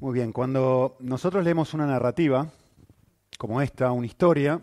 Muy 0.00 0.14
bien, 0.14 0.30
cuando 0.30 0.96
nosotros 1.00 1.42
leemos 1.42 1.74
una 1.74 1.84
narrativa, 1.84 2.46
como 3.36 3.60
esta, 3.60 3.90
una 3.90 4.06
historia, 4.06 4.60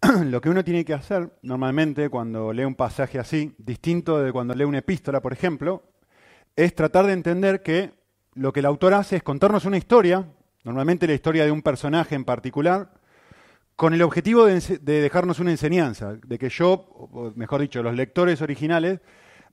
lo 0.26 0.40
que 0.40 0.48
uno 0.48 0.62
tiene 0.62 0.84
que 0.84 0.94
hacer 0.94 1.28
normalmente 1.42 2.08
cuando 2.08 2.52
lee 2.52 2.62
un 2.62 2.76
pasaje 2.76 3.18
así, 3.18 3.52
distinto 3.58 4.22
de 4.22 4.30
cuando 4.30 4.54
lee 4.54 4.62
una 4.62 4.78
epístola, 4.78 5.20
por 5.20 5.32
ejemplo, 5.32 5.82
es 6.54 6.72
tratar 6.72 7.06
de 7.06 7.14
entender 7.14 7.64
que 7.64 7.94
lo 8.34 8.52
que 8.52 8.60
el 8.60 8.66
autor 8.66 8.94
hace 8.94 9.16
es 9.16 9.24
contarnos 9.24 9.64
una 9.64 9.76
historia, 9.76 10.24
normalmente 10.62 11.08
la 11.08 11.14
historia 11.14 11.44
de 11.44 11.50
un 11.50 11.62
personaje 11.62 12.14
en 12.14 12.24
particular, 12.24 12.92
con 13.74 13.92
el 13.92 14.02
objetivo 14.02 14.46
de, 14.46 14.78
dejarnos 14.78 15.40
una 15.40 15.50
enseñanza, 15.50 16.14
de 16.24 16.38
que 16.38 16.48
yo, 16.48 16.70
o 16.94 17.32
mejor 17.34 17.60
dicho, 17.60 17.82
los 17.82 17.96
lectores 17.96 18.40
originales, 18.40 19.00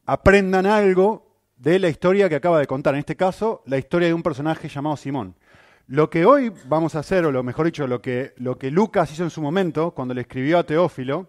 aprendan 0.06 0.68
algo 0.68 1.29
de 1.60 1.78
la 1.78 1.90
historia 1.90 2.30
que 2.30 2.36
acaba 2.36 2.58
de 2.58 2.68
contar, 2.68 2.94
en 2.96 3.02
este 3.02 3.18
caso, 3.18 3.62
la 3.66 3.78
historia 3.78 4.08
de 4.08 4.14
un 4.14 4.24
personaje 4.24 4.70
llamado 4.70 4.96
Simón. 4.96 5.36
Lo 5.88 6.10
que 6.10 6.26
hoy 6.26 6.54
vamos 6.68 6.96
a 6.96 7.00
hacer, 7.00 7.26
o 7.26 7.32
lo 7.32 7.44
mejor 7.44 7.66
dicho, 7.66 7.86
lo 7.86 8.02
que, 8.02 8.34
lo 8.38 8.58
que 8.58 8.72
Lucas 8.72 9.12
hizo 9.12 9.24
en 9.24 9.30
su 9.30 9.42
momento, 9.42 9.92
cuando 9.92 10.14
le 10.14 10.22
escribió 10.22 10.58
a 10.58 10.64
Teófilo, 10.66 11.28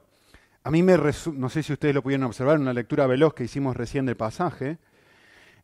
a 0.63 0.71
mí 0.71 0.85
me 0.85 0.97
no 1.35 1.49
sé 1.49 1.63
si 1.65 1.73
ustedes 1.73 1.95
lo 1.95 2.03
pudieron 2.03 2.27
observar 2.27 2.57
en 2.57 2.63
una 2.63 2.73
lectura 2.73 3.09
veloz 3.09 3.35
que 3.35 3.45
hicimos 3.45 3.77
recién 3.77 4.07
del 4.07 4.17
pasaje, 4.17 4.79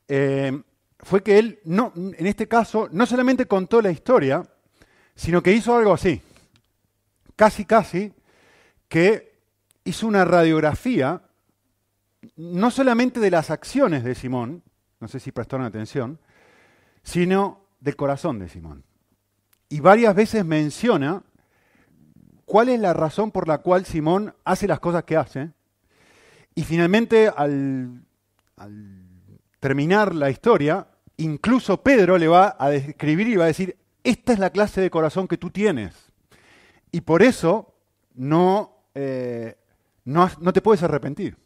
eh, 0.08 0.60
fue 0.98 1.22
que 1.22 1.38
él, 1.38 1.60
no, 1.64 1.92
en 1.94 2.26
este 2.26 2.48
caso, 2.48 2.88
no 2.90 3.06
solamente 3.06 3.46
contó 3.46 3.80
la 3.80 3.90
historia, 3.92 4.42
sino 5.14 5.42
que 5.42 5.52
hizo 5.52 5.76
algo 5.76 5.92
así, 5.92 6.22
casi 7.36 7.64
casi, 7.64 8.12
que 8.88 9.32
hizo 9.84 10.08
una 10.08 10.24
radiografía 10.24 11.22
no 12.36 12.70
solamente 12.70 13.20
de 13.20 13.30
las 13.30 13.50
acciones 13.50 14.04
de 14.04 14.14
Simón, 14.14 14.62
no 15.00 15.08
sé 15.08 15.20
si 15.20 15.32
prestaron 15.32 15.66
atención, 15.66 16.18
sino 17.02 17.66
del 17.80 17.96
corazón 17.96 18.38
de 18.38 18.48
Simón. 18.48 18.84
Y 19.68 19.80
varias 19.80 20.14
veces 20.14 20.44
menciona 20.44 21.22
cuál 22.44 22.68
es 22.68 22.80
la 22.80 22.92
razón 22.92 23.30
por 23.30 23.48
la 23.48 23.58
cual 23.58 23.84
Simón 23.84 24.34
hace 24.44 24.66
las 24.66 24.80
cosas 24.80 25.04
que 25.04 25.16
hace. 25.16 25.50
Y 26.54 26.62
finalmente, 26.64 27.28
al, 27.28 28.02
terminar 29.60 30.14
la 30.14 30.30
historia, 30.30 30.86
incluso 31.18 31.82
Pedro 31.82 32.16
le 32.16 32.28
va 32.28 32.56
a 32.58 32.70
describir 32.70 33.28
y 33.28 33.36
va 33.36 33.44
a 33.44 33.48
decir, 33.48 33.76
esta 34.04 34.32
es 34.32 34.38
la 34.38 34.50
clase 34.50 34.80
de 34.80 34.90
corazón 34.90 35.28
que 35.28 35.36
tú 35.36 35.50
tienes. 35.50 35.94
Y 36.92 37.00
por 37.02 37.22
eso 37.22 37.74
no, 38.14 38.84
eh, 38.94 39.56
no 40.04 40.52
te 40.52 40.62
puedes 40.62 40.82
arrepentir. 40.82 41.36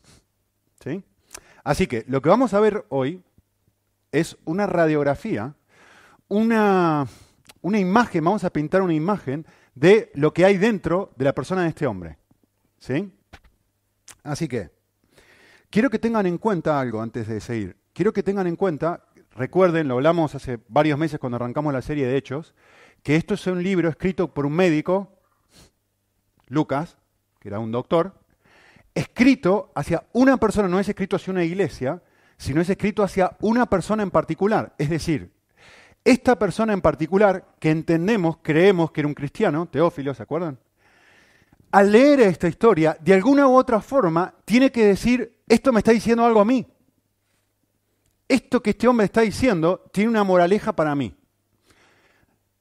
¿Sí? 1.61 1.64
Así 1.64 1.86
que 1.86 2.05
lo 2.08 2.22
que 2.22 2.28
vamos 2.28 2.55
a 2.55 2.61
ver 2.61 2.84
hoy 2.89 3.22
es 4.12 4.36
una 4.44 4.66
radiografía, 4.66 5.55
una, 6.28 7.06
una 7.61 7.78
imagen, 7.78 8.25
vamos 8.25 8.44
a 8.44 8.50
pintar 8.50 8.83
una 8.83 8.94
imagen 8.94 9.47
de 9.75 10.11
lo 10.14 10.33
que 10.33 10.44
hay 10.44 10.56
dentro 10.56 11.12
de 11.16 11.25
la 11.25 11.34
persona 11.34 11.62
de 11.62 11.69
este 11.69 11.86
hombre. 11.86 12.19
¿Sí? 12.78 13.12
Así 14.22 14.48
que, 14.48 14.70
quiero 15.70 15.91
que 15.91 15.98
tengan 15.98 16.27
en 16.27 16.38
cuenta 16.38 16.81
algo 16.81 17.00
antes 17.03 17.28
de 17.28 17.41
seguir. 17.41 17.77
Quiero 17.92 18.12
que 18.12 18.22
tengan 18.22 18.47
en 18.47 18.56
cuenta, 18.56 19.05
recuerden, 19.33 19.88
lo 19.88 19.94
hablamos 19.94 20.34
hace 20.34 20.58
varios 20.69 20.98
meses 20.98 21.19
cuando 21.19 21.36
arrancamos 21.36 21.72
la 21.72 21.83
serie 21.83 22.06
de 22.06 22.16
Hechos, 22.16 22.55
que 23.03 23.16
esto 23.16 23.34
es 23.34 23.47
un 23.47 23.62
libro 23.62 23.88
escrito 23.88 24.33
por 24.33 24.47
un 24.47 24.53
médico, 24.55 25.19
Lucas, 26.48 26.97
que 27.38 27.48
era 27.48 27.58
un 27.58 27.72
doctor, 27.72 28.20
escrito 28.95 29.71
hacia 29.75 30.05
una 30.13 30.37
persona, 30.37 30.69
no 30.69 30.81
es 30.81 30.89
escrito 30.89 31.17
hacia 31.17 31.33
una 31.33 31.45
iglesia, 31.45 32.03
sino 32.37 32.61
es 32.61 32.71
escrito 32.71 33.03
hacia 33.03 33.37
una 33.41 33.67
persona 33.67 34.03
en 34.03 34.11
particular. 34.11 34.75
Es 34.79 34.91
decir, 34.91 35.33
esta 36.05 36.39
persona 36.39 36.73
en 36.73 36.81
particular, 36.81 37.55
que 37.59 37.71
entendemos, 37.71 38.39
creemos 38.43 38.91
que 38.91 39.03
era 39.03 39.09
un 39.09 39.15
cristiano, 39.15 39.67
Teófilo, 39.67 40.15
¿se 40.15 40.23
acuerdan? 40.23 40.59
Al 41.73 41.93
leer 41.93 42.21
esta 42.21 42.49
historia, 42.49 42.97
de 43.00 43.15
alguna 43.15 43.47
u 43.47 43.55
otra 43.55 43.81
forma, 43.81 44.34
tiene 44.45 44.73
que 44.73 44.87
decir, 44.87 45.41
esto 45.47 45.73
me 45.73 45.81
está 45.81 45.93
diciendo 45.93 46.25
algo 46.25 46.41
a 46.41 46.45
mí. 46.45 46.67
Esto 48.27 48.62
que 48.62 48.71
este 48.71 48.89
hombre 48.89 49.06
está 49.06 49.21
diciendo 49.21 49.89
tiene 49.93 50.11
una 50.11 50.25
moraleja 50.25 50.73
para 50.75 50.95
mí. 50.95 51.15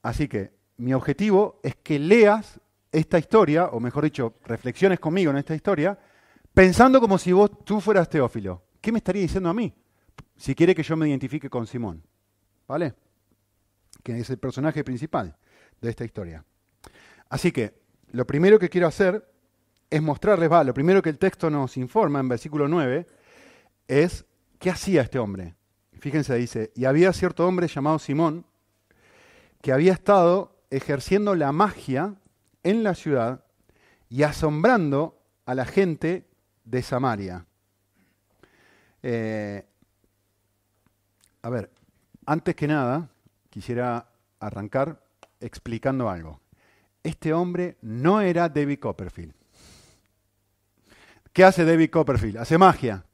Así 0.02 0.28
que 0.28 0.52
mi 0.76 0.92
objetivo 0.92 1.60
es 1.62 1.76
que 1.76 1.98
leas 1.98 2.60
esta 2.92 3.18
historia, 3.18 3.66
o 3.66 3.80
mejor 3.80 4.04
dicho, 4.04 4.34
reflexiones 4.44 5.00
conmigo 5.00 5.30
en 5.30 5.38
esta 5.38 5.54
historia, 5.54 5.98
pensando 6.54 7.00
como 7.00 7.18
si 7.18 7.32
vos, 7.32 7.50
tú 7.64 7.80
fueras 7.80 8.08
Teófilo. 8.08 8.62
¿Qué 8.80 8.92
me 8.92 8.98
estaría 8.98 9.22
diciendo 9.22 9.48
a 9.48 9.54
mí? 9.54 9.74
Si 10.36 10.54
quiere 10.54 10.74
que 10.74 10.82
yo 10.82 10.96
me 10.96 11.08
identifique 11.08 11.50
con 11.50 11.66
Simón. 11.66 12.02
¿Vale? 12.66 12.94
Que 14.02 14.18
es 14.18 14.30
el 14.30 14.38
personaje 14.38 14.84
principal 14.84 15.36
de 15.80 15.90
esta 15.90 16.04
historia. 16.04 16.44
Así 17.28 17.52
que, 17.52 17.80
lo 18.12 18.26
primero 18.26 18.58
que 18.58 18.68
quiero 18.68 18.86
hacer 18.86 19.28
es 19.88 20.02
mostrarles, 20.02 20.50
va, 20.50 20.64
lo 20.64 20.74
primero 20.74 21.02
que 21.02 21.10
el 21.10 21.18
texto 21.18 21.50
nos 21.50 21.76
informa 21.76 22.20
en 22.20 22.28
versículo 22.28 22.68
9 22.68 23.06
es 23.88 24.24
qué 24.58 24.70
hacía 24.70 25.02
este 25.02 25.18
hombre. 25.18 25.56
Fíjense, 25.98 26.34
dice, 26.36 26.72
y 26.74 26.84
había 26.84 27.12
cierto 27.12 27.46
hombre 27.46 27.68
llamado 27.68 27.98
Simón 27.98 28.46
que 29.60 29.72
había 29.72 29.92
estado 29.92 30.64
ejerciendo 30.70 31.34
la 31.34 31.52
magia 31.52 32.14
en 32.62 32.82
la 32.82 32.94
ciudad 32.94 33.44
y 34.08 34.22
asombrando 34.22 35.20
a 35.44 35.54
la 35.54 35.66
gente 35.66 36.29
de 36.70 36.82
Samaria. 36.82 37.44
Eh, 39.02 39.66
a 41.42 41.50
ver, 41.50 41.70
antes 42.26 42.54
que 42.54 42.68
nada, 42.68 43.08
quisiera 43.48 44.06
arrancar 44.38 45.02
explicando 45.40 46.08
algo. 46.08 46.40
Este 47.02 47.32
hombre 47.32 47.76
no 47.82 48.20
era 48.20 48.48
David 48.48 48.78
Copperfield. 48.78 49.34
¿Qué 51.32 51.44
hace 51.44 51.64
David 51.64 51.90
Copperfield? 51.90 52.38
Hace 52.38 52.58
magia. 52.58 53.04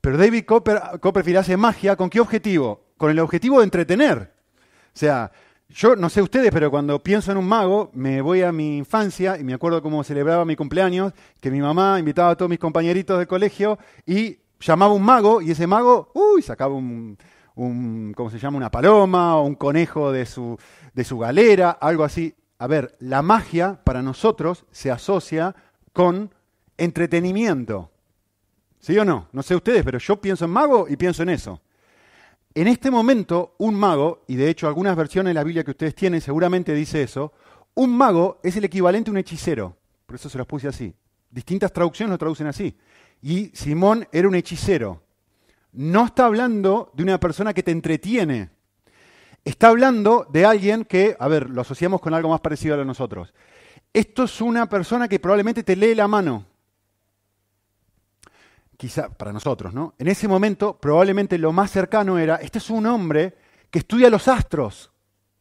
Pero 0.00 0.16
David 0.16 0.44
Copperfield 0.44 1.38
hace 1.38 1.56
magia 1.56 1.96
con 1.96 2.10
qué 2.10 2.20
objetivo? 2.20 2.92
Con 2.96 3.10
el 3.10 3.18
objetivo 3.18 3.58
de 3.58 3.64
entretener. 3.64 4.34
O 4.94 4.96
sea, 4.96 5.32
yo 5.68 5.96
no 5.96 6.08
sé 6.08 6.22
ustedes, 6.22 6.50
pero 6.52 6.70
cuando 6.70 7.02
pienso 7.02 7.32
en 7.32 7.38
un 7.38 7.48
mago, 7.48 7.90
me 7.94 8.20
voy 8.20 8.42
a 8.42 8.52
mi 8.52 8.76
infancia 8.78 9.38
y 9.38 9.44
me 9.44 9.54
acuerdo 9.54 9.82
cómo 9.82 10.04
celebraba 10.04 10.44
mi 10.44 10.56
cumpleaños, 10.56 11.12
que 11.40 11.50
mi 11.50 11.60
mamá 11.60 11.98
invitaba 11.98 12.30
a 12.30 12.36
todos 12.36 12.48
mis 12.48 12.58
compañeritos 12.58 13.18
del 13.18 13.26
colegio 13.26 13.78
y 14.06 14.38
llamaba 14.60 14.94
un 14.94 15.02
mago 15.02 15.40
y 15.40 15.50
ese 15.50 15.66
mago, 15.66 16.10
uy, 16.14 16.42
sacaba 16.42 16.74
un, 16.74 17.16
¿cómo 18.16 18.30
se 18.30 18.38
llama? 18.38 18.56
Una 18.56 18.70
paloma 18.70 19.36
o 19.36 19.44
un 19.44 19.54
conejo 19.54 20.12
de 20.12 20.26
su, 20.26 20.58
de 20.92 21.04
su 21.04 21.18
galera, 21.18 21.70
algo 21.70 22.04
así. 22.04 22.34
A 22.58 22.66
ver, 22.66 22.94
la 23.00 23.22
magia 23.22 23.80
para 23.84 24.02
nosotros 24.02 24.64
se 24.70 24.90
asocia 24.90 25.54
con 25.92 26.32
entretenimiento. 26.76 27.90
¿Sí 28.78 28.98
o 28.98 29.04
no? 29.04 29.28
No 29.32 29.42
sé 29.42 29.56
ustedes, 29.56 29.82
pero 29.82 29.98
yo 29.98 30.20
pienso 30.20 30.44
en 30.44 30.50
mago 30.50 30.86
y 30.88 30.96
pienso 30.96 31.22
en 31.22 31.30
eso. 31.30 31.60
En 32.56 32.68
este 32.68 32.88
momento, 32.90 33.56
un 33.58 33.74
mago, 33.74 34.22
y 34.28 34.36
de 34.36 34.48
hecho 34.48 34.68
algunas 34.68 34.94
versiones 34.96 35.30
de 35.30 35.34
la 35.34 35.42
Biblia 35.42 35.64
que 35.64 35.72
ustedes 35.72 35.94
tienen 35.94 36.20
seguramente 36.20 36.72
dice 36.72 37.02
eso, 37.02 37.32
un 37.74 37.96
mago 37.96 38.38
es 38.44 38.56
el 38.56 38.64
equivalente 38.64 39.10
a 39.10 39.12
un 39.12 39.18
hechicero. 39.18 39.76
Por 40.06 40.14
eso 40.14 40.28
se 40.28 40.38
los 40.38 40.46
puse 40.46 40.68
así. 40.68 40.94
Distintas 41.30 41.72
traducciones 41.72 42.12
lo 42.12 42.18
traducen 42.18 42.46
así. 42.46 42.76
Y 43.20 43.46
Simón 43.54 44.06
era 44.12 44.28
un 44.28 44.36
hechicero. 44.36 45.02
No 45.72 46.06
está 46.06 46.26
hablando 46.26 46.92
de 46.94 47.02
una 47.02 47.18
persona 47.18 47.52
que 47.52 47.64
te 47.64 47.72
entretiene. 47.72 48.50
Está 49.44 49.68
hablando 49.68 50.24
de 50.30 50.46
alguien 50.46 50.84
que, 50.84 51.16
a 51.18 51.26
ver, 51.26 51.50
lo 51.50 51.62
asociamos 51.62 52.00
con 52.00 52.14
algo 52.14 52.28
más 52.28 52.40
parecido 52.40 52.80
a 52.80 52.84
nosotros. 52.84 53.34
Esto 53.92 54.24
es 54.24 54.40
una 54.40 54.68
persona 54.68 55.08
que 55.08 55.18
probablemente 55.18 55.64
te 55.64 55.74
lee 55.74 55.96
la 55.96 56.06
mano 56.06 56.46
quizá 58.84 59.08
para 59.08 59.32
nosotros, 59.32 59.72
¿no? 59.72 59.94
En 59.96 60.08
ese 60.08 60.28
momento 60.28 60.76
probablemente 60.78 61.38
lo 61.38 61.52
más 61.52 61.70
cercano 61.70 62.18
era, 62.18 62.36
este 62.36 62.58
es 62.58 62.68
un 62.68 62.84
hombre 62.84 63.34
que 63.70 63.78
estudia 63.78 64.10
los 64.10 64.28
astros. 64.28 64.92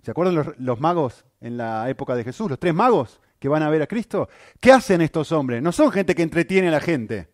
¿Se 0.02 0.12
acuerdan 0.12 0.56
los, 0.58 0.80
magos 0.80 1.26
en 1.42 1.58
la 1.58 1.90
época 1.90 2.16
de 2.16 2.24
Jesús? 2.24 2.50
Los 2.50 2.58
tres 2.58 2.74
magos 2.74 3.20
que 3.40 3.50
van 3.50 3.62
a 3.62 3.70
ver 3.70 3.82
a 3.82 3.88
Cristo. 3.88 4.30
¿Qué 4.62 4.72
hacen 4.72 5.02
estos 5.02 5.34
hombres? 5.34 5.62
No 5.62 5.74
son 5.74 5.92
gente 5.92 6.16
que 6.16 6.24
entretiene 6.24 6.70
a 6.70 6.72
la 6.72 6.80
gente. 6.80 7.34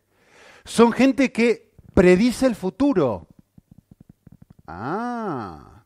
Son 0.66 0.92
gente 0.92 1.32
que 1.32 1.74
predice 1.94 2.48
el 2.48 2.56
futuro. 2.56 3.28
Ah, 4.66 5.84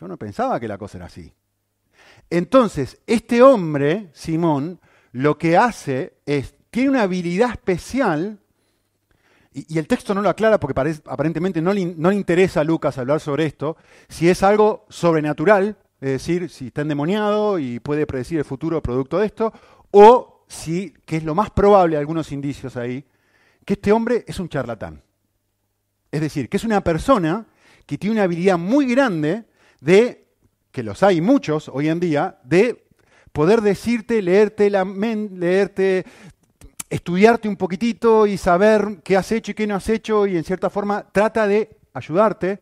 yo 0.00 0.08
no 0.08 0.16
pensaba 0.16 0.58
que 0.58 0.68
la 0.68 0.78
cosa 0.78 0.96
era 0.96 1.06
así. 1.06 1.34
Entonces, 2.30 2.98
este 3.06 3.42
hombre, 3.42 4.08
Simón, 4.14 4.80
lo 5.12 5.36
que 5.36 5.58
hace 5.58 6.16
es, 6.24 6.54
tiene 6.70 6.88
una 6.88 7.02
habilidad 7.02 7.50
especial 7.50 8.40
y, 9.54 9.78
el 9.78 9.86
texto 9.86 10.14
no 10.14 10.20
lo 10.20 10.28
aclara 10.28 10.58
porque 10.58 10.98
aparentemente 11.06 11.62
no 11.62 11.72
le, 11.72 11.86
no 11.86 12.10
le 12.10 12.16
interesa 12.16 12.60
a 12.60 12.64
Lucas 12.64 12.98
hablar 12.98 13.20
sobre 13.20 13.46
esto, 13.46 13.76
si 14.08 14.28
es 14.28 14.42
algo 14.42 14.84
sobrenatural, 14.88 15.76
es 16.00 16.10
decir, 16.10 16.50
si 16.50 16.66
está 16.66 16.82
endemoniado 16.82 17.58
y 17.58 17.78
puede 17.78 18.06
predecir 18.06 18.38
el 18.38 18.44
futuro 18.44 18.82
producto 18.82 19.18
de 19.18 19.26
esto, 19.26 19.52
o 19.92 20.44
si, 20.48 20.92
que 21.06 21.18
es 21.18 21.24
lo 21.24 21.34
más 21.34 21.50
probable, 21.50 21.96
algunos 21.96 22.32
indicios 22.32 22.76
ahí, 22.76 23.04
que 23.64 23.74
este 23.74 23.92
hombre 23.92 24.24
es 24.26 24.40
un 24.40 24.48
charlatán. 24.48 25.02
Es 26.10 26.20
decir, 26.20 26.48
que 26.48 26.56
es 26.56 26.64
una 26.64 26.82
persona 26.82 27.46
que 27.86 27.96
tiene 27.96 28.16
una 28.16 28.24
habilidad 28.24 28.58
muy 28.58 28.86
grande 28.86 29.44
de 29.80 30.26
que 30.70 30.82
los 30.82 31.02
hay 31.02 31.20
muchos 31.20 31.68
hoy 31.68 31.88
en 31.88 32.00
día, 32.00 32.40
de 32.42 32.84
poder 33.32 33.62
decirte, 33.62 34.20
leerte 34.22 34.70
la 34.70 34.84
mente, 34.84 35.36
leerte, 35.36 36.04
estudiarte 36.94 37.48
un 37.48 37.56
poquitito 37.56 38.24
y 38.24 38.38
saber 38.38 39.00
qué 39.02 39.16
has 39.16 39.32
hecho 39.32 39.50
y 39.50 39.54
qué 39.54 39.66
no 39.66 39.74
has 39.74 39.88
hecho 39.88 40.28
y 40.28 40.36
en 40.36 40.44
cierta 40.44 40.70
forma 40.70 41.04
trata 41.10 41.44
de 41.48 41.76
ayudarte 41.92 42.60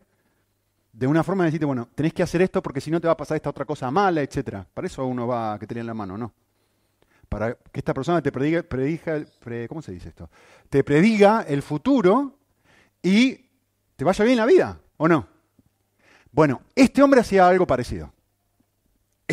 de 0.91 1.05
una 1.05 1.23
forma 1.23 1.43
de 1.43 1.49
decirte, 1.49 1.67
bueno, 1.67 1.87
tenés 1.93 2.13
que 2.13 2.23
hacer 2.23 2.41
esto 2.41 2.61
porque 2.63 2.81
si 2.81 2.89
no 2.89 2.99
te 2.99 3.05
va 3.05 3.13
a 3.13 3.17
pasar 3.17 3.35
esta 3.35 3.51
otra 3.51 3.63
cosa 3.63 3.91
mala, 3.91 4.23
etc. 4.23 4.65
Para 4.73 4.87
eso 4.87 5.05
uno 5.05 5.27
va 5.27 5.53
a 5.53 5.59
que 5.59 5.67
te 5.67 5.79
en 5.79 5.85
la 5.85 5.93
mano, 5.93 6.17
¿no? 6.17 6.33
Para 7.29 7.53
que 7.53 7.79
esta 7.79 7.93
persona 7.93 8.23
te 8.23 8.31
prediga, 8.31 8.63
prediga 8.63 9.23
¿cómo 9.67 9.83
se 9.83 9.91
dice 9.91 10.09
esto? 10.09 10.29
Te 10.67 10.83
prediga 10.83 11.45
el 11.47 11.61
futuro 11.61 12.39
y 13.03 13.35
te 13.95 14.03
vaya 14.03 14.25
bien 14.25 14.37
la 14.37 14.47
vida, 14.47 14.79
¿o 14.97 15.07
no? 15.07 15.27
Bueno, 16.31 16.61
este 16.73 17.03
hombre 17.03 17.21
hacía 17.21 17.47
algo 17.47 17.67
parecido. 17.67 18.12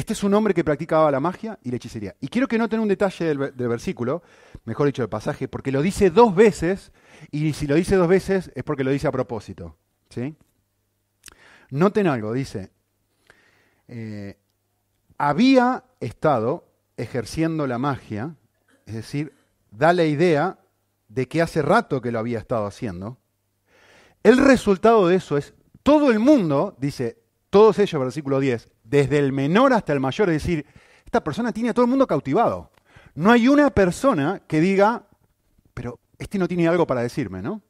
Este 0.01 0.15
es 0.15 0.25
un 0.25 0.33
hombre 0.33 0.55
que 0.55 0.65
practicaba 0.65 1.11
la 1.11 1.21
magia 1.21 1.59
y 1.63 1.69
la 1.69 1.77
hechicería. 1.77 2.17
Y 2.23 2.29
quiero 2.29 2.49
que 2.49 2.57
noten 2.57 2.81
un 2.81 2.89
detalle 2.89 3.27
del, 3.27 3.69
versículo, 3.69 4.23
mejor 4.65 4.87
dicho, 4.87 5.03
del 5.03 5.11
pasaje, 5.11 5.47
porque 5.47 5.71
lo 5.71 5.83
dice 5.83 6.09
dos 6.09 6.35
veces, 6.35 6.91
y 7.31 7.53
si 7.53 7.67
lo 7.67 7.75
dice 7.75 7.97
dos 7.97 8.09
veces 8.09 8.51
es 8.55 8.65
porque 8.65 8.83
lo 8.83 8.93
dice 8.93 9.09
a 9.09 9.13
propósito. 9.13 9.77
¿sí? 10.09 10.35
Noten 11.69 12.07
algo, 12.07 12.33
dice, 12.33 12.71
eh, 13.89 14.39
había 15.19 15.85
estado 16.01 16.73
ejerciendo 16.97 17.67
la 17.67 17.77
magia, 17.77 18.37
es 18.87 18.95
decir, 18.95 19.35
da 19.71 19.93
la 19.93 20.05
idea 20.05 20.61
de 21.09 21.29
que 21.29 21.43
hace 21.43 21.61
rato 21.61 22.01
que 22.01 22.11
lo 22.11 22.21
había 22.21 22.39
estado 22.39 22.65
haciendo. 22.65 23.19
El 24.23 24.39
resultado 24.39 25.09
de 25.09 25.17
eso 25.17 25.37
es, 25.37 25.53
todo 25.83 26.11
el 26.11 26.21
mundo, 26.21 26.75
dice, 26.81 27.21
todos 27.51 27.79
ellos, 27.81 28.01
versículo 28.01 28.41
10, 28.41 28.71
desde 28.91 29.19
el 29.19 29.33
menor 29.33 29.73
hasta 29.73 29.93
el 29.93 30.01
mayor, 30.01 30.31
es 30.31 30.43
decir, 30.43 30.67
esta 31.05 31.23
persona 31.23 31.53
tiene 31.53 31.71
a 31.71 31.75
todo 31.75 31.85
el 31.85 31.91
mundo 31.91 32.09
cautivado. 32.09 32.73
No 33.15 33.31
hay 33.31 33.47
una 33.47 33.71
persona 33.71 34.43
que 34.49 34.61
diga, 34.61 35.07
pero 35.75 36.01
este 36.19 36.39
no 36.39 36.49
tiene 36.49 36.67
algo 36.67 36.87
para 36.87 37.03
decirme, 37.03 37.41
¿no? 37.41 37.63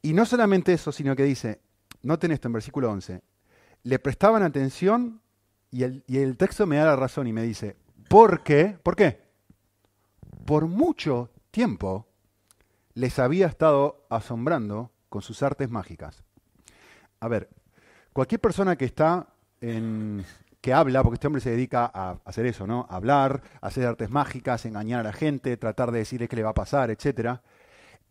Y 0.00 0.14
no 0.14 0.24
solamente 0.24 0.72
eso, 0.72 0.90
sino 0.90 1.14
que 1.14 1.24
dice, 1.24 1.60
noten 2.02 2.32
esto 2.32 2.48
en 2.48 2.54
versículo 2.54 2.90
11, 2.90 3.22
le 3.82 3.98
prestaban 3.98 4.42
atención 4.42 5.20
y 5.70 5.84
el, 5.84 6.36
texto 6.36 6.66
me 6.66 6.76
da 6.76 6.86
la 6.86 6.96
razón 6.96 7.26
y 7.26 7.32
me 7.32 7.42
dice, 7.42 7.76
¿por 8.08 8.42
qué? 8.42 8.78
¿Por 8.82 8.96
qué? 8.96 9.22
Por 10.46 10.66
mucho 10.66 11.30
tiempo 11.50 12.06
les 12.94 13.18
había 13.18 13.46
estado 13.46 14.06
asombrando 14.10 14.90
con 15.08 15.22
sus 15.22 15.42
artes 15.42 15.70
mágicas. 15.70 16.24
A 17.20 17.28
ver, 17.28 17.48
cualquier 18.12 18.40
persona 18.40 18.76
que 18.76 18.84
está 18.84 19.31
que 20.60 20.72
habla, 20.72 21.02
porque 21.02 21.14
este 21.14 21.26
hombre 21.26 21.40
se 21.40 21.50
dedica 21.50 21.90
a 21.92 22.18
hacer 22.24 22.46
eso, 22.46 22.66
¿no? 22.66 22.86
hablar, 22.88 23.42
hacer 23.60 23.86
artes 23.86 24.10
mágicas, 24.10 24.64
engañar 24.64 25.00
a 25.00 25.02
la 25.04 25.12
gente, 25.12 25.56
tratar 25.56 25.90
de 25.90 25.98
decirle 26.00 26.28
qué 26.28 26.36
le 26.36 26.42
va 26.42 26.50
a 26.50 26.54
pasar, 26.54 26.90
etc. 26.90 27.38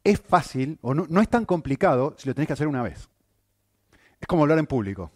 Es 0.04 0.20
fácil, 0.20 0.78
o 0.82 0.94
no, 0.94 1.06
no 1.10 1.22
es 1.22 1.30
tan 1.30 1.46
complicado 1.46 2.16
si 2.18 2.28
lo 2.28 2.36
tenés 2.36 2.48
que 2.48 2.54
hacer 2.54 2.68
una 2.68 2.84
vez. 2.84 3.10
Es 4.20 4.28
como 4.28 4.44
hablar 4.44 4.60
en 4.60 4.68
público. 4.68 5.12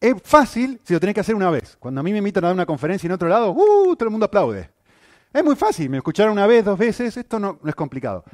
Es 0.00 0.14
fácil 0.22 0.80
si 0.84 0.92
lo 0.92 1.00
tenés 1.00 1.14
que 1.14 1.20
hacer 1.20 1.34
una 1.34 1.50
vez. 1.50 1.76
Cuando 1.78 2.00
a 2.00 2.04
mí 2.04 2.12
me 2.12 2.18
invitan 2.18 2.44
a 2.44 2.48
dar 2.48 2.54
una 2.54 2.66
conferencia 2.66 3.06
en 3.06 3.12
otro 3.12 3.28
lado, 3.28 3.52
¡uh! 3.52 3.96
todo 3.96 4.06
el 4.06 4.10
mundo 4.10 4.26
aplaude. 4.26 4.70
Es 5.32 5.42
muy 5.42 5.56
fácil, 5.56 5.88
me 5.88 5.96
escucharon 5.96 6.32
una 6.32 6.46
vez, 6.46 6.64
dos 6.64 6.78
veces, 6.78 7.16
esto 7.16 7.40
no, 7.40 7.58
no 7.62 7.68
es 7.68 7.74
complicado. 7.74 8.24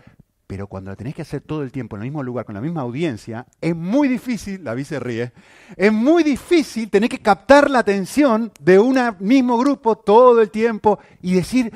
Pero 0.50 0.66
cuando 0.66 0.90
lo 0.90 0.96
tenés 0.96 1.14
que 1.14 1.22
hacer 1.22 1.42
todo 1.42 1.62
el 1.62 1.70
tiempo 1.70 1.94
en 1.94 2.02
el 2.02 2.06
mismo 2.06 2.24
lugar, 2.24 2.44
con 2.44 2.56
la 2.56 2.60
misma 2.60 2.80
audiencia, 2.80 3.46
es 3.60 3.76
muy 3.76 4.08
difícil, 4.08 4.64
la 4.64 4.76
se 4.82 4.98
ríe, 4.98 5.32
es 5.76 5.92
muy 5.92 6.24
difícil 6.24 6.90
tener 6.90 7.08
que 7.08 7.20
captar 7.20 7.70
la 7.70 7.78
atención 7.78 8.50
de 8.58 8.80
un 8.80 8.98
mismo 9.20 9.56
grupo 9.58 9.96
todo 9.98 10.40
el 10.42 10.50
tiempo 10.50 10.98
y 11.22 11.34
decir, 11.34 11.72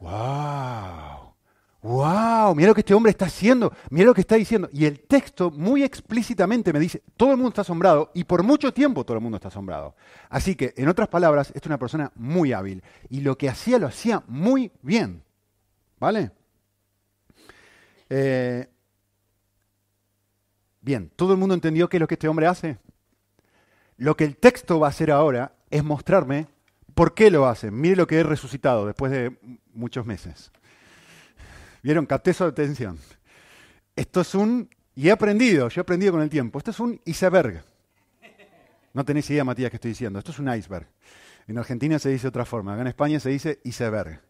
¡wow! 0.00 1.34
wow, 1.82 2.54
mira 2.54 2.68
lo 2.68 2.74
que 2.74 2.80
este 2.80 2.94
hombre 2.94 3.10
está 3.10 3.26
haciendo, 3.26 3.70
mira 3.90 4.06
lo 4.06 4.14
que 4.14 4.22
está 4.22 4.36
diciendo. 4.36 4.70
Y 4.72 4.86
el 4.86 5.00
texto 5.00 5.50
muy 5.50 5.82
explícitamente 5.82 6.72
me 6.72 6.80
dice, 6.80 7.02
todo 7.18 7.32
el 7.32 7.36
mundo 7.36 7.50
está 7.50 7.60
asombrado 7.60 8.10
y 8.14 8.24
por 8.24 8.42
mucho 8.42 8.72
tiempo 8.72 9.04
todo 9.04 9.18
el 9.18 9.22
mundo 9.22 9.36
está 9.36 9.48
asombrado. 9.48 9.96
Así 10.30 10.54
que, 10.54 10.72
en 10.78 10.88
otras 10.88 11.08
palabras, 11.08 11.52
es 11.54 11.66
una 11.66 11.78
persona 11.78 12.10
muy 12.14 12.54
hábil 12.54 12.82
y 13.10 13.20
lo 13.20 13.36
que 13.36 13.50
hacía 13.50 13.78
lo 13.78 13.86
hacía 13.86 14.22
muy 14.28 14.72
bien. 14.80 15.24
¿Vale? 16.00 16.30
Eh, 18.14 18.68
bien, 20.82 21.10
¿todo 21.16 21.32
el 21.32 21.38
mundo 21.38 21.54
entendió 21.54 21.88
qué 21.88 21.96
es 21.96 22.00
lo 22.02 22.06
que 22.06 22.16
este 22.16 22.28
hombre 22.28 22.46
hace? 22.46 22.76
Lo 23.96 24.18
que 24.18 24.24
el 24.24 24.36
texto 24.36 24.78
va 24.78 24.88
a 24.88 24.90
hacer 24.90 25.10
ahora 25.10 25.54
es 25.70 25.82
mostrarme 25.82 26.46
por 26.94 27.14
qué 27.14 27.30
lo 27.30 27.46
hace. 27.46 27.70
Mire 27.70 27.96
lo 27.96 28.06
que 28.06 28.18
he 28.18 28.22
resucitado 28.22 28.84
después 28.84 29.10
de 29.10 29.38
muchos 29.72 30.04
meses. 30.04 30.52
¿Vieron? 31.82 32.04
Capté 32.04 32.34
su 32.34 32.44
atención. 32.44 32.98
Esto 33.96 34.20
es 34.20 34.34
un, 34.34 34.68
y 34.94 35.08
he 35.08 35.10
aprendido, 35.10 35.70
yo 35.70 35.80
he 35.80 35.82
aprendido 35.82 36.12
con 36.12 36.20
el 36.20 36.28
tiempo, 36.28 36.58
esto 36.58 36.70
es 36.70 36.80
un 36.80 37.00
iceberg. 37.06 37.64
No 38.92 39.06
tenéis 39.06 39.30
idea, 39.30 39.42
Matías, 39.42 39.70
que 39.70 39.76
estoy 39.76 39.92
diciendo. 39.92 40.18
Esto 40.18 40.32
es 40.32 40.38
un 40.38 40.54
iceberg. 40.54 40.86
En 41.46 41.56
Argentina 41.56 41.98
se 41.98 42.10
dice 42.10 42.24
de 42.24 42.28
otra 42.28 42.44
forma, 42.44 42.74
acá 42.74 42.82
en 42.82 42.88
España 42.88 43.18
se 43.20 43.30
dice 43.30 43.60
iceberg. 43.64 44.20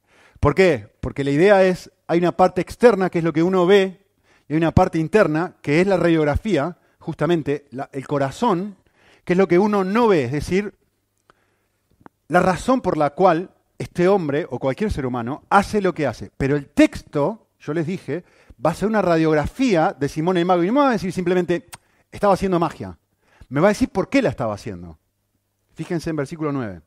¿Por 0.43 0.57
qué? 0.57 0.89
Porque 0.99 1.23
la 1.23 1.31
idea 1.31 1.63
es, 1.63 1.93
hay 2.09 2.19
una 2.19 2.33
parte 2.33 2.61
externa 2.61 3.11
que 3.11 3.19
es 3.19 3.25
lo 3.25 3.33
que 3.33 3.45
uno 3.45 3.65
ve, 3.65 4.01
y 4.49 4.55
hay 4.55 4.57
una 4.57 4.73
parte 4.73 4.99
interna 4.99 5.55
que 5.63 5.81
es 5.81 5.87
la 5.87 5.97
radiografía, 5.97 6.79
justamente 6.99 7.69
el 7.93 8.07
corazón, 8.09 8.77
que 9.25 9.35
es 9.35 9.37
lo 9.37 9.47
que 9.47 9.61
uno 9.61 9.85
no 9.85 10.09
ve, 10.09 10.25
es 10.25 10.33
decir, 10.33 10.75
la 12.27 12.41
razón 12.41 12.81
por 12.81 12.97
la 12.97 13.11
cual 13.11 13.55
este 13.79 14.09
hombre 14.09 14.45
o 14.51 14.59
cualquier 14.59 14.91
ser 14.91 15.07
humano 15.07 15.45
hace 15.49 15.81
lo 15.81 15.95
que 15.95 16.09
hace. 16.09 16.33
Pero 16.37 16.57
el 16.57 16.67
texto, 16.67 17.47
yo 17.61 17.73
les 17.73 17.87
dije, 17.87 18.25
va 18.55 18.71
a 18.71 18.75
ser 18.75 18.89
una 18.89 19.01
radiografía 19.01 19.95
de 19.97 20.09
Simón 20.09 20.39
el 20.39 20.45
Mago. 20.45 20.65
Y 20.65 20.67
no 20.67 20.73
me 20.73 20.81
va 20.81 20.89
a 20.89 20.93
decir 20.93 21.13
simplemente, 21.13 21.69
estaba 22.11 22.35
haciendo 22.35 22.59
magia. 22.59 22.99
Me 23.49 23.61
va 23.61 23.69
a 23.69 23.77
decir 23.77 23.91
por 23.91 24.09
qué 24.09 24.21
la 24.21 24.31
estaba 24.31 24.55
haciendo. 24.55 24.99
Fíjense 25.75 26.11
en 26.11 26.17
versículo 26.17 26.51
9. 26.51 26.81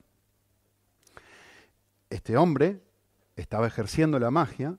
Este 2.10 2.36
hombre 2.36 2.85
estaba 3.36 3.68
ejerciendo 3.68 4.20
la 4.20 4.32
magia 4.32 4.78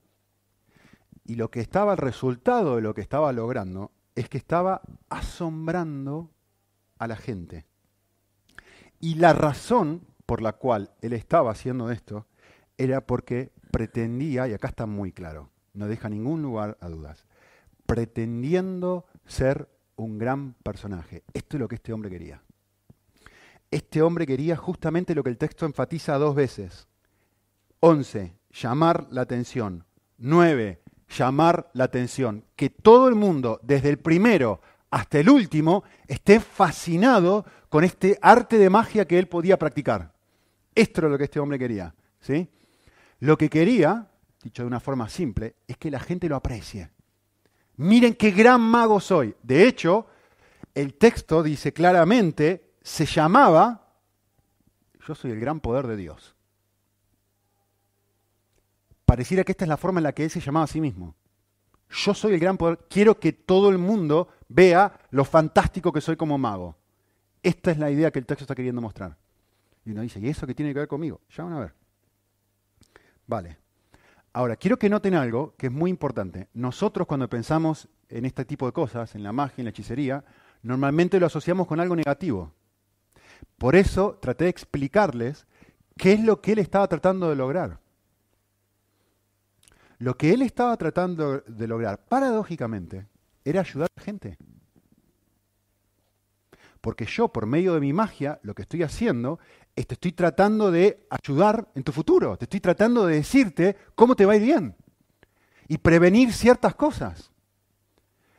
y 1.25 1.35
lo 1.35 1.51
que 1.51 1.59
estaba, 1.59 1.93
el 1.93 1.97
resultado 1.97 2.77
de 2.77 2.81
lo 2.81 2.93
que 2.93 3.01
estaba 3.01 3.31
logrando, 3.33 3.91
es 4.15 4.29
que 4.29 4.37
estaba 4.37 4.81
asombrando 5.09 6.31
a 6.97 7.07
la 7.07 7.17
gente. 7.17 7.65
Y 8.99 9.15
la 9.15 9.33
razón 9.33 10.01
por 10.25 10.41
la 10.41 10.53
cual 10.53 10.91
él 11.01 11.13
estaba 11.13 11.51
haciendo 11.51 11.91
esto 11.91 12.25
era 12.77 13.05
porque 13.05 13.51
pretendía, 13.71 14.47
y 14.47 14.53
acá 14.53 14.69
está 14.69 14.85
muy 14.85 15.11
claro, 15.11 15.49
no 15.73 15.87
deja 15.87 16.09
ningún 16.09 16.41
lugar 16.41 16.77
a 16.81 16.89
dudas, 16.89 17.25
pretendiendo 17.85 19.05
ser 19.25 19.69
un 19.95 20.17
gran 20.17 20.53
personaje. 20.53 21.23
Esto 21.33 21.57
es 21.57 21.61
lo 21.61 21.67
que 21.67 21.75
este 21.75 21.93
hombre 21.93 22.09
quería. 22.09 22.41
Este 23.69 24.01
hombre 24.01 24.25
quería 24.25 24.55
justamente 24.55 25.13
lo 25.13 25.23
que 25.23 25.29
el 25.29 25.37
texto 25.37 25.65
enfatiza 25.65 26.17
dos 26.17 26.35
veces. 26.35 26.87
11. 27.81 28.33
Llamar 28.61 29.07
la 29.11 29.21
atención. 29.21 29.85
9. 30.17 30.81
Llamar 31.09 31.69
la 31.73 31.85
atención. 31.85 32.43
Que 32.55 32.69
todo 32.69 33.07
el 33.07 33.15
mundo, 33.15 33.59
desde 33.63 33.89
el 33.89 33.99
primero 33.99 34.61
hasta 34.89 35.19
el 35.19 35.29
último, 35.29 35.83
esté 36.07 36.39
fascinado 36.39 37.45
con 37.69 37.83
este 37.83 38.17
arte 38.21 38.57
de 38.57 38.69
magia 38.69 39.05
que 39.05 39.19
él 39.19 39.27
podía 39.27 39.59
practicar. 39.59 40.13
Esto 40.73 41.05
es 41.05 41.11
lo 41.11 41.17
que 41.17 41.25
este 41.25 41.39
hombre 41.39 41.59
quería. 41.59 41.93
¿sí? 42.19 42.49
Lo 43.19 43.37
que 43.37 43.49
quería, 43.49 44.07
dicho 44.41 44.63
de 44.63 44.67
una 44.67 44.79
forma 44.79 45.09
simple, 45.09 45.55
es 45.67 45.77
que 45.77 45.91
la 45.91 45.99
gente 45.99 46.29
lo 46.29 46.35
aprecie. 46.35 46.91
Miren 47.77 48.15
qué 48.15 48.31
gran 48.31 48.61
mago 48.61 48.99
soy. 48.99 49.35
De 49.43 49.67
hecho, 49.67 50.07
el 50.73 50.95
texto 50.95 51.43
dice 51.43 51.73
claramente, 51.73 52.73
se 52.81 53.05
llamaba, 53.05 53.91
yo 55.05 55.13
soy 55.13 55.31
el 55.31 55.39
gran 55.39 55.59
poder 55.59 55.85
de 55.87 55.97
Dios. 55.97 56.36
Pareciera 59.07 59.45
que 59.45 59.53
esta 59.53 59.63
es 59.63 59.69
la 59.69 59.77
forma 59.77 60.01
en 60.01 60.03
la 60.03 60.11
que 60.11 60.25
él 60.25 60.29
se 60.29 60.41
llamaba 60.41 60.65
a 60.65 60.67
sí 60.67 60.81
mismo. 60.81 61.15
Yo 61.89 62.13
soy 62.13 62.33
el 62.33 62.41
gran 62.41 62.57
poder, 62.57 62.77
quiero 62.89 63.17
que 63.17 63.31
todo 63.31 63.69
el 63.69 63.77
mundo 63.77 64.27
vea 64.49 64.99
lo 65.11 65.23
fantástico 65.23 65.93
que 65.93 66.01
soy 66.01 66.17
como 66.17 66.37
mago. 66.37 66.75
Esta 67.41 67.71
es 67.71 67.77
la 67.77 67.89
idea 67.89 68.11
que 68.11 68.19
el 68.19 68.25
texto 68.25 68.43
está 68.43 68.53
queriendo 68.53 68.81
mostrar. 68.81 69.15
Y 69.85 69.91
uno 69.91 70.01
dice, 70.01 70.19
¿y 70.19 70.27
eso 70.27 70.45
qué 70.45 70.53
tiene 70.53 70.73
que 70.73 70.79
ver 70.79 70.89
conmigo? 70.89 71.21
Ya 71.29 71.45
van 71.45 71.53
a 71.53 71.59
ver. 71.61 71.73
Vale. 73.27 73.57
Ahora, 74.33 74.57
quiero 74.57 74.77
que 74.77 74.89
noten 74.89 75.13
algo 75.13 75.55
que 75.57 75.67
es 75.67 75.71
muy 75.71 75.89
importante. 75.89 76.49
Nosotros 76.53 77.07
cuando 77.07 77.29
pensamos 77.29 77.87
en 78.09 78.25
este 78.25 78.43
tipo 78.43 78.65
de 78.65 78.73
cosas, 78.73 79.15
en 79.15 79.23
la 79.23 79.31
magia, 79.31 79.61
en 79.61 79.65
la 79.67 79.69
hechicería, 79.69 80.25
normalmente 80.63 81.17
lo 81.17 81.27
asociamos 81.27 81.65
con 81.65 81.79
algo 81.79 81.95
negativo. 81.95 82.51
Por 83.57 83.77
eso 83.77 84.19
traté 84.21 84.43
de 84.43 84.49
explicarles 84.49 85.47
qué 85.95 86.11
es 86.11 86.19
lo 86.19 86.41
que 86.41 86.51
él 86.51 86.59
estaba 86.59 86.89
tratando 86.89 87.29
de 87.29 87.37
lograr. 87.37 87.79
Lo 89.99 90.15
que 90.15 90.33
él 90.33 90.41
estaba 90.41 90.77
tratando 90.77 91.39
de 91.39 91.67
lograr, 91.67 92.05
paradójicamente, 92.05 93.07
era 93.43 93.61
ayudar 93.61 93.89
a 93.95 93.99
la 93.99 94.03
gente. 94.03 94.37
Porque 96.81 97.05
yo, 97.05 97.29
por 97.29 97.45
medio 97.45 97.73
de 97.73 97.79
mi 97.79 97.93
magia, 97.93 98.39
lo 98.43 98.53
que 98.53 98.61
estoy 98.61 98.83
haciendo 98.83 99.39
es 99.75 99.87
te 99.87 99.95
estoy 99.95 100.11
tratando 100.11 100.71
de 100.71 101.05
ayudar 101.09 101.67
en 101.75 101.83
tu 101.83 101.91
futuro. 101.91 102.37
Te 102.37 102.45
estoy 102.45 102.59
tratando 102.59 103.05
de 103.05 103.15
decirte 103.15 103.75
cómo 103.95 104.15
te 104.15 104.25
va 104.25 104.33
a 104.33 104.35
ir 104.35 104.43
bien. 104.43 104.75
Y 105.67 105.79
prevenir 105.79 106.31
ciertas 106.31 106.75
cosas. 106.75 107.31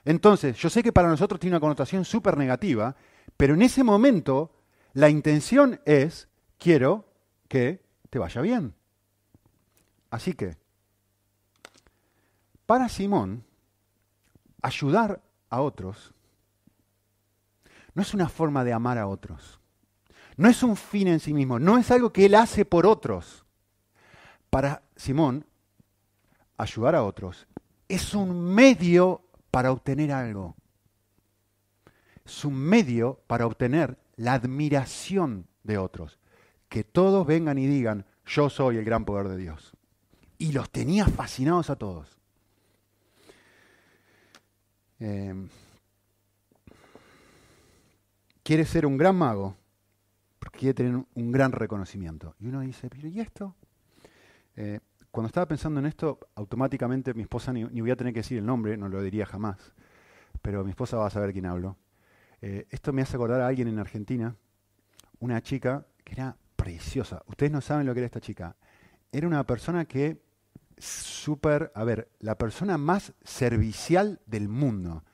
Entonces, 0.04 0.56
yo 0.56 0.70
sé 0.70 0.82
que 0.82 0.92
para 0.92 1.08
nosotros 1.08 1.40
tiene 1.40 1.56
una 1.56 1.60
connotación 1.60 2.04
súper 2.04 2.36
negativa, 2.36 2.96
pero 3.36 3.54
en 3.54 3.62
ese 3.62 3.84
momento 3.84 4.52
la 4.94 5.10
intención 5.10 5.80
es, 5.84 6.28
quiero 6.56 7.12
que 7.48 7.82
te 8.08 8.18
vaya 8.18 8.40
bien. 8.40 8.74
Así 10.10 10.32
que, 10.32 10.56
para 12.68 12.90
Simón, 12.90 13.44
ayudar 14.60 15.22
a 15.48 15.62
otros 15.62 16.12
no 17.94 18.02
es 18.02 18.12
una 18.12 18.28
forma 18.28 18.62
de 18.62 18.72
amar 18.74 18.98
a 18.98 19.08
otros. 19.08 19.58
No 20.36 20.48
es 20.48 20.62
un 20.62 20.76
fin 20.76 21.08
en 21.08 21.18
sí 21.18 21.32
mismo, 21.32 21.58
no 21.58 21.78
es 21.78 21.90
algo 21.90 22.12
que 22.12 22.26
él 22.26 22.34
hace 22.34 22.66
por 22.66 22.86
otros. 22.86 23.44
Para 24.50 24.82
Simón, 24.94 25.46
ayudar 26.58 26.94
a 26.94 27.02
otros 27.02 27.48
es 27.88 28.14
un 28.14 28.54
medio 28.54 29.22
para 29.50 29.72
obtener 29.72 30.12
algo. 30.12 30.54
Es 32.24 32.44
un 32.44 32.54
medio 32.54 33.20
para 33.26 33.46
obtener 33.46 33.98
la 34.16 34.34
admiración 34.34 35.48
de 35.64 35.78
otros. 35.78 36.18
Que 36.68 36.84
todos 36.84 37.26
vengan 37.26 37.56
y 37.56 37.66
digan, 37.66 38.04
yo 38.26 38.50
soy 38.50 38.76
el 38.76 38.84
gran 38.84 39.06
poder 39.06 39.28
de 39.28 39.38
Dios. 39.38 39.72
Y 40.36 40.52
los 40.52 40.70
tenía 40.70 41.06
fascinados 41.06 41.70
a 41.70 41.76
todos. 41.76 42.17
Eh, 45.00 45.34
quiere 48.42 48.64
ser 48.64 48.86
un 48.86 48.96
gran 48.96 49.16
mago 49.16 49.56
porque 50.38 50.58
quiere 50.58 50.74
tener 50.74 50.94
un 50.94 51.32
gran 51.32 51.52
reconocimiento. 51.52 52.34
Y 52.38 52.48
uno 52.48 52.60
dice, 52.60 52.88
pero 52.88 53.08
¿y 53.08 53.20
esto? 53.20 53.54
Eh, 54.56 54.80
cuando 55.10 55.26
estaba 55.26 55.46
pensando 55.46 55.80
en 55.80 55.86
esto, 55.86 56.18
automáticamente 56.34 57.14
mi 57.14 57.22
esposa, 57.22 57.52
ni, 57.52 57.64
voy 57.64 57.90
a 57.90 57.96
tener 57.96 58.12
que 58.12 58.20
decir 58.20 58.38
el 58.38 58.46
nombre, 58.46 58.76
no 58.76 58.88
lo 58.88 59.02
diría 59.02 59.26
jamás, 59.26 59.74
pero 60.42 60.64
mi 60.64 60.70
esposa 60.70 60.96
va 60.96 61.06
a 61.06 61.10
saber 61.10 61.32
quién 61.32 61.46
hablo. 61.46 61.76
Eh, 62.40 62.66
esto 62.70 62.92
me 62.92 63.02
hace 63.02 63.16
acordar 63.16 63.40
a 63.40 63.48
alguien 63.48 63.68
en 63.68 63.78
Argentina, 63.78 64.36
una 65.18 65.42
chica 65.42 65.86
que 66.04 66.12
era 66.12 66.36
preciosa. 66.56 67.22
Ustedes 67.26 67.52
no 67.52 67.60
saben 67.60 67.86
lo 67.86 67.94
que 67.94 68.00
era 68.00 68.06
esta 68.06 68.20
chica. 68.20 68.56
Era 69.10 69.26
una 69.26 69.44
persona 69.44 69.84
que 69.86 70.22
súper, 70.80 71.72
a 71.74 71.84
ver, 71.84 72.08
la 72.20 72.36
persona 72.36 72.78
más 72.78 73.12
servicial 73.24 74.20
del 74.26 74.48
mundo. 74.48 75.04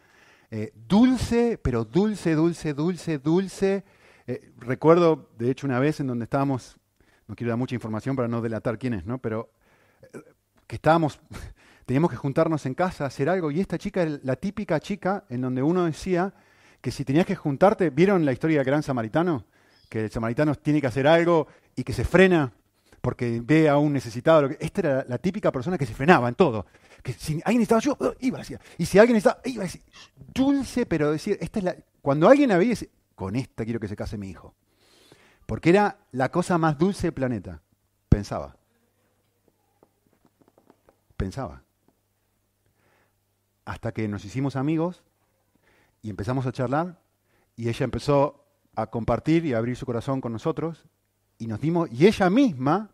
Eh, 0.50 0.72
dulce, 0.74 1.58
pero 1.62 1.84
dulce, 1.84 2.34
dulce, 2.34 2.74
dulce, 2.74 3.18
dulce. 3.18 3.84
Eh, 4.26 4.52
recuerdo, 4.58 5.30
de 5.36 5.50
hecho, 5.50 5.66
una 5.66 5.78
vez 5.78 6.00
en 6.00 6.06
donde 6.06 6.24
estábamos, 6.24 6.76
no 7.26 7.34
quiero 7.34 7.50
dar 7.50 7.58
mucha 7.58 7.74
información 7.74 8.14
para 8.16 8.28
no 8.28 8.40
delatar 8.40 8.78
quién 8.78 8.94
es, 8.94 9.04
¿no? 9.04 9.18
Pero 9.18 9.50
eh, 10.00 10.18
que 10.66 10.76
estábamos, 10.76 11.20
teníamos 11.86 12.10
que 12.10 12.16
juntarnos 12.16 12.66
en 12.66 12.74
casa 12.74 13.06
hacer 13.06 13.28
algo 13.28 13.50
y 13.50 13.60
esta 13.60 13.78
chica 13.78 14.06
la 14.22 14.36
típica 14.36 14.78
chica 14.80 15.24
en 15.28 15.40
donde 15.40 15.62
uno 15.62 15.84
decía 15.84 16.32
que 16.80 16.90
si 16.90 17.04
tenías 17.04 17.26
que 17.26 17.34
juntarte, 17.34 17.90
¿vieron 17.90 18.24
la 18.24 18.32
historia 18.32 18.58
del 18.58 18.66
gran 18.66 18.82
samaritano? 18.82 19.46
Que 19.88 20.04
el 20.04 20.10
samaritano 20.10 20.54
tiene 20.54 20.80
que 20.80 20.86
hacer 20.86 21.06
algo 21.06 21.46
y 21.74 21.82
que 21.82 21.92
se 21.92 22.04
frena 22.04 22.52
porque 23.04 23.42
ve 23.44 23.68
a 23.68 23.76
un 23.76 23.92
necesitado. 23.92 24.48
Esta 24.58 24.80
era 24.80 25.04
la 25.06 25.18
típica 25.18 25.52
persona 25.52 25.76
que 25.76 25.84
se 25.84 25.92
frenaba 25.92 26.26
en 26.26 26.34
todo. 26.34 26.64
Que 27.02 27.12
si 27.12 27.38
alguien 27.44 27.60
estaba 27.60 27.78
yo, 27.82 27.94
oh, 28.00 28.14
iba 28.20 28.38
decir. 28.38 28.58
Y 28.78 28.86
si 28.86 28.98
alguien 28.98 29.18
estaba, 29.18 29.42
iba 29.44 29.64
decir, 29.64 29.82
dulce, 30.32 30.86
pero 30.86 31.12
decir, 31.12 31.36
esta 31.38 31.58
es 31.58 31.64
la. 31.66 31.76
Cuando 32.00 32.30
alguien 32.30 32.48
la 32.48 32.56
veía, 32.56 32.74
con 33.14 33.36
esta 33.36 33.66
quiero 33.66 33.78
que 33.78 33.88
se 33.88 33.94
case 33.94 34.16
mi 34.16 34.30
hijo. 34.30 34.54
Porque 35.44 35.68
era 35.68 35.98
la 36.12 36.30
cosa 36.30 36.56
más 36.56 36.78
dulce 36.78 37.08
del 37.08 37.12
planeta. 37.12 37.60
Pensaba. 38.08 38.56
Pensaba. 41.18 41.62
Hasta 43.66 43.92
que 43.92 44.08
nos 44.08 44.24
hicimos 44.24 44.56
amigos 44.56 45.02
y 46.00 46.08
empezamos 46.08 46.46
a 46.46 46.52
charlar 46.52 46.98
y 47.54 47.68
ella 47.68 47.84
empezó 47.84 48.46
a 48.74 48.86
compartir 48.86 49.44
y 49.44 49.52
a 49.52 49.58
abrir 49.58 49.76
su 49.76 49.84
corazón 49.84 50.22
con 50.22 50.32
nosotros 50.32 50.86
y 51.36 51.46
nos 51.46 51.60
dimos, 51.60 51.90
y 51.92 52.06
ella 52.06 52.30
misma 52.30 52.93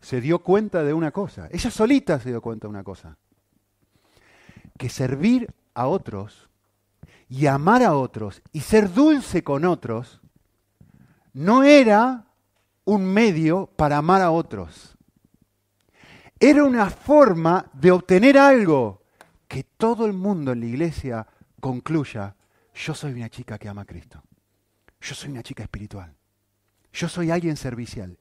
se 0.00 0.20
dio 0.20 0.40
cuenta 0.40 0.84
de 0.84 0.92
una 0.92 1.10
cosa, 1.10 1.48
ella 1.50 1.70
solita 1.70 2.20
se 2.20 2.30
dio 2.30 2.40
cuenta 2.40 2.66
de 2.66 2.70
una 2.70 2.84
cosa, 2.84 3.16
que 4.78 4.88
servir 4.88 5.52
a 5.74 5.86
otros 5.86 6.48
y 7.28 7.46
amar 7.46 7.82
a 7.82 7.96
otros 7.96 8.42
y 8.52 8.60
ser 8.60 8.92
dulce 8.92 9.42
con 9.42 9.64
otros 9.64 10.20
no 11.32 11.64
era 11.64 12.26
un 12.84 13.04
medio 13.04 13.66
para 13.76 13.98
amar 13.98 14.22
a 14.22 14.30
otros. 14.30 14.96
Era 16.38 16.64
una 16.64 16.88
forma 16.90 17.70
de 17.72 17.90
obtener 17.90 18.38
algo 18.38 19.02
que 19.48 19.64
todo 19.64 20.06
el 20.06 20.12
mundo 20.12 20.52
en 20.52 20.60
la 20.60 20.66
iglesia 20.66 21.26
concluya, 21.60 22.36
yo 22.74 22.94
soy 22.94 23.12
una 23.12 23.28
chica 23.28 23.58
que 23.58 23.68
ama 23.68 23.82
a 23.82 23.86
Cristo. 23.86 24.22
Yo 25.00 25.14
soy 25.14 25.30
una 25.30 25.42
chica 25.42 25.62
espiritual. 25.62 26.14
Yo 26.92 27.08
soy 27.08 27.30
alguien 27.30 27.56
servicial. 27.56 28.18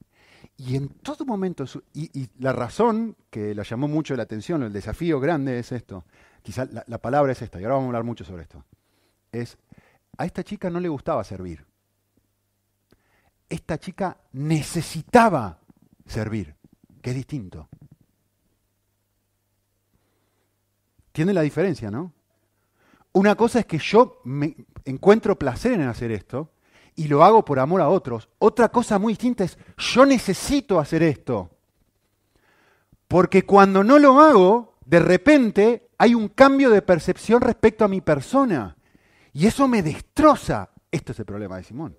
Y 0.57 0.75
en 0.77 0.89
todo 0.89 1.25
momento, 1.25 1.65
y, 1.93 2.29
la 2.39 2.53
razón 2.53 3.17
que 3.29 3.53
la 3.53 3.63
llamó 3.63 3.87
mucho 3.87 4.15
la 4.15 4.23
atención, 4.23 4.63
el 4.63 4.71
desafío 4.71 5.19
grande 5.19 5.59
es 5.59 5.71
esto, 5.71 6.05
quizá 6.41 6.65
la, 6.65 6.83
la, 6.87 6.97
palabra 6.97 7.33
es 7.33 7.41
esta, 7.41 7.59
y 7.59 7.63
ahora 7.63 7.75
vamos 7.75 7.87
a 7.87 7.89
hablar 7.89 8.03
mucho 8.05 8.23
sobre 8.23 8.43
esto, 8.43 8.63
es, 9.33 9.57
a 10.17 10.25
esta 10.25 10.43
chica 10.43 10.69
no 10.69 10.79
le 10.79 10.87
gustaba 10.87 11.23
servir. 11.23 11.65
Esta 13.49 13.77
chica 13.77 14.17
necesitaba 14.31 15.59
servir, 16.05 16.55
que 17.01 17.09
es 17.09 17.15
distinto. 17.15 17.67
Tiene 21.11 21.33
la 21.33 21.41
diferencia, 21.41 21.91
¿no? 21.91 22.13
Una 23.13 23.35
cosa 23.35 23.59
es 23.59 23.65
que 23.65 23.77
yo 23.77 24.21
me 24.25 24.55
encuentro 24.83 25.39
placer 25.39 25.73
en 25.73 25.87
hacer 25.87 26.11
esto, 26.11 26.51
y 26.95 27.07
lo 27.07 27.23
hago 27.23 27.43
por 27.43 27.59
amor 27.59 27.81
a 27.81 27.89
otros. 27.89 28.29
Otra 28.39 28.69
cosa 28.69 28.97
muy 28.99 29.13
distinta 29.13 29.43
es, 29.43 29.57
yo 29.77 30.05
necesito 30.05 30.79
hacer 30.79 31.03
esto. 31.03 31.51
Porque 33.07 33.45
cuando 33.45 33.83
no 33.83 33.99
lo 33.99 34.19
hago, 34.19 34.77
de 34.85 34.99
repente 34.99 35.89
hay 35.97 36.15
un 36.15 36.29
cambio 36.29 36.69
de 36.69 36.81
percepción 36.81 37.41
respecto 37.41 37.85
a 37.85 37.89
mi 37.89 38.01
persona. 38.01 38.77
Y 39.33 39.47
eso 39.47 39.67
me 39.67 39.83
destroza. 39.83 40.69
Este 40.89 41.11
es 41.11 41.19
el 41.19 41.25
problema 41.25 41.57
de 41.57 41.63
Simón. 41.63 41.97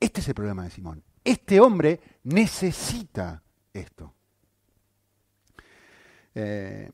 Este 0.00 0.20
es 0.20 0.28
el 0.28 0.34
problema 0.34 0.64
de 0.64 0.70
Simón. 0.70 1.02
Este 1.22 1.60
hombre 1.60 2.00
necesita 2.24 3.42
esto. 3.72 4.14
Eh, 6.34 6.90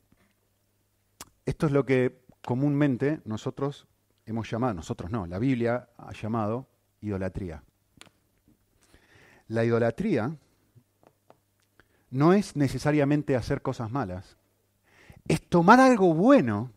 esto 1.44 1.66
es 1.66 1.72
lo 1.72 1.84
que 1.84 2.22
comúnmente 2.44 3.20
nosotros 3.24 3.86
hemos 4.26 4.50
llamado, 4.50 4.74
nosotros 4.74 5.10
no, 5.10 5.26
la 5.26 5.38
Biblia 5.38 5.88
ha 5.96 6.12
llamado 6.12 6.66
idolatría. 7.00 7.62
La 9.48 9.64
idolatría 9.64 10.36
no 12.10 12.32
es 12.32 12.56
necesariamente 12.56 13.36
hacer 13.36 13.62
cosas 13.62 13.90
malas, 13.90 14.36
es 15.28 15.40
tomar 15.48 15.80
algo 15.80 16.14
bueno 16.14 16.70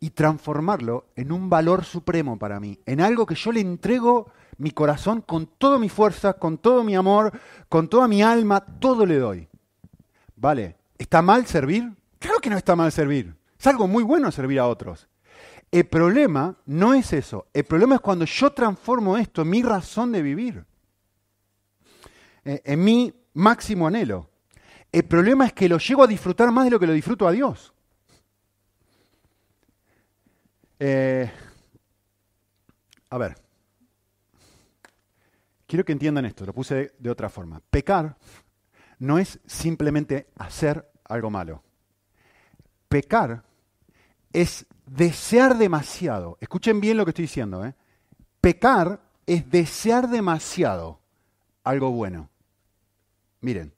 y 0.00 0.10
transformarlo 0.10 1.06
en 1.16 1.32
un 1.32 1.48
valor 1.48 1.84
supremo 1.84 2.38
para 2.38 2.60
mí, 2.60 2.78
en 2.86 3.00
algo 3.00 3.26
que 3.26 3.34
yo 3.34 3.52
le 3.52 3.60
entrego 3.60 4.30
mi 4.58 4.70
corazón 4.70 5.20
con 5.20 5.46
toda 5.46 5.78
mi 5.78 5.88
fuerza, 5.88 6.34
con 6.34 6.58
todo 6.58 6.84
mi 6.84 6.94
amor, 6.94 7.38
con 7.68 7.88
toda 7.88 8.08
mi 8.08 8.22
alma, 8.22 8.60
todo 8.60 9.04
le 9.04 9.18
doy. 9.18 9.48
¿Vale? 10.36 10.76
¿Está 10.98 11.22
mal 11.22 11.46
servir? 11.46 11.92
Claro 12.18 12.38
que 12.40 12.50
no 12.50 12.56
está 12.56 12.76
mal 12.76 12.92
servir. 12.92 13.36
Es 13.58 13.66
algo 13.66 13.86
muy 13.86 14.02
bueno 14.02 14.30
servir 14.30 14.60
a 14.60 14.66
otros. 14.66 15.08
El 15.76 15.84
problema 15.88 16.56
no 16.64 16.94
es 16.94 17.12
eso. 17.12 17.48
El 17.52 17.64
problema 17.64 17.96
es 17.96 18.00
cuando 18.00 18.24
yo 18.24 18.50
transformo 18.50 19.18
esto 19.18 19.42
en 19.42 19.50
mi 19.50 19.62
razón 19.62 20.10
de 20.10 20.22
vivir, 20.22 20.64
eh, 22.46 22.62
en 22.64 22.82
mi 22.82 23.12
máximo 23.34 23.86
anhelo. 23.86 24.30
El 24.90 25.04
problema 25.04 25.44
es 25.44 25.52
que 25.52 25.68
lo 25.68 25.76
llego 25.76 26.02
a 26.02 26.06
disfrutar 26.06 26.50
más 26.50 26.64
de 26.64 26.70
lo 26.70 26.80
que 26.80 26.86
lo 26.86 26.94
disfruto 26.94 27.28
a 27.28 27.32
Dios. 27.32 27.74
Eh, 30.78 31.30
a 33.10 33.18
ver, 33.18 33.36
quiero 35.66 35.84
que 35.84 35.92
entiendan 35.92 36.24
esto, 36.24 36.46
lo 36.46 36.54
puse 36.54 36.94
de 36.98 37.10
otra 37.10 37.28
forma. 37.28 37.60
Pecar 37.68 38.16
no 39.00 39.18
es 39.18 39.40
simplemente 39.44 40.28
hacer 40.36 40.90
algo 41.04 41.28
malo. 41.28 41.62
Pecar 42.88 43.44
es 44.32 44.66
desear 44.86 45.58
demasiado. 45.58 46.38
Escuchen 46.40 46.80
bien 46.80 46.96
lo 46.96 47.04
que 47.04 47.10
estoy 47.10 47.24
diciendo. 47.24 47.64
¿eh? 47.64 47.74
Pecar 48.40 49.00
es 49.26 49.50
desear 49.50 50.08
demasiado 50.08 51.00
algo 51.64 51.90
bueno. 51.90 52.30
Miren, 53.40 53.74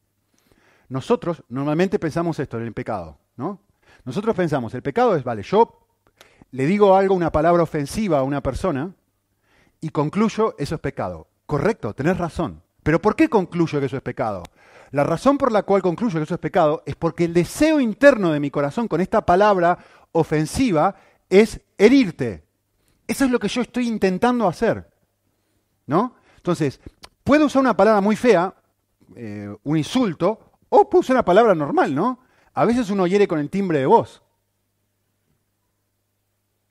nosotros 0.88 1.42
normalmente 1.48 1.98
pensamos 1.98 2.38
esto 2.38 2.58
en 2.58 2.64
el 2.64 2.72
pecado, 2.72 3.18
¿no? 3.36 3.60
Nosotros 4.04 4.36
pensamos, 4.36 4.72
el 4.74 4.82
pecado 4.82 5.16
es, 5.16 5.24
vale, 5.24 5.42
yo 5.42 5.86
le 6.50 6.66
digo 6.66 6.94
algo, 6.94 7.14
una 7.14 7.32
palabra 7.32 7.62
ofensiva 7.62 8.18
a 8.18 8.22
una 8.22 8.42
persona, 8.42 8.94
y 9.80 9.90
concluyo, 9.90 10.54
eso 10.58 10.74
es 10.74 10.80
pecado. 10.80 11.28
Correcto, 11.46 11.94
tenés 11.94 12.18
razón. 12.18 12.62
Pero 12.82 13.00
¿por 13.00 13.16
qué 13.16 13.28
concluyo 13.28 13.80
que 13.80 13.86
eso 13.86 13.96
es 13.96 14.02
pecado? 14.02 14.42
La 14.90 15.04
razón 15.04 15.36
por 15.36 15.52
la 15.52 15.62
cual 15.62 15.82
concluyo 15.82 16.18
que 16.18 16.24
eso 16.24 16.34
es 16.34 16.40
pecado 16.40 16.82
es 16.86 16.96
porque 16.96 17.24
el 17.24 17.34
deseo 17.34 17.80
interno 17.80 18.32
de 18.32 18.40
mi 18.40 18.50
corazón 18.50 18.88
con 18.88 19.00
esta 19.00 19.26
palabra 19.26 19.78
ofensiva 20.12 20.94
es 21.28 21.60
herirte. 21.76 22.44
Eso 23.06 23.24
es 23.24 23.30
lo 23.30 23.38
que 23.38 23.48
yo 23.48 23.62
estoy 23.62 23.88
intentando 23.88 24.46
hacer. 24.46 24.90
¿No? 25.86 26.16
Entonces, 26.36 26.80
puedo 27.24 27.46
usar 27.46 27.60
una 27.60 27.76
palabra 27.76 28.00
muy 28.00 28.16
fea, 28.16 28.54
eh, 29.16 29.54
un 29.62 29.76
insulto, 29.76 30.52
o 30.68 30.88
puedo 30.88 31.00
usar 31.00 31.16
una 31.16 31.24
palabra 31.24 31.54
normal, 31.54 31.94
¿no? 31.94 32.20
A 32.54 32.64
veces 32.64 32.90
uno 32.90 33.06
hiere 33.06 33.26
con 33.26 33.38
el 33.38 33.50
timbre 33.50 33.78
de 33.78 33.86
voz. 33.86 34.22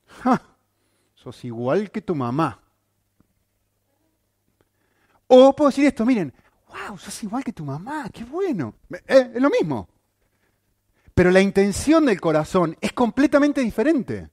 ¡Ja! 0.06 0.41
Sos 1.15 1.44
igual 1.46 1.91
que 1.91 2.01
tu 2.01 2.15
mamá. 2.15 2.62
O 5.27 5.56
puedo 5.56 5.70
decir 5.70 5.86
esto, 5.86 6.06
miren, 6.06 6.34
wow, 6.67 6.98
sos 6.98 7.24
igual 7.24 7.44
que 7.44 7.53
tu 7.53 7.65
mamá, 7.65 8.10
qué 8.13 8.24
bueno. 8.24 8.75
Eh, 9.08 9.32
es 9.36 9.41
lo 9.41 9.50
mismo. 9.50 9.89
Pero 11.17 11.31
la 11.31 11.41
intención 11.41 12.05
del 12.05 12.21
corazón 12.21 12.77
es 12.79 12.93
completamente 12.93 13.62
diferente. 13.62 14.29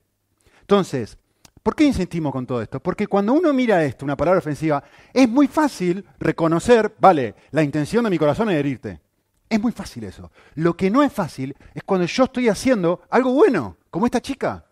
Entonces, 0.60 1.16
¿por 1.62 1.74
qué 1.74 1.84
insistimos 1.84 2.30
con 2.30 2.46
todo 2.46 2.60
esto? 2.60 2.78
Porque 2.78 3.06
cuando 3.06 3.32
uno 3.32 3.54
mira 3.54 3.82
esto, 3.82 4.04
una 4.04 4.18
palabra 4.18 4.40
ofensiva, 4.40 4.84
es 5.14 5.26
muy 5.26 5.48
fácil 5.48 6.04
reconocer, 6.20 6.94
vale, 6.98 7.36
la 7.52 7.62
intención 7.62 8.04
de 8.04 8.10
mi 8.10 8.18
corazón 8.18 8.50
es 8.50 8.56
herirte. 8.56 9.00
Es 9.48 9.58
muy 9.58 9.72
fácil 9.72 10.04
eso. 10.04 10.30
Lo 10.56 10.76
que 10.76 10.90
no 10.90 11.02
es 11.02 11.10
fácil 11.10 11.56
es 11.72 11.82
cuando 11.84 12.04
yo 12.04 12.24
estoy 12.24 12.50
haciendo 12.50 13.00
algo 13.08 13.32
bueno, 13.32 13.78
como 13.88 14.04
esta 14.04 14.20
chica 14.20 14.66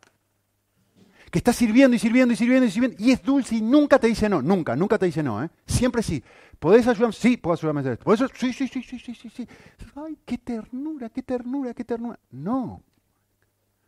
que 1.33 1.39
está 1.39 1.55
sirviendo 1.55 1.97
y 1.97 1.99
sirviendo 1.99 2.35
y 2.35 2.37
sirviendo 2.37 2.67
y 2.67 2.71
sirviendo, 2.71 3.03
y 3.03 3.11
es 3.11 3.23
dulce 3.23 3.57
y 3.57 3.63
nunca 3.63 3.99
te 3.99 4.07
dice 4.07 4.29
no, 4.29 4.43
nunca, 4.43 4.77
nunca 4.77 4.99
te 4.99 5.07
dice 5.07 5.23
no, 5.23 5.43
¿eh? 5.43 5.49
Siempre 5.67 6.03
sí. 6.03 6.23
¿Podés 6.59 6.87
ayudarme? 6.87 7.15
Sí, 7.15 7.39
puedo 7.39 7.55
ayudarme 7.55 7.81
a 7.81 7.81
hacer 7.81 7.93
esto. 7.95 8.05
¿Podés? 8.05 8.31
Sí, 8.35 8.53
sí, 8.53 8.69
sí, 8.69 8.83
sí, 8.83 8.99
sí, 8.99 9.15
sí, 9.15 9.31
sí. 9.31 9.49
Ay, 9.97 10.19
qué 10.27 10.37
ternura, 10.37 11.09
qué 11.09 11.23
ternura, 11.23 11.73
qué 11.73 11.85
ternura. 11.85 12.21
No, 12.33 12.83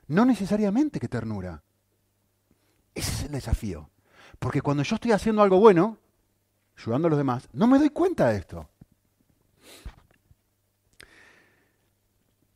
no 0.06 0.24
necesariamente 0.24 0.98
qué 0.98 1.06
ternura. 1.06 1.62
Ese 2.94 3.10
es 3.12 3.22
el 3.24 3.32
desafío. 3.32 3.90
Porque 4.38 4.62
cuando 4.62 4.82
yo 4.82 4.94
estoy 4.94 5.12
haciendo 5.12 5.42
algo 5.42 5.60
bueno, 5.60 5.98
ayudando 6.78 7.08
a 7.08 7.10
los 7.10 7.18
demás, 7.18 7.46
no 7.52 7.66
me 7.66 7.78
doy 7.78 7.90
cuenta 7.90 8.30
de 8.30 8.38
esto. 8.38 8.70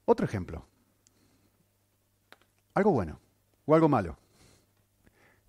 Otro 0.06 0.24
ejemplo. 0.24 0.64
Algo 2.72 2.90
bueno 2.92 3.20
o 3.66 3.74
algo 3.74 3.90
malo. 3.90 4.16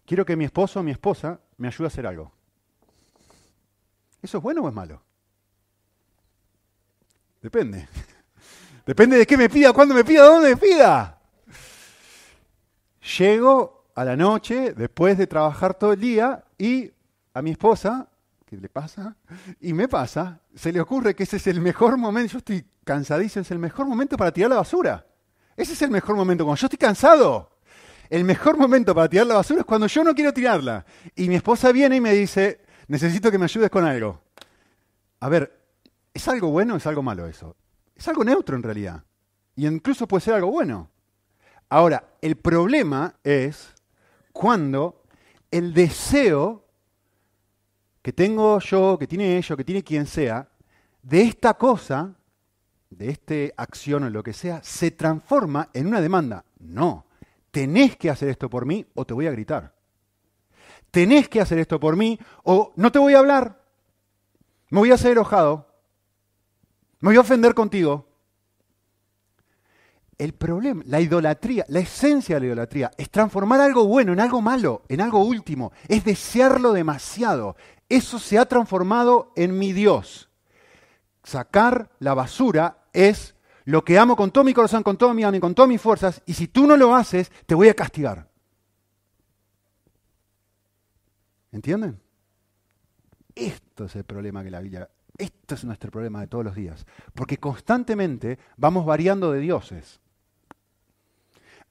Quiero 0.09 0.25
que 0.25 0.35
mi 0.35 0.45
esposo 0.45 0.79
o 0.79 0.83
mi 0.83 0.89
esposa 0.89 1.39
me 1.57 1.67
ayude 1.67 1.85
a 1.85 1.89
hacer 1.89 2.07
algo. 2.07 2.31
¿Eso 4.23 4.37
es 4.39 4.43
bueno 4.43 4.63
o 4.63 4.67
es 4.67 4.73
malo? 4.73 5.03
Depende. 7.39 7.87
Depende 8.87 9.17
de 9.17 9.27
qué 9.27 9.37
me 9.37 9.47
pida, 9.51 9.71
cuándo 9.71 9.93
me 9.93 10.03
pida, 10.03 10.23
dónde 10.23 10.49
me 10.49 10.57
pida. 10.57 11.15
Llego 13.19 13.85
a 13.93 14.03
la 14.03 14.15
noche, 14.15 14.73
después 14.73 15.15
de 15.15 15.27
trabajar 15.27 15.75
todo 15.75 15.93
el 15.93 15.99
día, 15.99 16.43
y 16.57 16.91
a 17.35 17.43
mi 17.43 17.51
esposa, 17.51 18.09
¿qué 18.47 18.57
le 18.57 18.67
pasa? 18.67 19.15
Y 19.61 19.73
me 19.73 19.87
pasa, 19.87 20.39
se 20.55 20.71
le 20.71 20.81
ocurre 20.81 21.13
que 21.13 21.21
ese 21.21 21.37
es 21.37 21.45
el 21.45 21.61
mejor 21.61 21.97
momento, 21.97 22.31
yo 22.31 22.37
estoy 22.39 22.65
cansadísimo, 22.83 23.43
es 23.43 23.51
el 23.51 23.59
mejor 23.59 23.85
momento 23.85 24.17
para 24.17 24.31
tirar 24.31 24.49
la 24.49 24.57
basura. 24.57 25.05
Ese 25.55 25.73
es 25.73 25.81
el 25.83 25.91
mejor 25.91 26.15
momento, 26.15 26.45
cuando 26.45 26.59
yo 26.59 26.65
estoy 26.65 26.79
cansado. 26.79 27.58
El 28.09 28.23
mejor 28.23 28.57
momento 28.57 28.95
para 28.95 29.07
tirar 29.07 29.27
la 29.27 29.35
basura 29.35 29.59
es 29.59 29.65
cuando 29.65 29.85
yo 29.85 30.03
no 30.03 30.15
quiero 30.15 30.33
tirarla. 30.33 30.83
Y 31.15 31.29
mi 31.29 31.35
esposa 31.35 31.71
viene 31.71 31.97
y 31.97 32.01
me 32.01 32.13
dice, 32.13 32.61
necesito 32.87 33.29
que 33.29 33.37
me 33.37 33.45
ayudes 33.45 33.69
con 33.69 33.85
algo. 33.85 34.21
A 35.19 35.29
ver, 35.29 35.67
¿es 36.11 36.27
algo 36.27 36.49
bueno 36.49 36.73
o 36.73 36.77
es 36.77 36.87
algo 36.87 37.03
malo 37.03 37.27
eso? 37.27 37.55
Es 37.95 38.07
algo 38.07 38.23
neutro 38.23 38.55
en 38.55 38.63
realidad. 38.63 39.03
Y 39.55 39.67
incluso 39.67 40.07
puede 40.07 40.21
ser 40.21 40.33
algo 40.33 40.49
bueno. 40.49 40.89
Ahora, 41.69 42.15
el 42.21 42.35
problema 42.35 43.13
es 43.23 43.75
cuando 44.33 45.03
el 45.51 45.73
deseo 45.73 46.65
que 48.01 48.11
tengo 48.11 48.59
yo, 48.59 48.97
que 48.97 49.05
tiene 49.05 49.37
ellos, 49.37 49.55
que 49.55 49.63
tiene 49.63 49.83
quien 49.83 50.07
sea, 50.07 50.49
de 51.03 51.21
esta 51.21 51.53
cosa, 51.53 52.15
de 52.89 53.09
esta 53.09 53.35
acción 53.55 54.05
o 54.05 54.09
lo 54.09 54.23
que 54.23 54.33
sea, 54.33 54.63
se 54.63 54.89
transforma 54.89 55.69
en 55.73 55.85
una 55.85 56.01
demanda. 56.01 56.43
No 56.57 57.08
tenés 57.51 57.97
que 57.97 58.09
hacer 58.09 58.29
esto 58.29 58.49
por 58.49 58.65
mí 58.65 58.85
o 58.95 59.05
te 59.05 59.13
voy 59.13 59.27
a 59.27 59.31
gritar. 59.31 59.73
Tenés 60.91 61.29
que 61.29 61.41
hacer 61.41 61.59
esto 61.59 61.79
por 61.79 61.95
mí 61.95 62.19
o 62.43 62.73
no 62.75 62.91
te 62.91 62.99
voy 62.99 63.13
a 63.13 63.19
hablar. 63.19 63.63
Me 64.69 64.79
voy 64.79 64.91
a 64.91 64.95
hacer 64.95 65.11
enojado. 65.11 65.67
Me 66.99 67.09
voy 67.09 67.17
a 67.17 67.21
ofender 67.21 67.53
contigo. 67.53 68.07
El 70.17 70.33
problema, 70.33 70.83
la 70.85 70.99
idolatría, 70.99 71.65
la 71.69 71.79
esencia 71.79 72.35
de 72.35 72.41
la 72.41 72.45
idolatría 72.47 72.91
es 72.97 73.09
transformar 73.09 73.61
algo 73.61 73.87
bueno 73.87 74.11
en 74.11 74.19
algo 74.19 74.41
malo, 74.41 74.83
en 74.89 74.99
algo 74.99 75.23
último. 75.23 75.71
Es 75.87 76.03
desearlo 76.03 76.73
demasiado. 76.73 77.55
Eso 77.87 78.19
se 78.19 78.37
ha 78.37 78.45
transformado 78.45 79.31
en 79.37 79.57
mi 79.57 79.71
Dios. 79.71 80.29
Sacar 81.23 81.91
la 81.99 82.13
basura 82.15 82.83
es 82.91 83.35
lo 83.65 83.83
que 83.83 83.97
amo 83.97 84.15
con 84.15 84.31
todo 84.31 84.43
mi 84.43 84.53
corazón, 84.53 84.83
con 84.83 84.97
todo 84.97 85.13
mi 85.13 85.23
alma 85.23 85.37
y 85.37 85.41
con 85.41 85.55
todas 85.55 85.69
mis 85.69 85.81
fuerzas, 85.81 86.21
y 86.25 86.33
si 86.33 86.47
tú 86.47 86.65
no 86.65 86.77
lo 86.77 86.95
haces, 86.95 87.31
te 87.45 87.55
voy 87.55 87.69
a 87.69 87.73
castigar. 87.73 88.27
¿Entienden? 91.51 91.99
Esto 93.35 93.85
es 93.85 93.95
el 93.95 94.03
problema 94.03 94.43
que 94.43 94.51
la 94.51 94.59
Biblia, 94.59 94.89
esto 95.17 95.55
es 95.55 95.63
nuestro 95.63 95.91
problema 95.91 96.21
de 96.21 96.27
todos 96.27 96.43
los 96.43 96.55
días, 96.55 96.85
porque 97.13 97.37
constantemente 97.37 98.39
vamos 98.57 98.85
variando 98.85 99.31
de 99.31 99.39
dioses. 99.39 99.99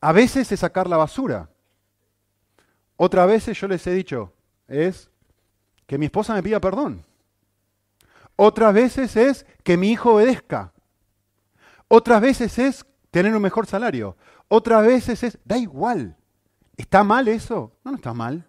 A 0.00 0.12
veces 0.12 0.50
es 0.52 0.60
sacar 0.60 0.88
la 0.88 0.96
basura. 0.96 1.50
Otras 2.96 3.26
veces 3.26 3.58
yo 3.58 3.68
les 3.68 3.86
he 3.86 3.92
dicho, 3.92 4.32
es 4.66 5.10
que 5.86 5.98
mi 5.98 6.06
esposa 6.06 6.34
me 6.34 6.42
pida 6.42 6.60
perdón. 6.60 7.04
Otras 8.36 8.72
veces 8.72 9.16
es 9.16 9.46
que 9.64 9.76
mi 9.76 9.90
hijo 9.90 10.14
obedezca. 10.14 10.72
Otras 11.88 12.20
veces 12.20 12.58
es 12.58 12.86
tener 13.10 13.34
un 13.34 13.42
mejor 13.42 13.66
salario. 13.66 14.16
Otras 14.48 14.86
veces 14.86 15.22
es, 15.22 15.38
da 15.44 15.56
igual. 15.58 16.16
¿Está 16.76 17.02
mal 17.02 17.28
eso? 17.28 17.78
No, 17.84 17.90
no 17.90 17.96
está 17.96 18.14
mal. 18.14 18.46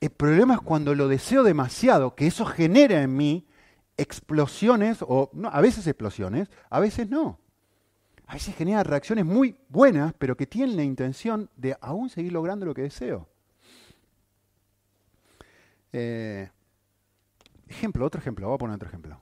El 0.00 0.10
problema 0.10 0.54
es 0.54 0.60
cuando 0.60 0.94
lo 0.94 1.08
deseo 1.08 1.42
demasiado, 1.42 2.14
que 2.14 2.26
eso 2.26 2.46
genera 2.46 3.02
en 3.02 3.14
mí 3.16 3.46
explosiones, 3.98 4.98
o 5.02 5.30
no, 5.34 5.50
a 5.50 5.60
veces 5.60 5.86
explosiones, 5.86 6.48
a 6.70 6.80
veces 6.80 7.10
no. 7.10 7.38
A 8.26 8.34
veces 8.34 8.54
genera 8.54 8.82
reacciones 8.82 9.26
muy 9.26 9.58
buenas, 9.68 10.14
pero 10.16 10.36
que 10.36 10.46
tienen 10.46 10.76
la 10.76 10.84
intención 10.84 11.50
de 11.56 11.76
aún 11.80 12.08
seguir 12.08 12.32
logrando 12.32 12.64
lo 12.64 12.72
que 12.72 12.82
deseo. 12.82 13.28
Eh, 15.92 16.48
ejemplo, 17.66 18.06
otro 18.06 18.20
ejemplo, 18.20 18.46
voy 18.46 18.54
a 18.54 18.58
poner 18.58 18.76
otro 18.76 18.88
ejemplo. 18.88 19.20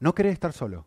No 0.00 0.14
querés 0.14 0.34
estar 0.34 0.52
solo. 0.52 0.86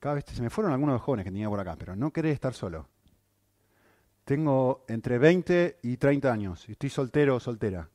Cada 0.00 0.14
vez 0.14 0.24
se 0.26 0.42
me 0.42 0.50
fueron 0.50 0.72
algunos 0.72 0.94
de 0.94 1.00
jóvenes 1.00 1.24
que 1.24 1.30
tenía 1.30 1.48
por 1.48 1.58
acá, 1.58 1.76
pero 1.76 1.96
no 1.96 2.12
querés 2.12 2.34
estar 2.34 2.54
solo. 2.54 2.88
Tengo 4.24 4.84
entre 4.88 5.18
20 5.18 5.78
y 5.82 5.96
30 5.96 6.32
años 6.32 6.68
y 6.68 6.72
estoy 6.72 6.90
soltero 6.90 7.36
o 7.36 7.40
soltera. 7.40 7.88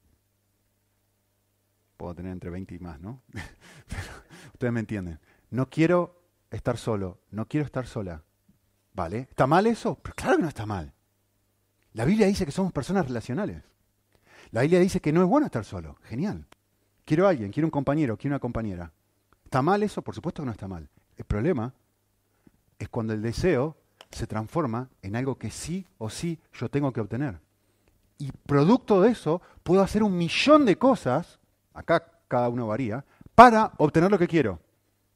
Puedo 1.95 2.15
tener 2.15 2.31
entre 2.31 2.49
20 2.49 2.75
y 2.75 2.79
más, 2.79 2.99
¿no? 2.99 3.21
ustedes 4.53 4.73
me 4.73 4.81
entienden. 4.81 5.19
No 5.51 5.69
quiero 5.69 6.21
estar 6.49 6.77
solo, 6.77 7.19
no 7.31 7.47
quiero 7.47 7.65
estar 7.65 7.85
sola. 7.85 8.23
¿Vale? 8.93 9.27
¿Está 9.29 9.47
mal 9.47 9.65
eso? 9.65 9.97
Pero 10.01 10.15
claro 10.15 10.37
que 10.37 10.43
no 10.43 10.49
está 10.49 10.65
mal. 10.65 10.93
La 11.93 12.05
Biblia 12.05 12.27
dice 12.27 12.45
que 12.45 12.51
somos 12.51 12.73
personas 12.73 13.07
relacionales. 13.07 13.63
La 14.51 14.61
Biblia 14.61 14.79
dice 14.79 14.99
que 14.99 15.13
no 15.13 15.21
es 15.21 15.27
bueno 15.27 15.45
estar 15.45 15.63
solo. 15.63 15.97
Genial. 16.03 16.47
Quiero 17.05 17.27
a 17.27 17.29
alguien, 17.29 17.51
quiero 17.51 17.67
un 17.67 17.71
compañero, 17.71 18.17
quiero 18.17 18.33
una 18.33 18.39
compañera. 18.39 18.91
¿Está 19.43 19.61
mal 19.61 19.83
eso? 19.83 20.01
Por 20.01 20.15
supuesto 20.15 20.41
que 20.41 20.47
no 20.47 20.51
está 20.51 20.67
mal. 20.67 20.89
El 21.15 21.25
problema 21.25 21.73
es 22.79 22.89
cuando 22.89 23.13
el 23.13 23.21
deseo 23.21 23.77
se 24.11 24.27
transforma 24.27 24.89
en 25.01 25.15
algo 25.15 25.37
que 25.37 25.49
sí 25.49 25.85
o 25.97 26.09
sí 26.09 26.39
yo 26.53 26.69
tengo 26.69 26.91
que 26.93 27.01
obtener. 27.01 27.39
Y 28.17 28.31
producto 28.31 29.01
de 29.01 29.11
eso 29.11 29.41
puedo 29.63 29.81
hacer 29.81 30.03
un 30.03 30.17
millón 30.17 30.65
de 30.65 30.77
cosas, 30.77 31.39
acá 31.73 32.21
cada 32.27 32.49
uno 32.49 32.67
varía, 32.67 33.05
para 33.35 33.73
obtener 33.77 34.11
lo 34.11 34.19
que 34.19 34.27
quiero. 34.27 34.59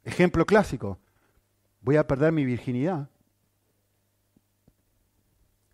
Ejemplo 0.04 0.44
clásico, 0.44 0.98
voy 1.80 1.96
a 1.96 2.06
perder 2.06 2.32
mi 2.32 2.44
virginidad 2.44 3.08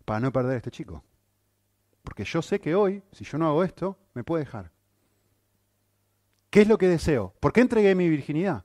para 0.05 0.19
no 0.19 0.31
perder 0.31 0.53
a 0.53 0.57
este 0.57 0.71
chico. 0.71 1.03
Porque 2.03 2.23
yo 2.23 2.41
sé 2.41 2.59
que 2.59 2.75
hoy, 2.75 3.01
si 3.11 3.25
yo 3.25 3.37
no 3.37 3.47
hago 3.47 3.63
esto, 3.63 3.97
me 4.13 4.23
puede 4.23 4.45
dejar. 4.45 4.71
¿Qué 6.51 6.61
es 6.61 6.67
lo 6.67 6.77
que 6.77 6.87
deseo? 6.87 7.33
¿Por 7.39 7.51
qué 7.51 7.61
entregué 7.61 7.95
mi 7.95 8.07
virginidad? 8.07 8.63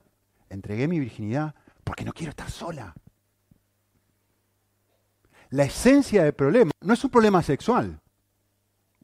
Entregué 0.49 0.87
mi 0.87 0.99
virginidad 0.99 1.55
porque 1.83 2.05
no 2.05 2.13
quiero 2.13 2.29
estar 2.29 2.49
sola 2.49 2.95
la 5.51 5.63
esencia 5.63 6.23
del 6.23 6.33
problema 6.33 6.71
no 6.81 6.93
es 6.93 7.03
un 7.03 7.09
problema 7.09 7.43
sexual. 7.43 7.99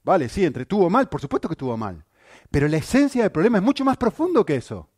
Vale, 0.03 0.29
sí, 0.29 0.45
entre 0.45 0.65
tuvo 0.65 0.89
mal, 0.89 1.09
por 1.09 1.21
supuesto 1.21 1.49
que 1.49 1.55
tuvo 1.55 1.75
mal. 1.75 2.03
Pero 2.49 2.67
la 2.67 2.77
esencia 2.77 3.23
del 3.23 3.31
problema 3.31 3.57
es 3.57 3.63
mucho 3.63 3.83
más 3.83 3.97
profundo 3.97 4.45
que 4.45 4.55
eso. 4.55 4.89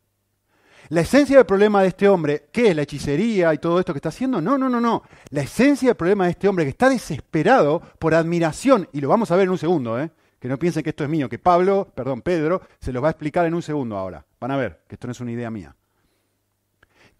La 0.88 1.02
esencia 1.02 1.36
del 1.36 1.46
problema 1.46 1.82
de 1.82 1.88
este 1.88 2.08
hombre, 2.08 2.48
¿qué 2.52 2.68
es 2.68 2.76
la 2.76 2.82
hechicería 2.82 3.52
y 3.52 3.58
todo 3.58 3.78
esto 3.80 3.92
que 3.92 3.98
está 3.98 4.08
haciendo? 4.08 4.40
No, 4.40 4.56
no, 4.56 4.68
no, 4.68 4.80
no. 4.80 5.02
La 5.30 5.42
esencia 5.42 5.88
del 5.88 5.96
problema 5.96 6.24
de 6.24 6.30
este 6.30 6.48
hombre 6.48 6.64
que 6.64 6.70
está 6.70 6.88
desesperado 6.88 7.80
por 7.98 8.14
admiración, 8.14 8.88
y 8.92 9.00
lo 9.00 9.08
vamos 9.08 9.30
a 9.30 9.36
ver 9.36 9.44
en 9.44 9.50
un 9.50 9.58
segundo, 9.58 10.00
¿eh? 10.00 10.10
que 10.38 10.48
no 10.48 10.58
piensen 10.58 10.82
que 10.82 10.90
esto 10.90 11.04
es 11.04 11.10
mío, 11.10 11.28
que 11.28 11.38
Pablo, 11.38 11.92
perdón, 11.94 12.22
Pedro, 12.22 12.62
se 12.80 12.92
lo 12.92 13.02
va 13.02 13.08
a 13.08 13.10
explicar 13.10 13.44
en 13.46 13.54
un 13.54 13.62
segundo 13.62 13.96
ahora. 13.96 14.24
Van 14.40 14.52
a 14.52 14.56
ver 14.56 14.84
que 14.88 14.94
esto 14.94 15.06
no 15.06 15.12
es 15.12 15.20
una 15.20 15.32
idea 15.32 15.50
mía. 15.50 15.76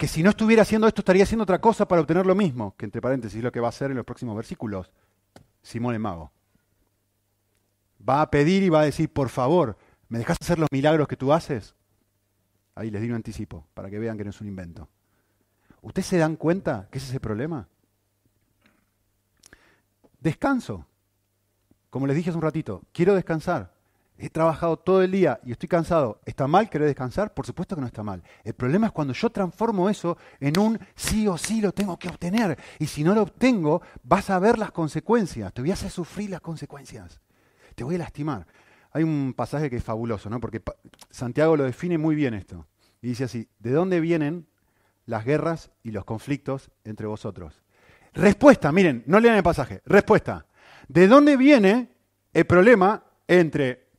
Que 0.01 0.09
si 0.09 0.23
no 0.23 0.31
estuviera 0.31 0.63
haciendo 0.63 0.89
esto, 0.89 1.03
estaría 1.03 1.25
haciendo 1.25 1.43
otra 1.43 1.61
cosa 1.61 1.87
para 1.87 2.01
obtener 2.01 2.25
lo 2.25 2.35
mismo, 2.35 2.75
que 2.79 2.87
entre 2.87 3.03
paréntesis 3.03 3.37
es 3.37 3.45
lo 3.45 3.53
que 3.53 3.61
va 3.61 3.67
a 3.67 3.69
hacer 3.69 3.91
en 3.91 3.99
los 3.99 4.07
próximos 4.07 4.35
versículos. 4.35 4.91
Simón 5.61 5.93
el 5.93 6.01
mago. 6.01 6.33
Va 8.09 8.23
a 8.23 8.31
pedir 8.31 8.63
y 8.63 8.71
va 8.71 8.81
a 8.81 8.87
decir, 8.87 9.13
por 9.13 9.29
favor, 9.29 9.77
¿me 10.09 10.19
dejas 10.19 10.39
hacer 10.41 10.59
los 10.59 10.71
milagros 10.73 11.07
que 11.07 11.19
tú 11.19 11.35
haces? 11.35 11.75
Ahí 12.75 12.91
les 12.91 13.03
di 13.03 13.11
un 13.11 13.17
anticipo, 13.17 13.67
para 13.75 13.91
que 13.91 13.99
vean 13.99 14.17
que 14.17 14.25
no 14.25 14.31
es 14.31 14.41
un 14.41 14.49
invento. 14.49 14.89
¿Ustedes 15.83 16.07
se 16.07 16.17
dan 16.17 16.37
cuenta 16.37 16.89
que 16.91 16.97
ese 16.97 17.09
es 17.09 17.13
el 17.13 17.21
problema? 17.21 17.69
Descanso. 20.19 20.87
Como 21.91 22.07
les 22.07 22.17
dije 22.17 22.31
hace 22.31 22.39
un 22.39 22.43
ratito, 22.43 22.85
quiero 22.95 23.15
descansar. 23.15 23.75
He 24.23 24.29
trabajado 24.29 24.77
todo 24.77 25.03
el 25.03 25.11
día 25.13 25.41
y 25.47 25.53
estoy 25.53 25.67
cansado. 25.67 26.21
¿Está 26.27 26.47
mal 26.47 26.69
querer 26.69 26.87
descansar? 26.87 27.33
Por 27.33 27.47
supuesto 27.47 27.75
que 27.75 27.81
no 27.81 27.87
está 27.87 28.03
mal. 28.03 28.23
El 28.45 28.53
problema 28.53 28.89
es 28.89 28.93
cuando 28.93 29.15
yo 29.15 29.31
transformo 29.31 29.89
eso 29.89 30.19
en 30.41 30.59
un 30.59 30.79
sí 30.95 31.27
o 31.27 31.39
sí 31.39 31.63
lo 31.63 31.73
tengo 31.73 31.99
que 31.99 32.11
obtener. 32.11 32.59
Y 32.79 32.87
si 32.87 33.03
no 33.03 33.15
lo 33.15 33.23
obtengo, 33.23 33.81
vas 34.03 34.29
a 34.29 34.39
ver 34.39 34.59
las 34.59 34.73
consecuencias. 34.73 35.55
Te 35.55 35.63
voy 35.63 35.71
a 35.71 35.73
hacer 35.75 35.91
sufrir 35.91 36.29
las 36.29 36.43
consecuencias. 36.43 37.19
Te 37.75 37.83
voy 37.83 37.95
a 37.95 37.99
lastimar. 37.99 38.47
Hay 38.93 39.05
un 39.05 39.33
pasaje 39.35 39.71
que 39.71 39.77
es 39.77 39.85
fabuloso, 39.85 40.29
¿no? 40.29 40.39
Porque 40.39 40.61
Santiago 41.09 41.57
lo 41.57 41.65
define 41.65 41.97
muy 41.97 42.15
bien 42.15 42.35
esto. 42.35 42.67
Y 43.01 43.09
dice 43.09 43.25
así, 43.25 43.49
¿de 43.59 43.71
dónde 43.71 44.01
vienen 44.01 44.47
las 45.07 45.25
guerras 45.25 45.71
y 45.83 45.93
los 45.93 46.05
conflictos 46.05 46.71
entre 46.85 47.07
vosotros? 47.07 47.63
Respuesta, 48.13 48.71
miren, 48.71 49.03
no 49.07 49.19
lean 49.19 49.37
el 49.37 49.43
pasaje. 49.43 49.81
Respuesta. 49.87 50.45
¿De 50.89 51.09
dónde 51.09 51.39
viene 51.39 51.89
el 52.35 52.45
problema 52.45 53.05
entre 53.27 53.90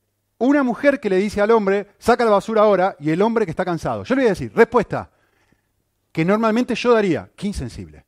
una 0.47 0.63
mujer 0.63 0.99
que 0.99 1.09
le 1.09 1.17
dice 1.17 1.41
al 1.41 1.51
hombre, 1.51 1.87
saca 1.99 2.25
la 2.25 2.31
basura 2.31 2.61
ahora, 2.61 2.95
y 2.99 3.11
el 3.11 3.21
hombre 3.21 3.45
que 3.45 3.51
está 3.51 3.63
cansado? 3.63 4.03
Yo 4.03 4.15
le 4.15 4.21
voy 4.21 4.27
a 4.27 4.31
decir, 4.31 4.51
respuesta, 4.55 5.09
que 6.11 6.25
normalmente 6.25 6.75
yo 6.75 6.93
daría, 6.93 7.29
qué 7.35 7.47
insensible. 7.47 8.05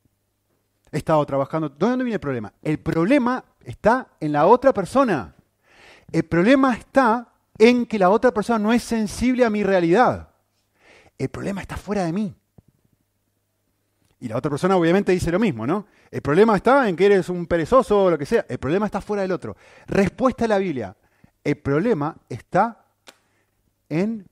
He 0.92 0.98
estado 0.98 1.26
trabajando. 1.26 1.70
¿De 1.70 1.76
dónde 1.78 2.04
viene 2.04 2.16
el 2.16 2.20
problema? 2.20 2.54
El 2.62 2.80
problema 2.80 3.44
está 3.64 4.10
en 4.20 4.32
la 4.32 4.46
otra 4.46 4.74
persona. 4.74 5.36
El 6.12 6.24
problema 6.24 6.74
está 6.74 7.34
en 7.58 7.86
que 7.86 7.98
la 7.98 8.10
otra 8.10 8.32
persona 8.32 8.60
no 8.60 8.74
es 8.74 8.84
sensible 8.84 9.46
a 9.46 9.50
mi 9.50 9.64
realidad. 9.64 10.30
El 11.18 11.30
problema 11.30 11.62
está 11.62 11.78
fuera 11.78 12.04
de 12.04 12.14
mí. 12.14 12.36
Y 14.20 14.28
la 14.28 14.38
otra 14.38 14.50
persona 14.50 14.78
obviamente 14.78 15.12
dice 15.12 15.32
lo 15.32 15.40
mismo, 15.40 15.68
¿no? 15.68 15.86
El 16.10 16.22
problema 16.22 16.56
está 16.56 16.88
en 16.88 16.96
que 16.96 17.06
eres 17.06 17.30
un 17.30 17.46
perezoso 17.46 18.06
o 18.06 18.10
lo 18.10 18.18
que 18.18 18.26
sea. 18.26 18.46
El 18.48 18.58
problema 18.58 18.86
está 18.86 19.02
fuera 19.02 19.22
del 19.22 19.32
otro. 19.32 19.56
Respuesta 19.88 20.46
a 20.46 20.48
la 20.48 20.58
Biblia. 20.58 20.96
El 21.44 21.58
problema 21.58 22.18
está 22.30 22.86
en 23.90 24.28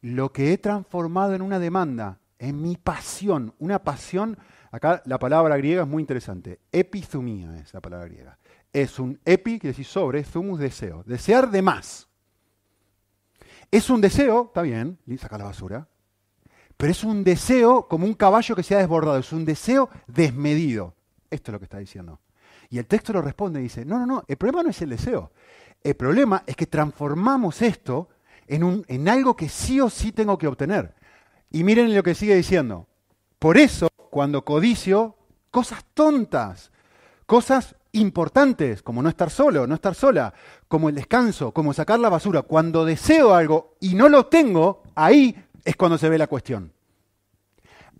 lo 0.00 0.32
que 0.32 0.52
he 0.52 0.58
transformado 0.58 1.34
en 1.34 1.42
una 1.42 1.58
demanda, 1.58 2.18
en 2.38 2.60
mi 2.60 2.76
pasión. 2.76 3.54
Una 3.58 3.82
pasión, 3.82 4.38
acá 4.70 5.02
la 5.06 5.18
palabra 5.18 5.56
griega 5.56 5.82
es 5.82 5.88
muy 5.88 6.02
interesante. 6.02 6.60
Epizumía 6.70 7.56
es 7.56 7.72
la 7.74 7.80
palabra 7.80 8.06
griega. 8.06 8.38
Es 8.72 8.98
un 8.98 9.18
epi, 9.24 9.58
quiere 9.58 9.72
decir 9.72 9.86
sobre, 9.86 10.24
zumus, 10.24 10.58
deseo. 10.58 11.02
Desear 11.06 11.50
de 11.50 11.62
más. 11.62 12.08
Es 13.70 13.90
un 13.90 14.00
deseo, 14.00 14.46
está 14.46 14.62
bien, 14.62 14.98
saca 15.18 15.38
la 15.38 15.44
basura, 15.44 15.88
pero 16.76 16.92
es 16.92 17.02
un 17.02 17.24
deseo 17.24 17.88
como 17.88 18.06
un 18.06 18.14
caballo 18.14 18.54
que 18.54 18.62
se 18.62 18.74
ha 18.74 18.78
desbordado, 18.78 19.18
es 19.18 19.32
un 19.32 19.44
deseo 19.44 19.88
desmedido. 20.06 20.94
Esto 21.30 21.50
es 21.50 21.52
lo 21.54 21.58
que 21.58 21.64
está 21.64 21.78
diciendo. 21.78 22.20
Y 22.68 22.78
el 22.78 22.86
texto 22.86 23.12
lo 23.12 23.22
responde 23.22 23.60
y 23.60 23.64
dice, 23.64 23.84
no, 23.84 23.98
no, 23.98 24.06
no, 24.06 24.24
el 24.26 24.36
problema 24.36 24.62
no 24.62 24.70
es 24.70 24.82
el 24.82 24.90
deseo. 24.90 25.32
El 25.84 25.94
problema 25.96 26.42
es 26.46 26.56
que 26.56 26.66
transformamos 26.66 27.60
esto 27.60 28.08
en, 28.46 28.64
un, 28.64 28.84
en 28.88 29.06
algo 29.08 29.36
que 29.36 29.50
sí 29.50 29.80
o 29.80 29.90
sí 29.90 30.12
tengo 30.12 30.38
que 30.38 30.46
obtener. 30.46 30.94
Y 31.50 31.62
miren 31.62 31.94
lo 31.94 32.02
que 32.02 32.14
sigue 32.14 32.34
diciendo. 32.34 32.88
Por 33.38 33.58
eso, 33.58 33.88
cuando 34.10 34.44
codicio 34.44 35.16
cosas 35.50 35.84
tontas, 35.92 36.72
cosas 37.26 37.76
importantes, 37.92 38.82
como 38.82 39.02
no 39.02 39.10
estar 39.10 39.30
solo, 39.30 39.66
no 39.66 39.74
estar 39.74 39.94
sola, 39.94 40.32
como 40.68 40.88
el 40.88 40.94
descanso, 40.94 41.52
como 41.52 41.74
sacar 41.74 42.00
la 42.00 42.08
basura, 42.08 42.42
cuando 42.42 42.86
deseo 42.86 43.34
algo 43.34 43.76
y 43.78 43.94
no 43.94 44.08
lo 44.08 44.26
tengo, 44.26 44.82
ahí 44.94 45.36
es 45.64 45.76
cuando 45.76 45.98
se 45.98 46.08
ve 46.08 46.16
la 46.16 46.26
cuestión. 46.26 46.72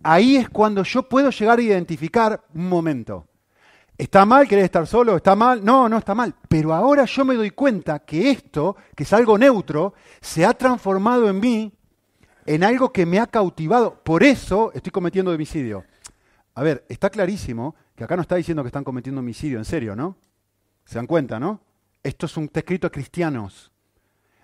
Ahí 0.03 0.37
es 0.37 0.49
cuando 0.49 0.83
yo 0.83 1.07
puedo 1.07 1.29
llegar 1.29 1.59
a 1.59 1.61
identificar 1.61 2.43
un 2.53 2.67
momento. 2.67 3.27
¿Está 3.97 4.25
mal 4.25 4.47
querer 4.47 4.65
estar 4.65 4.85
solo? 4.85 5.15
¿Está 5.15 5.35
mal? 5.35 5.63
No, 5.63 5.87
no 5.87 5.97
está 5.97 6.13
mal. 6.13 6.35
Pero 6.49 6.73
ahora 6.73 7.05
yo 7.05 7.23
me 7.23 7.35
doy 7.35 7.51
cuenta 7.51 7.99
que 7.99 8.29
esto, 8.29 8.75
que 8.93 9.03
es 9.03 9.13
algo 9.13 9.37
neutro, 9.37 9.93
se 10.19 10.45
ha 10.45 10.53
transformado 10.53 11.29
en 11.29 11.39
mí 11.39 11.73
en 12.45 12.63
algo 12.63 12.91
que 12.91 13.05
me 13.05 13.19
ha 13.19 13.27
cautivado. 13.27 14.03
Por 14.03 14.23
eso 14.23 14.71
estoy 14.73 14.91
cometiendo 14.91 15.31
homicidio. 15.31 15.85
A 16.53 16.63
ver, 16.63 16.85
está 16.89 17.09
clarísimo 17.09 17.75
que 17.95 18.03
acá 18.03 18.15
no 18.15 18.21
está 18.21 18.35
diciendo 18.35 18.63
que 18.63 18.67
están 18.67 18.83
cometiendo 18.83 19.19
homicidio, 19.19 19.57
en 19.57 19.65
serio, 19.65 19.95
¿no? 19.95 20.17
¿Se 20.85 20.95
dan 20.95 21.07
cuenta, 21.07 21.39
no? 21.39 21.61
Esto 22.03 22.25
es 22.25 22.37
un 22.37 22.49
escrito 22.53 22.87
a 22.87 22.91
cristianos. 22.91 23.71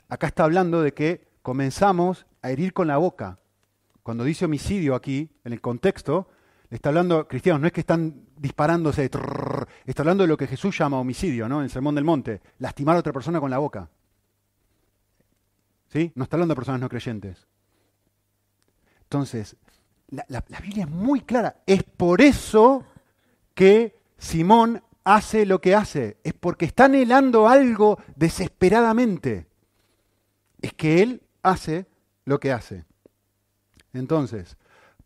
Acá 0.08 0.28
está 0.28 0.46
hablando 0.46 0.82
de 0.82 0.94
que 0.94 1.28
comenzamos 1.42 2.26
a 2.42 2.52
herir 2.52 2.74
con 2.74 2.88
la 2.88 2.98
boca. 2.98 3.40
Cuando 4.04 4.24
dice 4.24 4.46
homicidio 4.46 4.96
aquí, 4.96 5.30
en 5.44 5.54
el 5.54 5.62
contexto, 5.62 6.28
está 6.72 6.90
hablando, 6.90 7.28
cristianos, 7.28 7.62
no 7.62 7.68
es 7.68 7.74
que 7.74 7.82
están 7.82 8.28
disparándose, 8.38 9.04
está 9.04 10.02
hablando 10.02 10.24
de 10.24 10.30
lo 10.30 10.38
que 10.38 10.48
Jesús 10.48 10.78
llama 10.78 11.00
homicidio, 11.00 11.48
¿no? 11.50 11.60
En 11.60 11.66
el 11.66 11.70
Sermón 11.70 11.96
del 11.96 12.06
Monte, 12.06 12.42
lastimar 12.60 12.96
a 12.96 13.00
otra 13.00 13.14
persona 13.14 13.40
con 13.40 13.52
la 13.52 13.58
boca. 13.58 13.90
¿Sí? 15.90 16.12
No 16.16 16.24
está 16.24 16.38
hablando 16.38 16.54
de 16.54 16.56
personas 16.56 16.80
no 16.80 16.88
creyentes. 16.88 17.46
Entonces, 19.04 19.58
la, 20.10 20.26
la 20.30 20.60
Biblia 20.62 20.86
es 20.86 20.90
muy 20.90 21.22
clara. 21.22 21.58
Es 21.66 21.84
por 21.84 22.22
eso 22.22 22.86
que 23.54 24.00
Simón 24.18 24.82
hace 25.04 25.46
lo 25.46 25.60
que 25.60 25.76
hace. 25.76 26.18
Es 26.24 26.34
porque 26.34 26.64
está 26.64 26.86
anhelando 26.86 27.50
algo 27.50 28.00
desesperadamente. 28.16 29.48
Es 30.62 30.74
que 30.74 31.04
él 31.04 31.22
hace 31.44 31.88
lo 32.24 32.40
que 32.40 32.54
hace. 32.54 32.86
Entonces, 33.92 34.56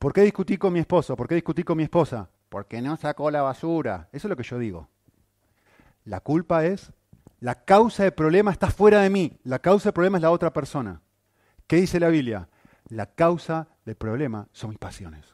¿por 0.06 0.14
qué 0.14 0.22
discutí 0.22 0.60
con 0.60 0.72
mi 0.72 0.78
esposo? 0.78 1.16
¿Por 1.16 1.28
qué 1.28 1.34
discutí 1.34 1.64
con 1.64 1.78
mi 1.78 1.82
esposa? 1.82 2.30
Porque 2.50 2.80
no 2.80 2.96
sacó 2.96 3.32
la 3.32 3.42
basura. 3.42 4.08
Eso 4.12 4.28
es 4.28 4.30
lo 4.30 4.36
que 4.36 4.44
yo 4.44 4.60
digo. 4.60 4.88
La 6.04 6.20
culpa 6.20 6.64
es, 6.64 6.92
la 7.40 7.66
causa 7.66 8.04
del 8.04 8.14
problema 8.14 8.52
está 8.52 8.70
fuera 8.70 9.02
de 9.02 9.10
mí. 9.10 9.40
La 9.44 9.58
causa 9.58 9.86
del 9.86 9.94
problema 9.94 10.20
es 10.20 10.22
la 10.22 10.30
otra 10.30 10.54
persona. 10.54 11.02
¿Qué 11.66 11.78
dice 11.78 12.00
la 12.00 12.10
Biblia? 12.10 12.50
La 12.90 13.08
causa 13.16 13.68
del 13.84 13.96
problema 13.96 14.48
son 14.52 14.70
mis 14.70 14.78
pasiones. 14.78 15.34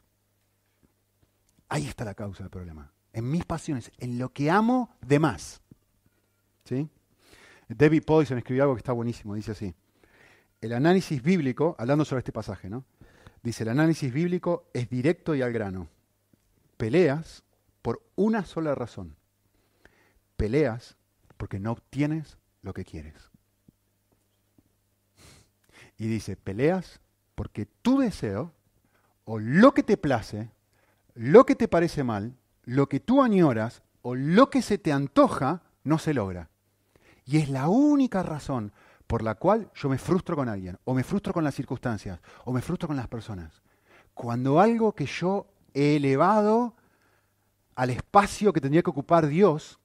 Ahí 1.68 1.86
está 1.86 2.06
la 2.06 2.14
causa 2.14 2.42
del 2.42 2.48
problema. 2.48 2.90
En 3.12 3.30
mis 3.30 3.44
pasiones, 3.44 3.92
en 3.98 4.18
lo 4.18 4.32
que 4.32 4.50
amo 4.50 4.96
de 5.02 5.18
más. 5.18 5.60
¿Sí? 6.64 6.88
David 7.68 8.04
Poison 8.06 8.38
escribió 8.38 8.62
algo 8.62 8.74
que 8.74 8.80
está 8.80 8.92
buenísimo. 8.92 9.34
Dice 9.34 9.50
así 9.50 9.74
el 10.62 10.72
análisis 10.72 11.20
bíblico, 11.22 11.74
hablando 11.78 12.04
sobre 12.04 12.20
este 12.20 12.32
pasaje, 12.32 12.70
¿no? 12.70 12.84
Dice, 13.42 13.64
el 13.64 13.70
análisis 13.70 14.12
bíblico 14.12 14.68
es 14.72 14.88
directo 14.88 15.34
y 15.34 15.42
al 15.42 15.52
grano. 15.52 15.88
Peleas 16.76 17.42
por 17.82 18.02
una 18.14 18.44
sola 18.44 18.74
razón. 18.74 19.16
Peleas 20.36 20.96
porque 21.36 21.58
no 21.58 21.72
obtienes 21.72 22.38
lo 22.62 22.72
que 22.72 22.84
quieres. 22.84 23.30
Y 25.98 26.06
dice, 26.06 26.36
peleas 26.36 27.00
porque 27.34 27.66
tu 27.66 27.98
deseo 27.98 28.52
o 29.24 29.38
lo 29.38 29.74
que 29.74 29.82
te 29.82 29.96
place, 29.96 30.50
lo 31.14 31.44
que 31.44 31.56
te 31.56 31.68
parece 31.68 32.04
mal, 32.04 32.36
lo 32.64 32.88
que 32.88 33.00
tú 33.00 33.22
añoras 33.22 33.82
o 34.02 34.14
lo 34.14 34.50
que 34.50 34.62
se 34.62 34.78
te 34.78 34.92
antoja, 34.92 35.62
no 35.84 35.98
se 35.98 36.14
logra. 36.14 36.50
Y 37.24 37.38
es 37.38 37.48
la 37.48 37.68
única 37.68 38.22
razón 38.22 38.72
por 39.12 39.22
la 39.22 39.34
cual 39.34 39.70
yo 39.74 39.90
me 39.90 39.98
frustro 39.98 40.34
con 40.36 40.48
alguien, 40.48 40.78
o 40.84 40.94
me 40.94 41.04
frustro 41.04 41.34
con 41.34 41.44
las 41.44 41.54
circunstancias, 41.54 42.18
o 42.46 42.52
me 42.54 42.62
frustro 42.62 42.88
con 42.88 42.96
las 42.96 43.08
personas. 43.08 43.60
Cuando 44.14 44.58
algo 44.58 44.94
que 44.94 45.04
yo 45.04 45.48
he 45.74 45.96
elevado 45.96 46.74
al 47.74 47.90
espacio 47.90 48.54
que 48.54 48.60
tendría 48.62 48.82
que 48.82 48.88
ocupar 48.88 49.26
Dios, 49.26 49.78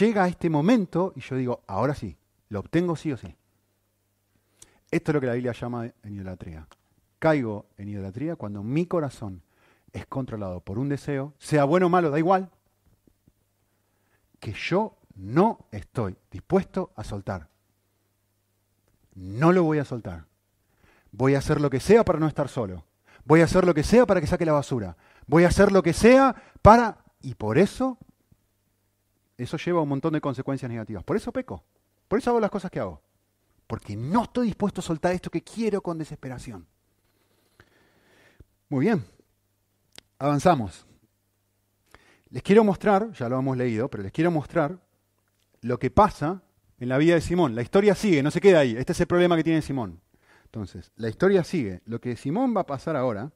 llega 0.00 0.24
a 0.24 0.26
este 0.26 0.50
momento 0.50 1.12
y 1.14 1.20
yo 1.20 1.36
digo, 1.36 1.62
ahora 1.68 1.94
sí, 1.94 2.16
lo 2.48 2.58
obtengo 2.58 2.96
sí 2.96 3.12
o 3.12 3.16
sí. 3.16 3.36
Esto 4.90 5.12
es 5.12 5.14
lo 5.14 5.20
que 5.20 5.28
la 5.28 5.34
Biblia 5.34 5.52
llama 5.52 5.86
en 6.02 6.12
idolatría. 6.12 6.66
Caigo 7.20 7.66
en 7.78 7.88
idolatría 7.88 8.34
cuando 8.34 8.64
mi 8.64 8.86
corazón 8.86 9.44
es 9.92 10.06
controlado 10.06 10.58
por 10.58 10.76
un 10.76 10.88
deseo, 10.88 11.34
sea 11.38 11.62
bueno 11.62 11.86
o 11.86 11.88
malo, 11.88 12.10
da 12.10 12.18
igual, 12.18 12.50
que 14.40 14.52
yo 14.54 14.96
no 15.16 15.66
estoy 15.70 16.16
dispuesto 16.30 16.92
a 16.96 17.04
soltar. 17.04 17.48
No 19.14 19.52
lo 19.52 19.62
voy 19.62 19.78
a 19.78 19.84
soltar. 19.84 20.26
Voy 21.12 21.34
a 21.34 21.38
hacer 21.38 21.60
lo 21.60 21.70
que 21.70 21.80
sea 21.80 22.04
para 22.04 22.18
no 22.18 22.26
estar 22.26 22.48
solo. 22.48 22.84
Voy 23.24 23.40
a 23.40 23.44
hacer 23.44 23.64
lo 23.64 23.74
que 23.74 23.84
sea 23.84 24.06
para 24.06 24.20
que 24.20 24.26
saque 24.26 24.44
la 24.44 24.52
basura. 24.52 24.96
Voy 25.26 25.44
a 25.44 25.48
hacer 25.48 25.72
lo 25.72 25.82
que 25.82 25.92
sea 25.92 26.34
para... 26.60 26.98
Y 27.22 27.34
por 27.34 27.56
eso, 27.56 27.96
eso 29.38 29.56
lleva 29.56 29.80
un 29.80 29.88
montón 29.88 30.12
de 30.12 30.20
consecuencias 30.20 30.70
negativas. 30.70 31.04
Por 31.04 31.16
eso 31.16 31.32
peco. 31.32 31.64
Por 32.08 32.18
eso 32.18 32.30
hago 32.30 32.40
las 32.40 32.50
cosas 32.50 32.70
que 32.70 32.80
hago. 32.80 33.00
Porque 33.66 33.96
no 33.96 34.24
estoy 34.24 34.48
dispuesto 34.48 34.80
a 34.80 34.84
soltar 34.84 35.12
esto 35.12 35.30
que 35.30 35.42
quiero 35.42 35.80
con 35.80 35.96
desesperación. 35.96 36.66
Muy 38.68 38.84
bien. 38.84 39.06
Avanzamos. 40.18 40.86
Les 42.28 42.42
quiero 42.42 42.64
mostrar, 42.64 43.12
ya 43.12 43.28
lo 43.28 43.38
hemos 43.38 43.56
leído, 43.56 43.88
pero 43.88 44.02
les 44.02 44.12
quiero 44.12 44.30
mostrar 44.30 44.83
lo 45.64 45.78
que 45.78 45.90
pasa 45.90 46.42
en 46.78 46.90
la 46.90 46.98
vida 46.98 47.14
de 47.14 47.22
Simón. 47.22 47.54
La 47.54 47.62
historia 47.62 47.94
sigue, 47.94 48.22
no 48.22 48.30
se 48.30 48.42
queda 48.42 48.58
ahí. 48.60 48.76
Este 48.76 48.92
es 48.92 49.00
el 49.00 49.06
problema 49.06 49.34
que 49.34 49.42
tiene 49.42 49.62
Simón. 49.62 49.98
Entonces, 50.44 50.92
la 50.96 51.08
historia 51.08 51.42
sigue. 51.42 51.80
Lo 51.86 52.02
que 52.02 52.16
Simón 52.16 52.54
va 52.54 52.60
a 52.60 52.66
pasar 52.66 52.96
ahora 52.96 53.32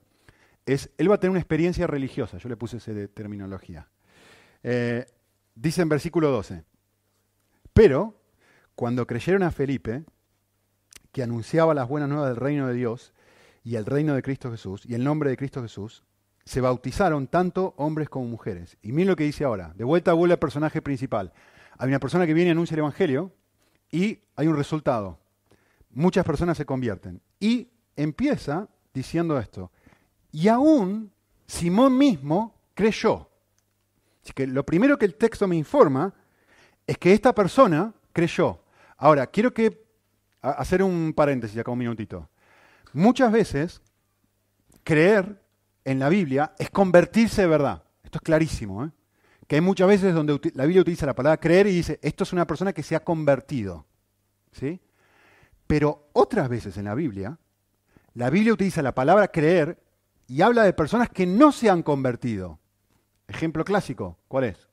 es, 0.66 0.90
él 0.98 1.10
va 1.10 1.14
a 1.14 1.20
tener 1.20 1.30
una 1.30 1.40
experiencia 1.40 1.86
religiosa. 1.86 2.36
Yo 2.36 2.50
le 2.50 2.58
puse 2.58 2.76
esa 2.76 2.92
de 2.92 3.08
terminología. 3.08 3.88
Eh, 4.62 5.06
dice 5.54 5.80
en 5.80 5.88
versículo 5.88 6.30
12, 6.30 6.64
pero 7.72 8.20
cuando 8.74 9.06
creyeron 9.06 9.42
a 9.42 9.50
Felipe, 9.50 10.04
que 11.12 11.22
anunciaba 11.22 11.72
las 11.72 11.88
buenas 11.88 12.10
nuevas 12.10 12.28
del 12.28 12.36
reino 12.36 12.68
de 12.68 12.74
Dios 12.74 13.14
y 13.64 13.76
el 13.76 13.86
reino 13.86 14.14
de 14.14 14.22
Cristo 14.22 14.50
Jesús 14.50 14.84
y 14.84 14.94
el 14.94 15.02
nombre 15.02 15.30
de 15.30 15.38
Cristo 15.38 15.62
Jesús, 15.62 16.04
se 16.44 16.60
bautizaron 16.60 17.26
tanto 17.26 17.72
hombres 17.78 18.10
como 18.10 18.26
mujeres. 18.26 18.76
Y 18.82 18.92
miren 18.92 19.08
lo 19.08 19.16
que 19.16 19.24
dice 19.24 19.44
ahora. 19.44 19.72
De 19.76 19.84
vuelta 19.84 20.12
vuelve 20.12 20.34
al 20.34 20.38
personaje 20.38 20.82
principal. 20.82 21.32
Hay 21.78 21.88
una 21.88 22.00
persona 22.00 22.26
que 22.26 22.34
viene 22.34 22.48
y 22.48 22.52
anuncia 22.52 22.74
el 22.74 22.80
Evangelio 22.80 23.32
y 23.90 24.20
hay 24.36 24.46
un 24.48 24.56
resultado. 24.56 25.18
Muchas 25.90 26.24
personas 26.24 26.56
se 26.56 26.66
convierten. 26.66 27.22
Y 27.40 27.68
empieza 27.96 28.68
diciendo 28.92 29.38
esto. 29.38 29.70
Y 30.32 30.48
aún 30.48 31.12
Simón 31.46 31.96
mismo 31.96 32.54
creyó. 32.74 33.28
Así 34.22 34.32
que 34.32 34.46
lo 34.46 34.66
primero 34.66 34.98
que 34.98 35.06
el 35.06 35.14
texto 35.14 35.46
me 35.48 35.56
informa 35.56 36.12
es 36.86 36.98
que 36.98 37.12
esta 37.12 37.34
persona 37.34 37.94
creyó. 38.12 38.62
Ahora, 38.96 39.26
quiero 39.28 39.54
que 39.54 39.86
hacer 40.40 40.82
un 40.82 41.12
paréntesis 41.14 41.58
acá 41.58 41.70
un 41.70 41.78
minutito. 41.78 42.28
Muchas 42.92 43.30
veces 43.30 43.80
creer 44.82 45.42
en 45.84 45.98
la 45.98 46.08
Biblia 46.08 46.52
es 46.58 46.70
convertirse 46.70 47.42
de 47.42 47.48
verdad. 47.48 47.84
Esto 48.02 48.18
es 48.18 48.22
clarísimo. 48.22 48.84
¿eh? 48.84 48.90
Que 49.48 49.56
hay 49.56 49.60
muchas 49.60 49.88
veces 49.88 50.14
donde 50.14 50.38
la 50.54 50.64
Biblia 50.64 50.82
utiliza 50.82 51.06
la 51.06 51.16
palabra 51.16 51.40
creer 51.40 51.66
y 51.66 51.72
dice, 51.72 51.98
esto 52.02 52.22
es 52.22 52.32
una 52.32 52.46
persona 52.46 52.72
que 52.72 52.84
se 52.84 52.94
ha 52.94 53.02
convertido. 53.02 53.86
¿Sí? 54.52 54.80
Pero 55.66 56.10
otras 56.12 56.48
veces 56.48 56.76
en 56.76 56.84
la 56.84 56.94
Biblia, 56.94 57.38
la 58.14 58.30
Biblia 58.30 58.52
utiliza 58.52 58.82
la 58.82 58.94
palabra 58.94 59.28
creer 59.28 59.82
y 60.28 60.42
habla 60.42 60.62
de 60.62 60.72
personas 60.72 61.08
que 61.08 61.26
no 61.26 61.50
se 61.50 61.68
han 61.68 61.82
convertido. 61.82 62.60
Ejemplo 63.26 63.64
clásico, 63.64 64.18
¿cuál 64.28 64.44
es? 64.44 64.68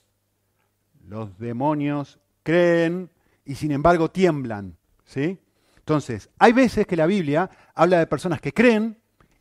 Los 1.07 1.39
demonios 1.39 2.19
creen 2.43 3.09
y 3.43 3.55
sin 3.55 3.71
embargo 3.71 4.11
tiemblan. 4.11 4.77
¿Sí? 5.05 5.39
Entonces, 5.77 6.29
hay 6.37 6.51
veces 6.51 6.85
que 6.85 6.95
la 6.95 7.05
Biblia 7.05 7.49
habla 7.73 7.99
de 7.99 8.07
personas 8.07 8.41
que 8.41 8.53
creen 8.53 8.97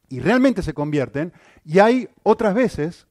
y 0.09 0.21
realmente 0.21 0.63
se 0.63 0.75
convierten, 0.75 1.33
y 1.65 1.79
hay 1.79 2.09
otras 2.23 2.55
veces 2.55 3.07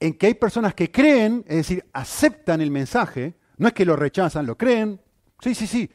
en 0.00 0.14
que 0.14 0.26
hay 0.26 0.34
personas 0.34 0.74
que 0.74 0.90
creen, 0.90 1.44
es 1.46 1.56
decir, 1.56 1.84
aceptan 1.92 2.62
el 2.62 2.70
mensaje, 2.70 3.34
no 3.58 3.68
es 3.68 3.74
que 3.74 3.84
lo 3.84 3.94
rechazan, 3.94 4.46
lo 4.46 4.56
creen. 4.56 4.98
Sí, 5.40 5.54
sí, 5.54 5.66
sí, 5.66 5.90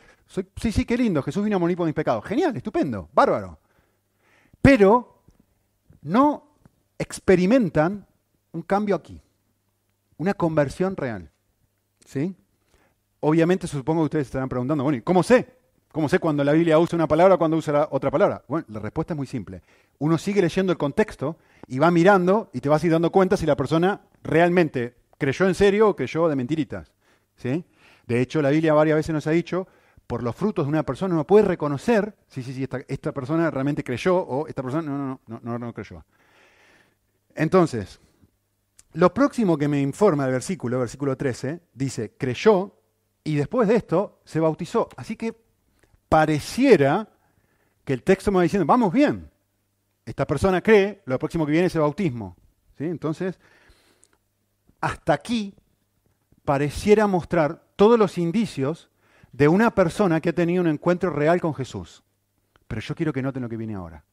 sí, 0.56 0.72
sí, 0.72 0.86
qué 0.86 0.98
lindo, 0.98 1.24
Jesús 1.24 1.44
vino 1.44 1.56
a 1.56 1.60
morir 1.60 1.76
por 1.76 1.88
mis 1.88 1.96
pecados. 1.96 2.24
Genial, 2.24 2.56
estupendo, 2.56 3.10
bárbaro. 3.14 3.60
Pero 4.62 5.24
no 6.04 6.58
experimentan 7.00 8.08
un 8.52 8.62
cambio 8.62 8.96
aquí, 8.96 9.20
una 10.18 10.36
conversión 10.36 10.96
real. 10.96 11.32
¿Sí? 12.06 12.36
Obviamente 13.22 13.66
supongo 13.66 14.02
que 14.02 14.06
ustedes 14.06 14.28
estarán 14.28 14.50
preguntando, 14.50 14.84
bueno, 14.84 14.98
¿y 14.98 15.02
cómo 15.02 15.24
sé? 15.24 15.56
¿Cómo 15.92 16.10
sé 16.10 16.20
cuando 16.20 16.44
la 16.44 16.52
Biblia 16.52 16.78
usa 16.78 16.98
una 16.98 17.08
palabra 17.08 17.36
o 17.36 17.38
cuando 17.38 17.58
usa 17.58 17.88
otra 17.90 18.12
palabra? 18.12 18.44
Bueno, 18.48 18.66
la 18.70 18.80
respuesta 18.80 19.14
es 19.14 19.18
muy 19.18 19.28
simple. 19.28 19.62
Uno 19.98 20.18
sigue 20.18 20.42
leyendo 20.42 20.72
el 20.72 20.78
contexto 20.78 21.38
y 21.68 21.80
va 21.80 21.92
mirando 21.92 22.50
y 22.54 22.62
te 22.62 22.70
vas 22.70 22.84
a 22.84 22.86
ir 22.86 22.92
dando 22.92 23.12
cuenta 23.12 23.38
si 23.38 23.46
la 23.46 23.56
persona 23.56 24.02
realmente 24.24 24.96
creyó 25.18 25.48
en 25.48 25.56
serio 25.56 25.90
o 25.90 25.96
creyó 25.96 26.28
de 26.28 26.36
mentiritas. 26.36 26.92
¿sí? 27.36 27.66
De 28.06 28.22
hecho, 28.22 28.42
la 28.42 28.50
Biblia 28.50 28.74
varias 28.74 28.98
veces 28.98 29.14
nos 29.14 29.28
ha 29.28 29.32
dicho, 29.32 29.68
por 30.08 30.22
los 30.24 30.36
frutos 30.36 30.66
de 30.66 30.70
una 30.70 30.84
persona 30.84 31.14
uno 31.14 31.26
puede 31.26 31.46
reconocer, 31.46 32.16
sí, 32.28 32.44
sí, 32.44 32.54
sí, 32.54 32.68
esta, 32.88 33.12
persona 33.12 33.50
realmente 33.50 33.84
creyó 33.84 34.18
o 34.18 34.48
esta 34.48 34.62
persona 34.62 34.84
no, 34.84 34.98
no, 34.98 35.20
no, 35.28 35.40
no, 35.42 35.60
no 35.60 35.74
creyó. 35.74 36.04
Entonces, 37.34 38.00
lo 38.94 39.14
próximo 39.14 39.58
que 39.58 39.68
me 39.68 39.82
informa 39.82 40.26
el 40.26 40.32
versículo, 40.32 40.80
versículo 40.80 41.18
13, 41.18 41.62
dice, 41.74 42.14
creyó 42.18 42.80
y 43.24 43.36
después 43.36 43.68
de 43.68 43.76
esto 43.76 44.22
se 44.24 44.40
bautizó. 44.40 44.88
Así 44.96 45.16
que 45.16 45.36
pareciera 46.08 47.10
que 47.84 47.94
el 47.94 48.04
texto 48.04 48.32
me 48.32 48.38
va 48.38 48.44
diciendo, 48.44 48.66
vamos 48.66 48.94
bien, 48.94 49.30
esta 50.06 50.28
persona 50.28 50.62
cree, 50.62 51.02
lo 51.06 51.18
próximo 51.18 51.46
que 51.46 51.52
viene 51.52 51.68
es 51.68 51.76
el 51.76 51.82
bautismo. 51.82 52.38
¿sí? 52.78 52.86
Entonces, 52.86 53.40
hasta 54.80 55.14
aquí 55.14 55.56
pareciera 56.44 57.08
mostrar 57.08 57.66
todos 57.76 57.98
los 57.98 58.18
indicios 58.18 58.90
de 59.32 59.48
una 59.48 59.74
persona 59.74 60.22
que 60.22 60.30
ha 60.30 60.34
tenido 60.34 60.62
un 60.62 60.70
encuentro 60.70 61.10
real 61.10 61.42
con 61.42 61.54
Jesús. 61.56 62.04
Pero 62.68 62.82
yo 62.82 62.96
quiero 62.96 63.12
que 63.12 63.22
noten 63.22 63.44
lo 63.44 63.50
que 63.50 63.58
viene 63.58 63.76
ahora. 63.76 64.06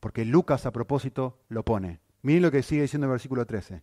Porque 0.00 0.24
Lucas 0.24 0.64
a 0.66 0.72
propósito 0.72 1.40
lo 1.48 1.64
pone. 1.64 2.00
Miren 2.22 2.42
lo 2.42 2.50
que 2.50 2.62
sigue 2.62 2.82
diciendo 2.82 3.06
el 3.06 3.12
versículo 3.12 3.44
13. 3.44 3.82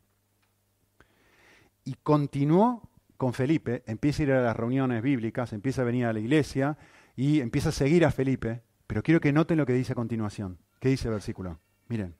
Y 1.85 1.95
continuó 2.01 2.89
con 3.17 3.33
Felipe, 3.33 3.83
empieza 3.85 4.23
a 4.23 4.25
ir 4.25 4.31
a 4.31 4.41
las 4.41 4.55
reuniones 4.55 5.01
bíblicas, 5.01 5.53
empieza 5.53 5.81
a 5.81 5.85
venir 5.85 6.05
a 6.05 6.13
la 6.13 6.19
iglesia 6.19 6.77
y 7.15 7.41
empieza 7.41 7.69
a 7.69 7.73
seguir 7.73 8.05
a 8.05 8.11
Felipe, 8.11 8.63
pero 8.93 9.01
quiero 9.01 9.19
que 9.19 9.33
noten 9.33 9.57
lo 9.57 9.65
que 9.65 9.73
dice 9.73 9.93
a 9.93 9.95
continuación. 9.95 10.59
¿Qué 10.79 10.89
dice 10.89 11.07
el 11.07 11.15
versículo? 11.15 11.59
Miren. 11.87 12.15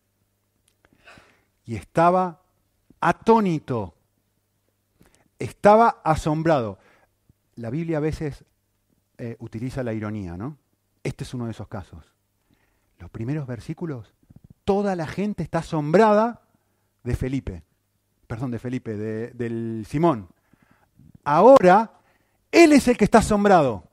Y 1.66 1.76
estaba 1.76 2.42
atónito, 3.00 3.94
estaba 5.38 6.02
asombrado. 6.04 6.80
La 7.58 7.70
Biblia 7.70 7.98
a 7.98 8.00
veces 8.00 8.44
eh, 9.20 9.36
utiliza 9.38 9.84
la 9.84 9.94
ironía, 9.94 10.36
¿no? 10.36 10.58
Este 11.04 11.26
es 11.26 11.36
uno 11.36 11.46
de 11.46 11.52
esos 11.52 11.68
casos. 11.68 12.12
Los 12.98 13.12
primeros 13.12 13.46
versículos, 13.46 14.16
toda 14.66 14.96
la 14.96 15.06
gente 15.06 15.44
está 15.44 15.60
asombrada 15.60 16.42
de 17.04 17.16
Felipe, 17.16 17.62
perdón, 18.26 18.50
de 18.50 18.58
Felipe, 18.58 18.98
de, 18.98 19.30
del 19.30 19.86
Simón. 19.88 20.28
Ahora, 21.24 22.00
Él 22.52 22.74
es 22.74 22.88
el 22.88 22.98
que 22.98 23.06
está 23.06 23.20
asombrado. 23.20 23.93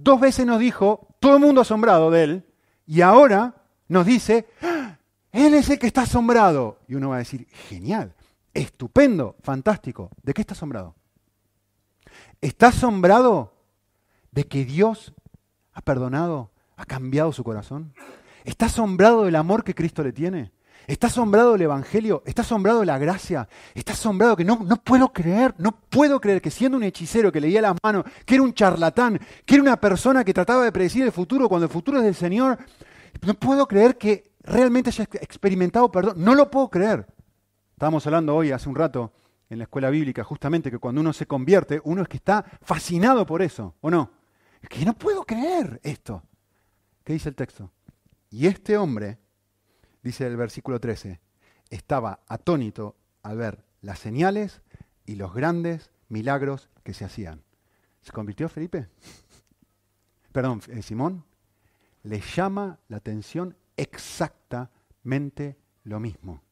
Dos 0.00 0.20
veces 0.20 0.46
nos 0.46 0.60
dijo, 0.60 1.08
todo 1.18 1.36
el 1.36 1.42
mundo 1.42 1.60
asombrado 1.60 2.10
de 2.10 2.22
Él, 2.22 2.46
y 2.86 3.00
ahora 3.00 3.62
nos 3.88 4.06
dice, 4.06 4.46
¡Ah! 4.62 4.96
Él 5.32 5.54
es 5.54 5.68
el 5.70 5.78
que 5.78 5.88
está 5.88 6.02
asombrado. 6.02 6.78
Y 6.86 6.94
uno 6.94 7.10
va 7.10 7.16
a 7.16 7.18
decir, 7.18 7.48
genial, 7.68 8.14
estupendo, 8.54 9.36
fantástico. 9.42 10.10
¿De 10.22 10.32
qué 10.34 10.40
está 10.40 10.54
asombrado? 10.54 10.94
¿Está 12.40 12.68
asombrado 12.68 13.52
de 14.30 14.46
que 14.46 14.64
Dios 14.64 15.14
ha 15.72 15.82
perdonado, 15.82 16.52
ha 16.76 16.84
cambiado 16.84 17.32
su 17.32 17.42
corazón? 17.42 17.92
¿Está 18.44 18.66
asombrado 18.66 19.24
del 19.24 19.36
amor 19.36 19.64
que 19.64 19.74
Cristo 19.74 20.02
le 20.02 20.12
tiene? 20.12 20.52
¿Está 20.88 21.08
asombrado 21.08 21.52
del 21.52 21.60
Evangelio? 21.60 22.22
¿Está 22.24 22.40
asombrado 22.40 22.82
la 22.82 22.96
gracia? 22.96 23.46
¿Está 23.74 23.92
asombrado 23.92 24.34
que 24.34 24.44
no, 24.44 24.60
no 24.64 24.78
puedo 24.78 25.12
creer, 25.12 25.54
no 25.58 25.72
puedo 25.72 26.18
creer 26.18 26.40
que 26.40 26.50
siendo 26.50 26.78
un 26.78 26.82
hechicero 26.82 27.30
que 27.30 27.42
leía 27.42 27.60
las 27.60 27.76
manos, 27.82 28.06
que 28.24 28.36
era 28.36 28.42
un 28.42 28.54
charlatán, 28.54 29.20
que 29.44 29.56
era 29.56 29.62
una 29.62 29.78
persona 29.78 30.24
que 30.24 30.32
trataba 30.32 30.64
de 30.64 30.72
predecir 30.72 31.04
el 31.04 31.12
futuro 31.12 31.46
cuando 31.46 31.66
el 31.66 31.70
futuro 31.70 31.98
es 31.98 32.04
del 32.04 32.14
Señor, 32.14 32.56
no 33.20 33.34
puedo 33.34 33.68
creer 33.68 33.98
que 33.98 34.32
realmente 34.40 34.88
haya 34.88 35.04
experimentado 35.04 35.92
perdón. 35.92 36.14
No 36.16 36.34
lo 36.34 36.50
puedo 36.50 36.70
creer. 36.70 37.06
Estábamos 37.72 38.06
hablando 38.06 38.34
hoy, 38.34 38.50
hace 38.52 38.70
un 38.70 38.74
rato, 38.74 39.12
en 39.50 39.58
la 39.58 39.64
escuela 39.64 39.90
bíblica, 39.90 40.24
justamente 40.24 40.70
que 40.70 40.78
cuando 40.78 41.02
uno 41.02 41.12
se 41.12 41.26
convierte, 41.26 41.82
uno 41.84 42.00
es 42.00 42.08
que 42.08 42.16
está 42.16 42.46
fascinado 42.62 43.26
por 43.26 43.42
eso, 43.42 43.74
¿o 43.82 43.90
no? 43.90 44.10
Es 44.62 44.70
que 44.70 44.86
no 44.86 44.94
puedo 44.94 45.22
creer 45.24 45.80
esto. 45.82 46.22
¿Qué 47.04 47.12
dice 47.12 47.28
el 47.28 47.34
texto? 47.34 47.70
Y 48.30 48.46
este 48.46 48.78
hombre 48.78 49.18
dice 50.02 50.26
el 50.26 50.36
versículo 50.36 50.80
13, 50.80 51.20
estaba 51.70 52.20
atónito 52.26 52.96
al 53.22 53.36
ver 53.36 53.64
las 53.82 53.98
señales 53.98 54.62
y 55.06 55.16
los 55.16 55.34
grandes 55.34 55.90
milagros 56.08 56.68
que 56.82 56.94
se 56.94 57.04
hacían. 57.04 57.42
¿Se 58.02 58.12
convirtió 58.12 58.48
Felipe? 58.48 58.88
Perdón, 60.32 60.62
eh, 60.68 60.82
Simón. 60.82 61.24
Le 62.04 62.20
llama 62.20 62.78
la 62.88 62.98
atención 62.98 63.56
exactamente 63.76 65.58
lo 65.84 66.00
mismo. 66.00 66.42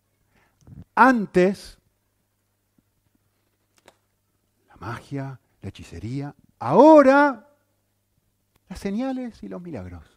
Antes, 0.94 1.78
la 4.68 4.76
magia, 4.76 5.40
la 5.60 5.68
hechicería, 5.68 6.34
ahora 6.58 7.48
las 8.68 8.78
señales 8.78 9.42
y 9.42 9.48
los 9.48 9.62
milagros. 9.62 10.15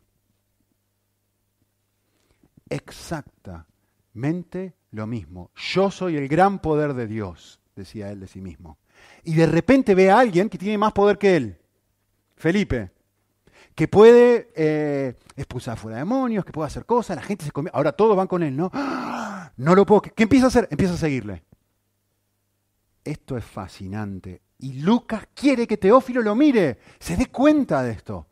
Exactamente 2.70 4.76
lo 4.92 5.08
mismo. 5.08 5.52
Yo 5.56 5.92
soy 5.92 6.18
el 6.18 6.28
gran 6.28 6.60
poder 6.60 6.94
de 6.94 7.08
Dios, 7.08 7.60
decía 7.76 8.12
él 8.12 8.20
de 8.20 8.28
sí 8.28 8.42
mismo. 8.42 8.78
Y 9.24 9.36
de 9.36 9.46
repente 9.46 9.96
ve 9.96 10.12
a 10.12 10.20
alguien 10.20 10.50
que 10.50 10.58
tiene 10.58 10.78
más 10.78 10.94
poder 10.94 11.18
que 11.18 11.36
él, 11.36 11.60
Felipe, 12.36 12.92
que 13.76 13.88
puede 13.88 14.52
eh, 14.56 15.16
expulsar 15.36 15.78
fuera 15.78 15.98
demonios, 15.98 16.44
que 16.44 16.52
puede 16.52 16.68
hacer 16.68 16.86
cosas, 16.86 17.16
la 17.16 17.24
gente 17.24 17.46
se 17.46 17.52
come. 17.52 17.70
Ahora 17.74 17.94
todos 17.94 18.16
van 18.16 18.28
con 18.28 18.44
él, 18.44 18.56
¿no? 18.56 18.72
No 19.58 19.76
lo 19.76 19.86
puedo. 19.86 20.02
¿Qué 20.02 20.24
empieza 20.24 20.46
a 20.46 20.50
hacer? 20.50 20.68
Empieza 20.72 20.94
a 20.94 20.98
seguirle. 20.98 21.44
Esto 23.04 23.38
es 23.38 23.44
fascinante. 23.44 24.42
Y 24.60 24.82
Lucas 24.82 25.28
quiere 25.34 25.66
que 25.66 25.78
Teófilo 25.78 26.22
lo 26.22 26.36
mire, 26.36 26.80
se 27.00 27.16
dé 27.16 27.28
cuenta 27.28 27.82
de 27.84 27.92
esto. 27.92 28.28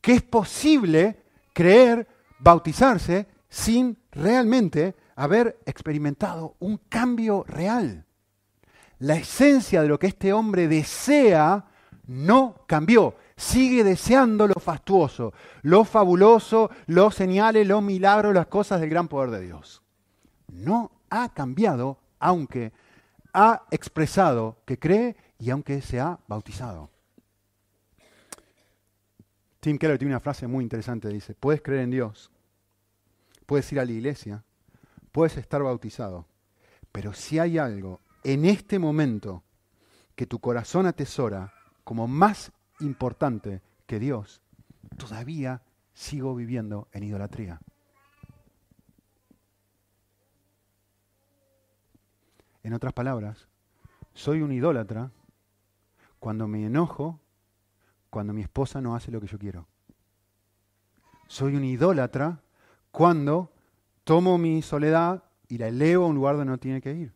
Que 0.00 0.14
es 0.14 0.22
posible 0.22 1.22
creer, 1.52 2.08
bautizarse, 2.40 3.28
sin 3.52 3.98
realmente 4.10 4.96
haber 5.14 5.60
experimentado 5.66 6.56
un 6.58 6.78
cambio 6.88 7.44
real. 7.46 8.06
La 8.98 9.16
esencia 9.16 9.82
de 9.82 9.88
lo 9.88 9.98
que 9.98 10.06
este 10.06 10.32
hombre 10.32 10.68
desea 10.68 11.66
no 12.06 12.64
cambió. 12.66 13.14
Sigue 13.36 13.84
deseando 13.84 14.48
lo 14.48 14.54
fastuoso, 14.54 15.34
lo 15.60 15.84
fabuloso, 15.84 16.70
los 16.86 17.14
señales, 17.14 17.66
los 17.66 17.82
milagros, 17.82 18.34
las 18.34 18.46
cosas 18.46 18.80
del 18.80 18.88
gran 18.88 19.06
poder 19.06 19.30
de 19.30 19.42
Dios. 19.42 19.82
No 20.48 20.90
ha 21.10 21.28
cambiado, 21.28 21.98
aunque 22.20 22.72
ha 23.34 23.64
expresado 23.70 24.56
que 24.64 24.78
cree 24.78 25.14
y 25.38 25.50
aunque 25.50 25.82
se 25.82 26.00
ha 26.00 26.18
bautizado. 26.26 26.88
Tim 29.60 29.76
Keller 29.76 29.98
tiene 29.98 30.14
una 30.14 30.20
frase 30.20 30.46
muy 30.46 30.64
interesante, 30.64 31.08
dice, 31.08 31.34
puedes 31.34 31.60
creer 31.60 31.82
en 31.82 31.90
Dios, 31.90 32.31
puedes 33.46 33.70
ir 33.72 33.80
a 33.80 33.84
la 33.84 33.92
iglesia, 33.92 34.44
puedes 35.12 35.36
estar 35.36 35.62
bautizado, 35.62 36.26
pero 36.90 37.12
si 37.12 37.38
hay 37.38 37.58
algo 37.58 38.00
en 38.24 38.44
este 38.44 38.78
momento 38.78 39.42
que 40.14 40.26
tu 40.26 40.38
corazón 40.38 40.86
atesora 40.86 41.52
como 41.84 42.06
más 42.06 42.52
importante 42.80 43.62
que 43.86 43.98
Dios, 43.98 44.42
todavía 44.96 45.62
sigo 45.94 46.34
viviendo 46.34 46.88
en 46.92 47.04
idolatría. 47.04 47.60
En 52.62 52.74
otras 52.74 52.92
palabras, 52.92 53.48
soy 54.14 54.40
un 54.42 54.52
idólatra 54.52 55.10
cuando 56.20 56.46
me 56.46 56.64
enojo, 56.64 57.18
cuando 58.10 58.32
mi 58.32 58.42
esposa 58.42 58.80
no 58.80 58.94
hace 58.94 59.10
lo 59.10 59.20
que 59.20 59.26
yo 59.26 59.38
quiero. 59.38 59.66
Soy 61.26 61.56
un 61.56 61.64
idólatra 61.64 62.40
cuando 62.92 63.50
tomo 64.04 64.38
mi 64.38 64.62
soledad 64.62 65.24
y 65.48 65.58
la 65.58 65.68
elevo 65.68 66.04
a 66.04 66.08
un 66.08 66.14
lugar 66.14 66.36
donde 66.36 66.52
no 66.52 66.58
tiene 66.58 66.80
que 66.80 66.92
ir. 66.92 67.12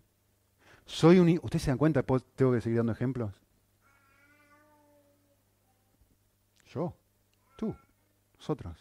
Soy 0.87 1.19
un... 1.19 1.29
¿Ustedes 1.43 1.63
se 1.63 1.71
dan 1.71 1.79
cuenta? 1.79 2.03
Tengo 2.03 2.53
que 2.53 2.61
seguir 2.61 2.79
dando 2.79 2.93
ejemplos. 2.93 3.41
Yo, 6.73 6.95
tú, 7.57 7.75
nosotros. 8.37 8.77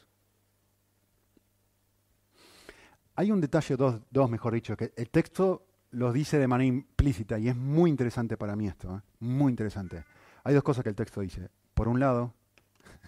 Hay 3.16 3.32
un 3.32 3.40
detalle, 3.40 3.76
dos, 3.76 4.02
dos 4.10 4.30
mejor 4.30 4.54
dicho, 4.54 4.76
que 4.76 4.94
el 4.96 5.10
texto 5.10 5.68
los 5.92 6.14
dice 6.14 6.38
de 6.38 6.48
manera 6.48 6.68
implícita 6.68 7.40
y 7.40 7.48
es 7.48 7.56
muy 7.56 7.90
interesante 7.90 8.36
para 8.36 8.56
mí 8.56 8.68
esto, 8.68 8.98
¿eh? 8.98 9.02
muy 9.20 9.52
interesante. 9.52 10.04
Hay 10.44 10.54
dos 10.54 10.64
cosas 10.64 10.84
que 10.84 10.90
el 10.90 10.96
texto 10.96 11.22
dice. 11.22 11.50
Por 11.74 11.88
un 11.88 12.00
lado, 12.00 12.34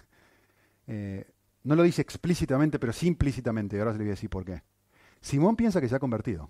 eh, 0.87 1.25
no 1.67 1.75
lo 1.75 1.83
dice 1.83 2.01
explícitamente, 2.01 2.79
pero 2.79 2.93
sí 2.93 3.07
implícitamente, 3.07 3.77
ahora 3.77 3.91
se 3.91 3.97
le 3.97 4.05
voy 4.05 4.11
a 4.11 4.15
decir 4.15 4.29
por 4.29 4.45
qué. 4.45 4.63
Simón 5.19 5.57
piensa 5.57 5.81
que 5.81 5.89
se 5.89 5.95
ha 5.95 5.99
convertido. 5.99 6.49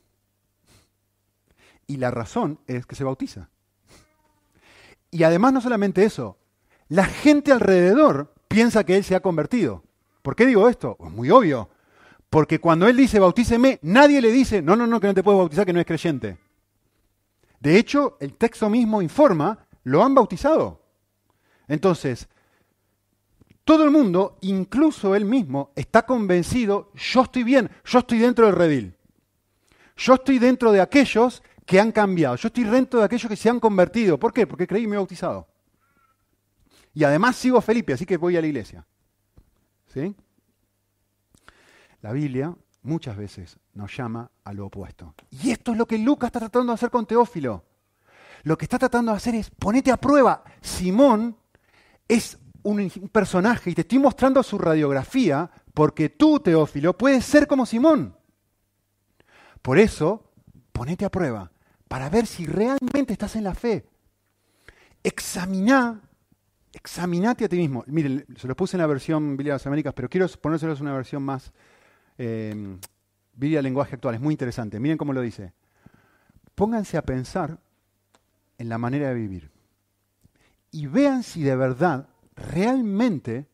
Y 1.88 1.98
la 1.98 2.12
razón 2.12 2.60
es 2.68 2.86
que 2.86 2.96
se 2.96 3.04
bautiza. 3.04 3.50
Y 5.10 5.24
además 5.24 5.54
no 5.54 5.62
solamente 5.62 6.04
eso, 6.04 6.38
la 6.88 7.06
gente 7.06 7.52
alrededor 7.52 8.36
piensa 8.48 8.84
que 8.84 8.96
él 8.96 9.04
se 9.04 9.16
ha 9.16 9.22
convertido. 9.22 9.84
¿Por 10.22 10.36
qué 10.36 10.46
digo 10.46 10.70
esto? 10.70 10.96
Pues 11.00 11.12
muy 11.12 11.32
obvio. 11.32 11.70
Porque 12.30 12.60
cuando 12.60 12.88
él 12.88 12.96
dice 12.96 13.20
bautíceme, 13.20 13.80
nadie 13.82 14.22
le 14.22 14.32
dice, 14.32 14.62
no, 14.62 14.76
no, 14.76 14.86
no, 14.86 15.00
que 15.00 15.08
no 15.08 15.16
te 15.16 15.24
puedes 15.24 15.40
bautizar, 15.40 15.66
que 15.66 15.74
no 15.74 15.80
es 15.80 15.86
creyente. 15.88 16.38
De 17.60 17.80
hecho, 17.80 18.18
el 18.20 18.36
texto 18.36 18.70
mismo 18.70 19.02
informa, 19.02 19.66
lo 19.84 20.04
han 20.04 20.14
bautizado. 20.14 20.84
Entonces, 21.68 22.30
todo 23.68 23.84
el 23.84 23.92
mundo, 23.92 24.38
incluso 24.40 25.14
él 25.14 25.26
mismo, 25.26 25.74
está 25.76 26.06
convencido, 26.06 26.90
yo 26.96 27.24
estoy 27.24 27.44
bien, 27.44 27.70
yo 27.84 28.00
estoy 28.00 28.18
dentro 28.18 28.46
del 28.46 28.56
redil. 28.56 28.96
Yo 29.98 30.14
estoy 30.14 30.40
dentro 30.40 30.72
de 30.72 30.80
aquellos 30.80 31.44
que 31.66 31.78
han 31.78 31.92
cambiado, 31.92 32.38
yo 32.38 32.48
estoy 32.48 32.64
dentro 32.64 33.00
de 33.00 33.06
aquellos 33.06 33.28
que 33.30 33.36
se 33.36 33.50
han 33.50 33.60
convertido. 33.60 34.18
¿Por 34.18 34.32
qué? 34.32 34.48
Porque 34.48 34.66
creí 34.66 34.84
y 34.84 34.88
me 34.88 34.96
he 34.96 34.98
bautizado. 34.98 35.50
Y 36.94 37.04
además 37.04 37.36
sigo 37.36 37.58
a 37.58 37.62
Felipe, 37.62 37.92
así 37.92 38.06
que 38.06 38.16
voy 38.16 38.38
a 38.38 38.42
la 38.42 38.48
iglesia. 38.48 38.88
¿Sí? 39.94 40.16
La 42.02 42.14
Biblia 42.14 42.56
muchas 42.84 43.18
veces 43.18 43.60
nos 43.74 43.94
llama 43.98 44.32
a 44.46 44.54
lo 44.54 44.68
opuesto. 44.68 45.14
Y 45.30 45.52
esto 45.52 45.74
es 45.74 45.78
lo 45.78 45.86
que 45.86 45.98
Lucas 45.98 46.30
está 46.30 46.40
tratando 46.40 46.72
de 46.72 46.76
hacer 46.76 46.90
con 46.90 47.06
Teófilo. 47.06 47.66
Lo 48.44 48.58
que 48.58 48.64
está 48.64 48.80
tratando 48.80 49.12
de 49.12 49.18
hacer 49.18 49.36
es 49.36 49.50
ponete 49.50 49.92
a 49.92 49.98
prueba. 49.98 50.42
Simón 50.62 51.36
es 52.08 52.40
un 52.68 52.90
personaje 53.12 53.70
y 53.70 53.74
te 53.74 53.82
estoy 53.82 54.00
mostrando 54.00 54.44
su 54.44 54.58
radiografía 54.58 55.50
porque 55.74 56.10
tú, 56.10 56.40
Teófilo, 56.40 56.98
puedes 56.98 57.24
ser 57.26 57.48
como 57.48 57.66
Simón. 57.66 58.16
Por 59.62 59.80
eso, 59.80 60.32
ponete 60.72 61.06
a 61.06 61.10
prueba 61.10 61.52
para 61.88 62.10
ver 62.10 62.26
si 62.26 62.46
realmente 62.46 63.14
estás 63.14 63.36
en 63.38 63.46
la 63.46 63.56
fe. 63.56 63.86
Examiná, 65.02 66.02
examinate 66.74 67.46
a 67.46 67.50
ti 67.50 67.58
mismo. 67.58 67.86
Miren, 67.88 68.26
se 68.36 68.48
lo 68.48 68.56
puse 68.56 68.76
en 68.76 68.82
la 68.82 68.88
versión 68.88 69.38
Biblia 69.38 69.54
de 69.54 69.56
las 69.56 69.68
Américas, 69.68 69.94
pero 69.94 70.10
quiero 70.10 70.28
ponérselos 70.28 70.80
en 70.80 70.88
una 70.88 70.96
versión 70.96 71.24
más 71.24 71.54
eh, 72.18 72.78
Biblia 73.34 73.62
lenguaje 73.62 73.96
actual. 73.96 74.16
Es 74.16 74.22
muy 74.22 74.34
interesante. 74.34 74.80
Miren 74.80 74.98
cómo 74.98 75.14
lo 75.14 75.22
dice. 75.22 75.54
Pónganse 76.54 76.98
a 76.98 77.02
pensar 77.04 77.60
en 78.58 78.68
la 78.68 78.78
manera 78.78 79.10
de 79.10 79.14
vivir 79.14 79.58
y 80.72 80.88
vean 80.88 81.24
si 81.24 81.44
de 81.44 81.56
verdad, 81.56 82.08
realmente 82.38 83.48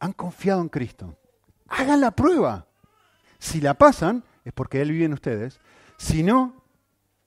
han 0.00 0.12
confiado 0.12 0.60
en 0.60 0.68
Cristo. 0.68 1.16
Hagan 1.68 2.00
la 2.00 2.10
prueba. 2.10 2.66
Si 3.38 3.60
la 3.60 3.74
pasan, 3.74 4.24
es 4.44 4.52
porque 4.52 4.80
Él 4.80 4.90
vive 4.90 5.04
en 5.04 5.12
ustedes. 5.12 5.60
Si 5.98 6.22
no, 6.22 6.64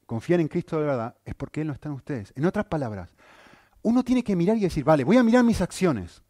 confían 0.06 0.42
en 0.42 0.48
Cristo 0.48 0.80
de 0.80 0.86
verdad, 0.86 1.16
es 1.24 1.36
porque 1.36 1.62
Él 1.62 1.68
no 1.68 1.74
está 1.74 1.90
en 1.90 1.96
ustedes. 1.96 2.34
En 2.36 2.46
otras 2.46 2.66
palabras, 2.66 3.16
uno 3.84 4.04
tiene 4.04 4.24
que 4.24 4.36
mirar 4.36 4.58
y 4.58 4.62
decir, 4.62 4.84
vale, 4.84 5.04
voy 5.04 5.18
a 5.18 5.24
mirar 5.24 5.44
mis 5.44 5.62
acciones. 5.62 6.22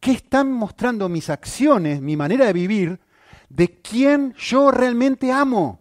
¿Qué 0.00 0.12
están 0.12 0.52
mostrando 0.52 1.08
mis 1.08 1.30
acciones, 1.30 2.00
mi 2.00 2.16
manera 2.16 2.46
de 2.46 2.52
vivir, 2.52 3.00
de 3.48 3.80
quién 3.80 4.34
yo 4.34 4.70
realmente 4.70 5.32
amo? 5.32 5.80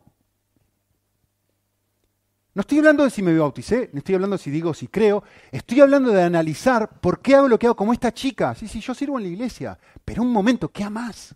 No 2.57 2.61
estoy 2.61 2.79
hablando 2.79 3.03
de 3.03 3.11
si 3.11 3.21
me 3.21 3.37
bauticé, 3.37 3.91
no 3.93 3.99
estoy 3.99 4.15
hablando 4.15 4.35
de 4.35 4.41
si 4.41 4.49
digo 4.49 4.73
si 4.73 4.87
creo, 4.87 5.23
estoy 5.51 5.79
hablando 5.79 6.09
de 6.09 6.23
analizar 6.23 6.99
por 6.99 7.21
qué 7.21 7.35
hago 7.35 7.47
lo 7.47 7.59
que 7.59 7.67
hago 7.67 7.75
como 7.75 7.93
esta 7.93 8.11
chica. 8.11 8.55
Sí, 8.55 8.67
sí, 8.67 8.79
yo 8.79 8.95
sirvo 8.95 9.19
en 9.19 9.25
la 9.25 9.29
iglesia, 9.29 9.77
pero 10.03 10.23
un 10.23 10.33
momento, 10.33 10.69
¿qué 10.69 10.83
amas? 10.83 11.35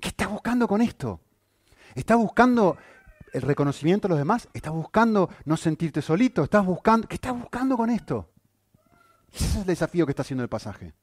¿Qué 0.00 0.08
estás 0.08 0.30
buscando 0.30 0.66
con 0.66 0.80
esto? 0.80 1.20
¿Estás 1.94 2.16
buscando 2.16 2.78
el 3.34 3.42
reconocimiento 3.42 4.08
de 4.08 4.12
los 4.12 4.18
demás? 4.18 4.48
¿Estás 4.54 4.72
buscando 4.72 5.28
no 5.44 5.58
sentirte 5.58 6.00
solito? 6.00 6.42
¿Estás 6.42 6.64
buscando, 6.64 7.06
¿Qué 7.06 7.16
estás 7.16 7.38
buscando 7.38 7.76
con 7.76 7.90
esto? 7.90 8.30
Ese 9.34 9.44
es 9.44 9.56
el 9.56 9.66
desafío 9.66 10.06
que 10.06 10.12
está 10.12 10.22
haciendo 10.22 10.42
el 10.42 10.48
pasaje. 10.48 10.94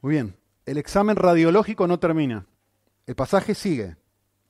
Muy 0.00 0.14
bien, 0.14 0.36
el 0.66 0.78
examen 0.78 1.14
radiológico 1.14 1.86
no 1.86 2.00
termina. 2.00 2.44
El 3.06 3.14
pasaje 3.14 3.54
sigue. 3.54 3.94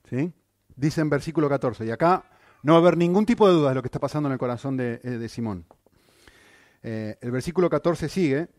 ¿sí? 0.09 0.33
Dice 0.75 1.01
en 1.01 1.11
versículo 1.11 1.47
14, 1.47 1.85
y 1.85 1.91
acá 1.91 2.25
no 2.63 2.73
va 2.73 2.79
a 2.79 2.81
haber 2.81 2.97
ningún 2.97 3.25
tipo 3.25 3.47
de 3.47 3.53
duda 3.53 3.69
de 3.69 3.75
lo 3.75 3.81
que 3.81 3.87
está 3.87 3.99
pasando 3.99 4.27
en 4.27 4.33
el 4.33 4.39
corazón 4.39 4.77
de, 4.77 4.99
eh, 5.03 5.29
Simón. 5.29 5.65
Eh, 6.81 7.17
el 7.21 7.31
versículo 7.31 7.69
14 7.69 8.09
sigue 8.09 8.49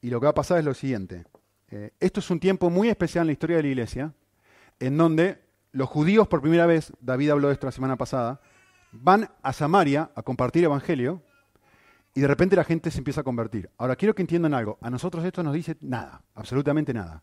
y 0.00 0.10
lo 0.10 0.20
que 0.20 0.24
va 0.24 0.30
a 0.30 0.34
pasar 0.34 0.58
es 0.58 0.64
lo 0.64 0.74
siguiente. 0.74 1.24
Eh, 1.70 1.92
esto 2.00 2.20
es 2.20 2.30
un 2.30 2.40
tiempo 2.40 2.70
muy 2.70 2.88
especial 2.88 3.22
en 3.22 3.28
la 3.28 3.32
historia 3.32 3.56
de 3.56 3.62
la 3.62 3.68
iglesia, 3.68 4.14
en 4.78 4.96
donde 4.96 5.42
los 5.72 5.88
judíos 5.88 6.28
por 6.28 6.40
primera 6.40 6.66
vez, 6.66 6.92
David 7.00 7.30
habló 7.30 7.48
de 7.48 7.54
esto 7.54 7.66
la 7.66 7.72
semana 7.72 7.96
pasada, 7.96 8.40
van 8.92 9.30
a 9.42 9.52
Samaria 9.52 10.10
a 10.14 10.22
compartir 10.22 10.64
evangelio 10.64 11.22
y 12.14 12.20
de 12.20 12.26
repente 12.26 12.56
la 12.56 12.64
gente 12.64 12.90
se 12.90 12.98
empieza 12.98 13.22
a 13.22 13.24
convertir. 13.24 13.70
Ahora 13.78 13.96
quiero 13.96 14.14
que 14.14 14.22
entiendan 14.22 14.52
algo, 14.52 14.78
a 14.82 14.90
nosotros 14.90 15.24
esto 15.24 15.42
nos 15.42 15.54
dice 15.54 15.76
nada, 15.80 16.22
absolutamente 16.34 16.92
nada. 16.92 17.22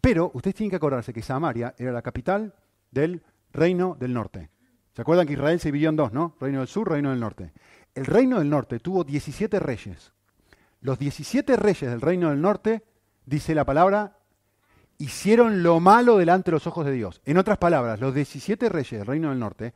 Pero 0.00 0.30
ustedes 0.32 0.54
tienen 0.54 0.70
que 0.70 0.76
acordarse 0.76 1.12
que 1.12 1.20
Samaria 1.20 1.74
era 1.76 1.92
la 1.92 2.00
capital 2.00 2.54
del 2.90 3.22
reino 3.52 3.96
del 4.00 4.14
norte. 4.14 4.48
¿Se 4.92 5.02
acuerdan 5.02 5.26
que 5.26 5.34
Israel 5.34 5.60
se 5.60 5.68
dividió 5.68 5.90
en 5.90 5.96
dos, 5.96 6.12
no? 6.12 6.36
Reino 6.40 6.58
del 6.58 6.68
sur, 6.68 6.90
reino 6.90 7.10
del 7.10 7.20
norte. 7.20 7.52
el 7.94 8.06
reino 8.06 8.38
del 8.38 8.48
norte 8.48 8.78
tuvo 8.80 9.04
17 9.04 9.58
reyes. 9.58 10.12
Los 10.80 10.98
17 10.98 11.56
reyes 11.56 11.90
del 11.90 12.00
reino 12.00 12.30
del 12.30 12.40
norte, 12.40 12.84
dice 13.26 13.54
la 13.54 13.64
palabra, 13.64 14.16
hicieron 14.98 15.62
lo 15.62 15.80
malo 15.80 16.16
delante 16.16 16.50
de 16.50 16.56
los 16.56 16.66
ojos 16.66 16.86
de 16.86 16.92
Dios. 16.92 17.20
En 17.24 17.38
otras 17.38 17.58
palabras, 17.58 18.00
los 18.00 18.14
17 18.14 18.68
reyes 18.68 18.90
del 18.90 19.06
reino 19.06 19.30
del 19.30 19.38
norte 19.38 19.74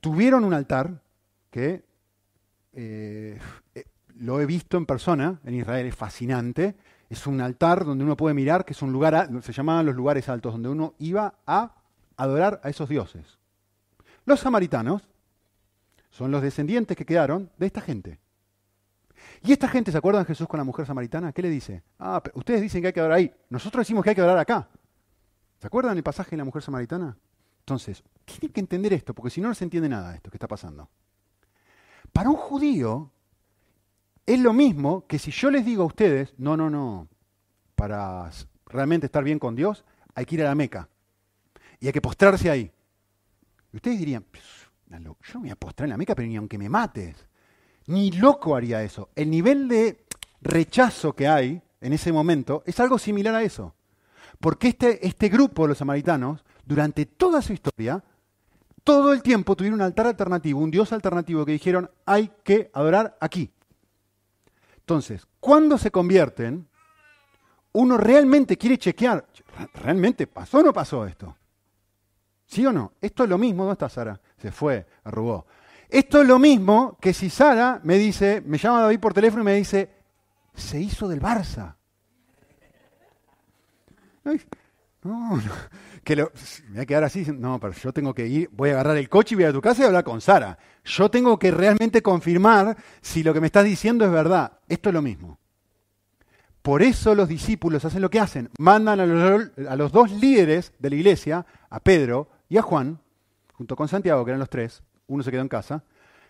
tuvieron 0.00 0.44
un 0.44 0.54
altar 0.54 1.02
que 1.50 1.84
eh, 2.72 3.38
eh, 3.74 3.84
lo 4.16 4.40
he 4.40 4.46
visto 4.46 4.76
en 4.76 4.86
persona 4.86 5.40
en 5.44 5.54
Israel, 5.54 5.86
es 5.86 5.96
fascinante. 5.96 6.76
Es 7.08 7.26
un 7.26 7.40
altar 7.40 7.84
donde 7.84 8.04
uno 8.04 8.16
puede 8.16 8.34
mirar, 8.34 8.64
que 8.64 8.72
es 8.72 8.82
un 8.82 8.92
lugar, 8.92 9.28
se 9.42 9.52
llamaban 9.52 9.86
los 9.86 9.96
lugares 9.96 10.28
altos, 10.28 10.52
donde 10.52 10.68
uno 10.68 10.94
iba 10.98 11.34
a 11.44 11.74
adorar 12.16 12.60
a 12.62 12.70
esos 12.70 12.88
dioses. 12.88 13.39
Los 14.30 14.38
samaritanos 14.38 15.02
son 16.08 16.30
los 16.30 16.40
descendientes 16.40 16.96
que 16.96 17.04
quedaron 17.04 17.50
de 17.58 17.66
esta 17.66 17.80
gente. 17.80 18.20
Y 19.42 19.50
esta 19.50 19.66
gente, 19.66 19.90
¿se 19.90 19.98
acuerdan 19.98 20.24
Jesús 20.24 20.46
con 20.46 20.58
la 20.58 20.62
mujer 20.62 20.86
samaritana? 20.86 21.32
¿Qué 21.32 21.42
le 21.42 21.50
dice? 21.50 21.82
Ah, 21.98 22.22
ustedes 22.34 22.60
dicen 22.60 22.80
que 22.80 22.86
hay 22.86 22.92
que 22.92 23.00
adorar 23.00 23.18
ahí. 23.18 23.34
Nosotros 23.48 23.80
decimos 23.80 24.04
que 24.04 24.10
hay 24.10 24.14
que 24.14 24.20
adorar 24.20 24.38
acá. 24.38 24.68
¿Se 25.58 25.66
acuerdan 25.66 25.96
el 25.96 26.04
pasaje 26.04 26.30
de 26.30 26.36
la 26.36 26.44
mujer 26.44 26.62
samaritana? 26.62 27.18
Entonces, 27.58 28.04
tienen 28.24 28.52
que 28.52 28.60
entender 28.60 28.92
esto, 28.92 29.14
porque 29.14 29.30
si 29.30 29.40
no, 29.40 29.48
no 29.48 29.54
se 29.56 29.64
entiende 29.64 29.88
nada 29.88 30.10
de 30.10 30.16
esto 30.18 30.30
que 30.30 30.36
está 30.36 30.46
pasando. 30.46 30.88
Para 32.12 32.30
un 32.30 32.36
judío, 32.36 33.10
es 34.26 34.38
lo 34.38 34.52
mismo 34.52 35.08
que 35.08 35.18
si 35.18 35.32
yo 35.32 35.50
les 35.50 35.64
digo 35.64 35.82
a 35.82 35.86
ustedes, 35.86 36.34
no, 36.38 36.56
no, 36.56 36.70
no, 36.70 37.08
para 37.74 38.30
realmente 38.66 39.06
estar 39.06 39.24
bien 39.24 39.40
con 39.40 39.56
Dios, 39.56 39.84
hay 40.14 40.24
que 40.24 40.36
ir 40.36 40.42
a 40.42 40.50
la 40.50 40.54
Meca. 40.54 40.88
Y 41.80 41.88
hay 41.88 41.92
que 41.92 42.00
postrarse 42.00 42.48
ahí. 42.48 42.70
Y 43.72 43.76
ustedes 43.76 43.98
dirían, 43.98 44.24
yo 44.88 45.14
me 45.34 45.40
voy 45.40 45.50
a 45.50 45.56
postrar 45.56 45.86
en 45.86 45.90
la 45.90 45.96
Meca, 45.96 46.14
pero 46.14 46.28
ni 46.28 46.36
aunque 46.36 46.58
me 46.58 46.68
mates. 46.68 47.26
Ni 47.86 48.10
loco 48.10 48.56
haría 48.56 48.82
eso. 48.82 49.10
El 49.14 49.30
nivel 49.30 49.68
de 49.68 50.04
rechazo 50.40 51.14
que 51.14 51.28
hay 51.28 51.62
en 51.80 51.92
ese 51.92 52.12
momento 52.12 52.62
es 52.66 52.78
algo 52.80 52.98
similar 52.98 53.34
a 53.34 53.42
eso. 53.42 53.74
Porque 54.40 54.68
este, 54.68 55.06
este 55.06 55.28
grupo, 55.28 55.66
los 55.66 55.78
samaritanos, 55.78 56.44
durante 56.64 57.06
toda 57.06 57.42
su 57.42 57.52
historia, 57.52 58.02
todo 58.84 59.12
el 59.12 59.22
tiempo 59.22 59.56
tuvieron 59.56 59.80
un 59.80 59.86
altar 59.86 60.06
alternativo, 60.06 60.60
un 60.60 60.70
dios 60.70 60.92
alternativo 60.92 61.44
que 61.44 61.52
dijeron, 61.52 61.90
hay 62.06 62.30
que 62.42 62.70
adorar 62.72 63.16
aquí. 63.20 63.52
Entonces, 64.78 65.26
cuando 65.38 65.78
se 65.78 65.90
convierten, 65.90 66.66
uno 67.72 67.96
realmente 67.96 68.56
quiere 68.56 68.78
chequear, 68.78 69.26
¿realmente 69.74 70.26
pasó 70.26 70.58
o 70.58 70.62
no 70.62 70.72
pasó 70.72 71.06
esto? 71.06 71.36
¿Sí 72.50 72.66
o 72.66 72.72
no? 72.72 72.94
Esto 73.00 73.22
es 73.22 73.30
lo 73.30 73.38
mismo, 73.38 73.62
¿dónde 73.62 73.74
está 73.74 73.88
Sara? 73.88 74.20
Se 74.36 74.50
fue, 74.50 74.84
arrugó. 75.04 75.46
Esto 75.88 76.20
es 76.20 76.26
lo 76.26 76.40
mismo 76.40 76.98
que 77.00 77.14
si 77.14 77.30
Sara 77.30 77.80
me 77.84 77.96
dice, 77.96 78.42
me 78.44 78.58
llama 78.58 78.82
David 78.82 78.98
por 78.98 79.14
teléfono 79.14 79.42
y 79.42 79.46
me 79.46 79.54
dice, 79.54 79.88
se 80.52 80.80
hizo 80.80 81.06
del 81.06 81.20
Barça. 81.20 81.76
No, 84.24 84.34
no, 85.36 85.42
que 86.02 86.16
me 86.16 86.22
voy 86.24 86.80
a 86.80 86.86
quedar 86.86 87.04
así, 87.04 87.24
no, 87.32 87.60
pero 87.60 87.72
yo 87.72 87.92
tengo 87.92 88.12
que 88.12 88.26
ir, 88.26 88.50
voy 88.52 88.70
a 88.70 88.72
agarrar 88.72 88.96
el 88.96 89.08
coche 89.08 89.34
y 89.34 89.36
voy 89.36 89.44
a 89.44 89.52
tu 89.52 89.60
casa 89.60 89.82
y 89.82 89.86
hablar 89.86 90.02
con 90.02 90.20
Sara. 90.20 90.58
Yo 90.84 91.08
tengo 91.08 91.38
que 91.38 91.52
realmente 91.52 92.02
confirmar 92.02 92.76
si 93.00 93.22
lo 93.22 93.32
que 93.32 93.40
me 93.40 93.46
estás 93.46 93.64
diciendo 93.64 94.04
es 94.04 94.10
verdad. 94.10 94.58
Esto 94.68 94.88
es 94.88 94.94
lo 94.94 95.02
mismo. 95.02 95.38
Por 96.62 96.82
eso 96.82 97.14
los 97.14 97.28
discípulos 97.28 97.84
hacen 97.84 98.02
lo 98.02 98.10
que 98.10 98.20
hacen, 98.20 98.50
mandan 98.58 98.98
a 98.98 99.76
los 99.76 99.92
dos 99.92 100.10
líderes 100.10 100.72
de 100.80 100.90
la 100.90 100.96
iglesia, 100.96 101.46
a 101.70 101.80
Pedro 101.80 102.28
y 102.50 102.58
a 102.58 102.62
Juan, 102.62 103.00
junto 103.54 103.76
con 103.76 103.88
Santiago, 103.88 104.24
que 104.24 104.32
eran 104.32 104.40
los 104.40 104.50
tres, 104.50 104.82
uno 105.06 105.22
se 105.22 105.30
quedó 105.30 105.40
en 105.40 105.48
casa, 105.48 105.84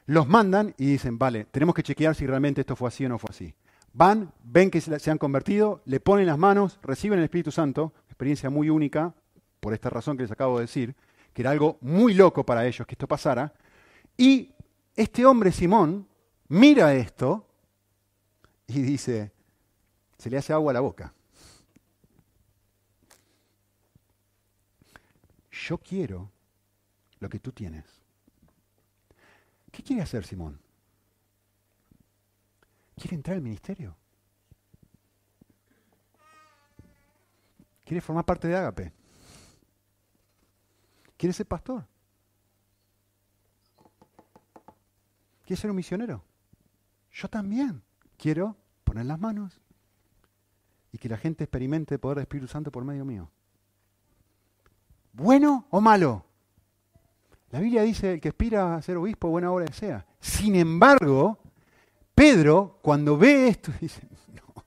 los 0.07 0.29
mandan 0.29 0.75
y 0.77 0.87
dicen, 0.87 1.19
vale, 1.19 1.47
tenemos 1.47 1.75
que 1.75 1.83
chequear 1.83 2.15
si 2.15 2.27
realmente 2.27 2.61
esto 2.61 2.77
fue 2.77 2.89
así 2.89 3.07
o 3.07 3.09
no 3.09 3.19
fue 3.19 3.31
así. 3.31 3.55
Van, 3.93 4.31
ven 4.45 4.71
que 4.71 4.81
se 4.81 5.11
han 5.11 5.19
convertido, 5.19 5.81
le 5.87 5.99
ponen 5.99 6.27
las 6.27 6.39
manos, 6.39 6.79
reciben 6.83 7.19
el 7.19 7.25
Espíritu 7.25 7.51
Santo, 7.51 7.95
experiencia 8.07 8.51
muy 8.51 8.69
única, 8.69 9.15
por 9.61 9.73
esta 9.73 9.89
razón 9.89 10.17
que 10.17 10.25
les 10.25 10.31
acabo 10.31 10.59
de 10.59 10.65
decir, 10.65 10.95
que 11.33 11.43
era 11.43 11.53
algo 11.53 11.79
muy 11.81 12.13
loco 12.13 12.45
para 12.45 12.67
ellos 12.67 12.87
que 12.87 12.95
esto 12.95 13.09
pasara, 13.09 13.55
y 14.17 14.53
este 14.95 15.25
hombre 15.25 15.53
Simón 15.53 16.07
mira 16.49 16.93
esto 16.93 17.47
y 18.67 18.83
dice, 18.83 19.33
se 20.19 20.29
le 20.29 20.37
hace 20.37 20.53
agua 20.53 20.73
a 20.73 20.75
la 20.75 20.81
boca. 20.81 21.15
Yo 25.71 25.79
quiero 25.79 26.33
lo 27.21 27.29
que 27.29 27.39
tú 27.39 27.53
tienes. 27.53 27.85
¿Qué 29.71 29.85
quiere 29.85 30.03
hacer 30.03 30.27
Simón? 30.27 30.61
¿Quiere 32.97 33.15
entrar 33.15 33.37
al 33.37 33.43
ministerio? 33.43 33.97
¿Quiere 37.85 38.01
formar 38.01 38.25
parte 38.25 38.49
de 38.49 38.57
Ágape? 38.57 38.93
¿Quiere 41.17 41.33
ser 41.33 41.47
pastor? 41.47 41.87
¿Quiere 45.45 45.61
ser 45.61 45.71
un 45.71 45.77
misionero? 45.77 46.25
Yo 47.13 47.29
también 47.29 47.81
quiero 48.19 48.57
poner 48.83 49.07
las 49.07 49.21
manos 49.21 49.61
y 50.91 50.99
que 50.99 51.09
la 51.09 51.17
gente 51.17 51.45
experimente 51.45 51.95
el 51.95 52.01
poder 52.01 52.17
del 52.17 52.23
Espíritu 52.23 52.49
Santo 52.49 52.73
por 52.73 52.85
medio 52.85 53.05
mío. 53.05 53.31
¿Bueno 55.13 55.67
o 55.71 55.81
malo? 55.81 56.25
La 57.51 57.61
Biblia 57.61 57.83
dice, 57.83 58.15
el 58.15 58.21
que 58.21 58.29
aspira 58.29 58.77
a 58.77 58.83
ser 58.83 58.97
obispo, 58.97 59.29
buena 59.29 59.51
obra 59.51 59.67
sea. 59.73 60.07
Sin 60.21 60.55
embargo, 60.55 61.39
Pedro, 62.15 62.79
cuando 62.83 63.17
ve 63.17 63.49
esto, 63.49 63.73
dice, 63.81 64.03
no, 64.29 64.65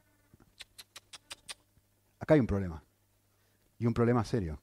acá 2.19 2.33
hay 2.33 2.39
un 2.39 2.47
problema. 2.47 2.83
Y 3.79 3.85
un 3.85 3.93
problema 3.93 4.23
serio. 4.23 4.59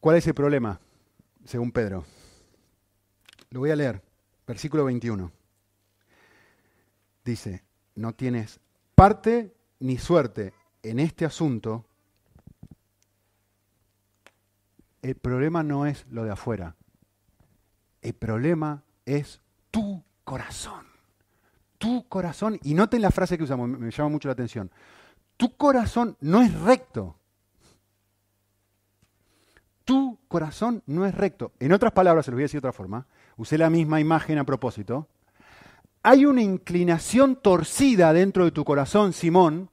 ¿Cuál 0.00 0.16
es 0.16 0.26
el 0.26 0.34
problema, 0.34 0.78
según 1.44 1.72
Pedro? 1.72 2.04
Lo 3.50 3.60
voy 3.60 3.70
a 3.70 3.76
leer, 3.76 4.02
versículo 4.46 4.84
21. 4.84 5.30
Dice, 7.24 7.64
no 7.94 8.12
tienes 8.12 8.60
parte 8.94 9.54
ni 9.78 9.96
suerte 9.96 10.52
en 10.84 11.00
este 11.00 11.24
asunto. 11.24 11.84
El 15.02 15.16
problema 15.16 15.62
no 15.62 15.86
es 15.86 16.06
lo 16.10 16.24
de 16.24 16.30
afuera. 16.30 16.76
El 18.00 18.14
problema 18.14 18.84
es 19.04 19.40
tu 19.70 20.02
corazón. 20.24 20.86
Tu 21.78 22.08
corazón, 22.08 22.58
y 22.62 22.74
noten 22.74 23.02
la 23.02 23.10
frase 23.10 23.36
que 23.36 23.44
usamos, 23.44 23.68
me 23.68 23.90
llama 23.90 24.08
mucho 24.10 24.28
la 24.28 24.32
atención. 24.32 24.70
Tu 25.36 25.56
corazón 25.56 26.16
no 26.20 26.42
es 26.42 26.54
recto 26.60 27.16
tu 29.84 30.18
corazón 30.28 30.82
no 30.86 31.06
es 31.06 31.14
recto. 31.14 31.52
En 31.60 31.72
otras 31.72 31.92
palabras, 31.92 32.24
se 32.24 32.30
lo 32.30 32.36
voy 32.36 32.42
a 32.42 32.46
decir 32.46 32.60
de 32.60 32.68
otra 32.68 32.72
forma, 32.72 33.06
usé 33.36 33.58
la 33.58 33.70
misma 33.70 34.00
imagen 34.00 34.38
a 34.38 34.44
propósito. 34.44 35.08
Hay 36.02 36.26
una 36.26 36.42
inclinación 36.42 37.36
torcida 37.36 38.12
dentro 38.12 38.44
de 38.44 38.50
tu 38.50 38.64
corazón, 38.64 39.12
Simón, 39.12 39.68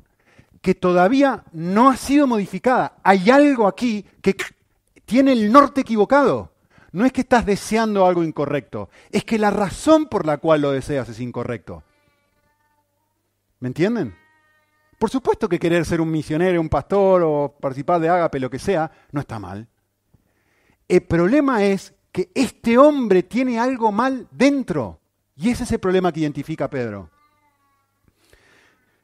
que 0.61 0.75
todavía 0.75 1.43
no 1.51 1.89
ha 1.89 1.97
sido 1.97 2.27
modificada. 2.27 2.97
Hay 3.03 3.29
algo 3.29 3.67
aquí 3.67 4.05
que 4.21 4.35
tiene 5.05 5.33
el 5.33 5.51
norte 5.51 5.81
equivocado. 5.81 6.51
No 6.91 7.05
es 7.05 7.11
que 7.11 7.21
estás 7.21 7.45
deseando 7.45 8.05
algo 8.05 8.23
incorrecto, 8.23 8.89
es 9.11 9.23
que 9.23 9.39
la 9.39 9.49
razón 9.49 10.07
por 10.07 10.25
la 10.25 10.37
cual 10.37 10.61
lo 10.61 10.71
deseas 10.71 11.07
es 11.07 11.21
incorrecto. 11.21 11.83
¿Me 13.59 13.69
entienden? 13.69 14.15
Por 14.99 15.09
supuesto 15.09 15.47
que 15.47 15.57
querer 15.57 15.85
ser 15.85 16.01
un 16.01 16.11
misionero, 16.11 16.59
un 16.59 16.69
pastor 16.69 17.23
o 17.23 17.55
participar 17.59 18.01
de 18.01 18.09
Ágape, 18.09 18.39
lo 18.39 18.49
que 18.49 18.59
sea, 18.59 18.91
no 19.11 19.21
está 19.21 19.39
mal. 19.39 19.67
El 20.87 21.01
problema 21.03 21.63
es 21.63 21.93
que 22.11 22.29
este 22.35 22.77
hombre 22.77 23.23
tiene 23.23 23.57
algo 23.57 23.91
mal 23.91 24.27
dentro. 24.29 24.99
Y 25.37 25.49
ese 25.49 25.63
es 25.63 25.71
el 25.71 25.79
problema 25.79 26.11
que 26.11 26.19
identifica 26.19 26.69
Pedro. 26.69 27.09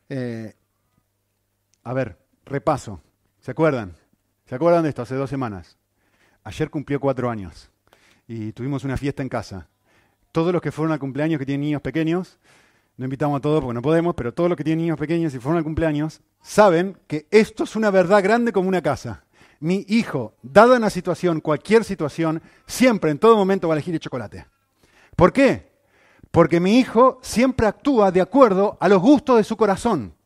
Eh, 0.10 0.54
a 1.88 1.94
ver, 1.94 2.18
repaso. 2.46 3.02
¿Se 3.40 3.52
acuerdan? 3.52 3.96
¿Se 4.46 4.56
acuerdan 4.56 4.84
de 4.84 4.90
esto? 4.90 5.02
Hace 5.02 5.16
dos 5.16 5.30
semanas. 5.30 5.78
Ayer 6.44 6.70
cumplió 6.70 7.00
cuatro 7.00 7.30
años 7.30 7.70
y 8.28 8.52
tuvimos 8.52 8.84
una 8.84 8.98
fiesta 8.98 9.22
en 9.24 9.30
casa. 9.30 9.70
Todos 10.34 10.52
los 10.52 10.62
que 10.62 10.72
fueron 10.72 10.92
al 10.92 11.00
cumpleaños 11.00 11.40
que 11.40 11.46
tienen 11.46 11.62
niños 11.62 11.82
pequeños, 11.82 12.40
no 12.98 13.06
invitamos 13.06 13.38
a 13.38 13.42
todos 13.42 13.62
porque 13.62 13.76
no 13.76 13.82
podemos, 13.82 14.16
pero 14.16 14.34
todos 14.34 14.50
los 14.50 14.58
que 14.58 14.66
tienen 14.66 14.84
niños 14.84 15.00
pequeños 15.00 15.34
y 15.34 15.40
fueron 15.40 15.60
al 15.60 15.64
cumpleaños, 15.64 16.22
saben 16.42 16.98
que 17.08 17.28
esto 17.32 17.64
es 17.64 17.76
una 17.78 17.90
verdad 17.90 18.22
grande 18.22 18.52
como 18.52 18.68
una 18.68 18.82
casa 18.82 19.24
mi 19.60 19.86
hijo, 19.88 20.36
dada 20.44 20.78
una 20.78 20.90
situación, 20.90 21.42
cualquier 21.42 21.84
situación, 21.84 22.42
siempre, 22.66 23.12
en 23.12 23.20
todo 23.20 23.36
momento 23.36 23.68
va 23.68 23.74
a 23.74 23.78
elegir 23.78 23.94
el 23.94 24.00
chocolate. 24.00 24.46
¿Por 25.16 25.34
qué? 25.34 25.72
Porque 26.32 26.60
mi 26.60 26.78
hijo 26.78 27.20
siempre 27.22 27.66
actúa 27.66 28.12
de 28.12 28.22
acuerdo 28.22 28.78
a 28.80 28.88
los 28.88 29.02
gustos 29.02 29.38
de 29.38 29.44
su 29.44 29.58
corazón. 29.58 30.17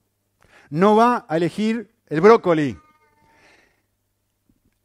No 0.72 0.96
va 0.96 1.28
a 1.30 1.38
elegir 1.38 1.94
el 2.08 2.22
brócoli. 2.22 2.78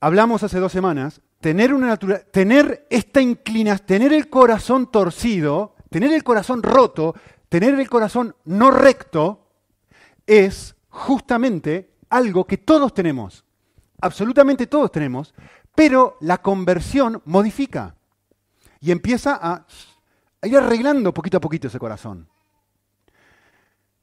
Hablamos 0.00 0.42
hace 0.42 0.60
dos 0.60 0.72
semanas, 0.72 1.22
tener, 1.40 1.72
una 1.72 1.96
tener 1.96 2.86
esta 2.90 3.22
inclinación, 3.22 3.86
tener 3.86 4.12
el 4.12 4.28
corazón 4.28 4.90
torcido, 4.90 5.74
tener 5.88 6.12
el 6.12 6.22
corazón 6.22 6.62
roto, 6.62 7.14
tener 7.48 7.78
el 7.78 7.88
corazón 7.88 8.36
no 8.44 8.70
recto, 8.70 9.46
es 10.26 10.74
justamente 10.88 11.94
algo 12.10 12.44
que 12.46 12.58
todos 12.58 12.92
tenemos, 12.92 13.44
absolutamente 14.00 14.66
todos 14.66 14.90
tenemos, 14.90 15.34
pero 15.74 16.16
la 16.20 16.38
conversión 16.38 17.22
modifica 17.26 17.94
y 18.80 18.90
empieza 18.90 19.38
a, 19.40 19.66
ir 20.42 20.56
arreglando 20.56 21.14
poquito 21.14 21.36
a 21.36 21.40
poquito 21.40 21.68
ese 21.68 21.78
corazón. 21.78 22.28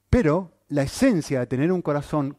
Pero 0.08 0.53
la 0.74 0.82
esencia 0.82 1.38
de 1.38 1.46
tener 1.46 1.70
un 1.70 1.82
corazón 1.82 2.36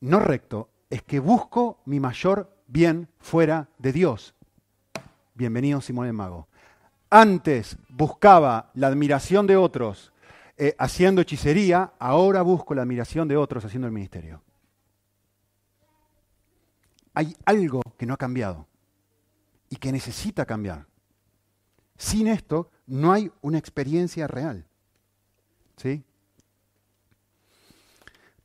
no 0.00 0.20
recto 0.20 0.68
es 0.90 1.02
que 1.02 1.18
busco 1.18 1.80
mi 1.86 1.98
mayor 1.98 2.54
bien 2.66 3.08
fuera 3.20 3.70
de 3.78 3.94
Dios. 3.94 4.34
Bienvenido 5.32 5.80
Simón 5.80 6.08
el 6.08 6.12
Mago. 6.12 6.46
Antes 7.08 7.78
buscaba 7.88 8.70
la 8.74 8.88
admiración 8.88 9.46
de 9.46 9.56
otros 9.56 10.12
eh, 10.58 10.74
haciendo 10.78 11.22
hechicería, 11.22 11.94
ahora 11.98 12.42
busco 12.42 12.74
la 12.74 12.82
admiración 12.82 13.28
de 13.28 13.38
otros 13.38 13.64
haciendo 13.64 13.86
el 13.86 13.94
ministerio. 13.94 14.42
Hay 17.14 17.34
algo 17.46 17.80
que 17.96 18.04
no 18.04 18.12
ha 18.12 18.18
cambiado 18.18 18.66
y 19.70 19.76
que 19.76 19.90
necesita 19.90 20.44
cambiar. 20.44 20.86
Sin 21.96 22.26
esto 22.26 22.70
no 22.86 23.10
hay 23.10 23.32
una 23.40 23.56
experiencia 23.56 24.26
real. 24.26 24.66
¿Sí? 25.78 26.04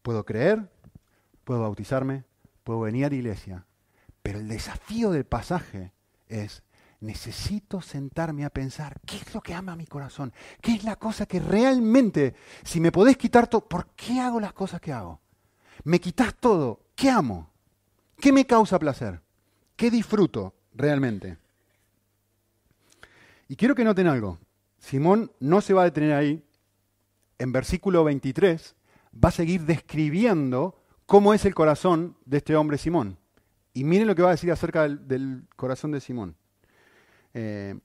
Puedo 0.02 0.26
creer, 0.26 0.70
puedo 1.43 1.62
bautizarme, 1.62 2.24
puedo 2.64 2.82
venir 2.82 3.06
a 3.06 3.10
la 3.10 3.16
iglesia, 3.16 3.66
pero 4.24 4.39
el 4.39 4.47
desafío 4.47 5.12
del 5.12 5.26
pasaje 5.26 5.91
es, 6.28 6.64
necesito 7.02 7.82
sentarme 7.82 8.45
a 8.45 8.49
pensar, 8.49 8.99
¿qué 9.06 9.18
es 9.18 9.34
lo 9.34 9.41
que 9.41 9.54
ama 9.54 9.76
mi 9.76 9.86
corazón? 9.86 10.34
¿Qué 10.62 10.74
es 10.74 10.84
la 10.84 10.95
cosa 10.95 11.26
que 11.26 11.39
realmente, 11.39 12.36
si 12.64 12.80
me 12.80 12.91
podés 12.91 13.18
quitar 13.18 13.47
todo, 13.47 13.68
¿por 13.68 13.88
qué 13.95 14.20
hago 14.20 14.39
las 14.39 14.54
cosas 14.54 14.80
que 14.80 14.93
hago? 14.93 15.20
Me 15.84 15.99
quitas 15.99 16.36
todo, 16.36 16.82
¿qué 16.95 17.10
amo? 17.10 17.52
¿Qué 18.18 18.32
me 18.32 18.45
causa 18.45 18.78
placer? 18.78 19.20
¿Qué 19.76 19.89
disfruto 19.89 20.54
realmente? 20.74 21.38
Y 23.47 23.56
quiero 23.56 23.76
que 23.76 23.84
noten 23.84 24.08
algo. 24.08 24.38
Simón 24.78 25.32
no 25.39 25.60
se 25.62 25.74
va 25.74 25.82
a 25.82 25.86
detener 25.86 26.14
ahí. 26.14 26.45
En 27.39 27.52
versículo 27.52 28.04
23 28.04 28.76
va 29.14 29.30
a 29.30 29.32
seguir 29.32 29.66
describiendo 29.66 30.82
cómo 31.05 31.34
es 31.34 31.45
el 31.45 31.53
corazón 31.53 32.18
de 32.26 32.38
este 32.38 32.55
hombre 32.55 32.78
Simón. 32.78 33.18
Y 33.74 33.84
miren 33.84 34.07
lo 34.07 34.16
que 34.16 34.22
va 34.22 34.30
a 34.30 34.32
decir 34.32 34.51
acerca 34.51 34.88
del, 34.88 35.47
corazón 35.55 35.91
de 35.91 36.01
Simón. 36.01 36.36
Eh, 37.34 37.78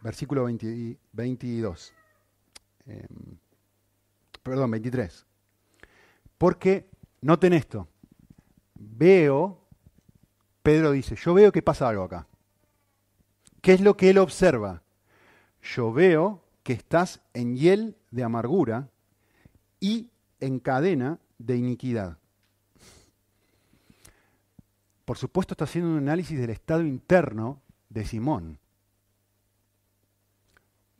versículo 0.00 0.44
22. 0.44 1.94
Eh, 2.86 3.06
perdón, 4.42 4.70
23. 4.70 5.26
Porque, 6.38 6.88
noten 7.20 7.52
esto, 7.52 7.88
veo, 8.74 9.66
Pedro 10.62 10.92
dice, 10.92 11.16
yo 11.16 11.34
veo 11.34 11.50
que 11.50 11.62
pasa 11.62 11.88
algo 11.88 12.04
acá. 12.04 12.26
¿Qué 13.60 13.72
es 13.72 13.80
lo 13.80 13.96
que 13.96 14.10
él 14.10 14.18
observa? 14.18 14.82
Yo 15.74 15.92
veo 15.92 16.42
que 16.62 16.72
estás 16.72 17.20
en 17.34 17.56
hiel 17.56 17.96
de 18.10 18.22
amargura 18.22 18.88
y 19.80 20.10
en 20.40 20.58
cadena 20.60 21.18
de 21.38 21.56
iniquidad. 21.56 22.18
Por 25.04 25.18
supuesto 25.18 25.54
está 25.54 25.64
haciendo 25.64 25.90
un 25.90 25.98
análisis 25.98 26.38
del 26.38 26.50
estado 26.50 26.82
interno 26.82 27.62
de 27.88 28.04
Simón. 28.04 28.58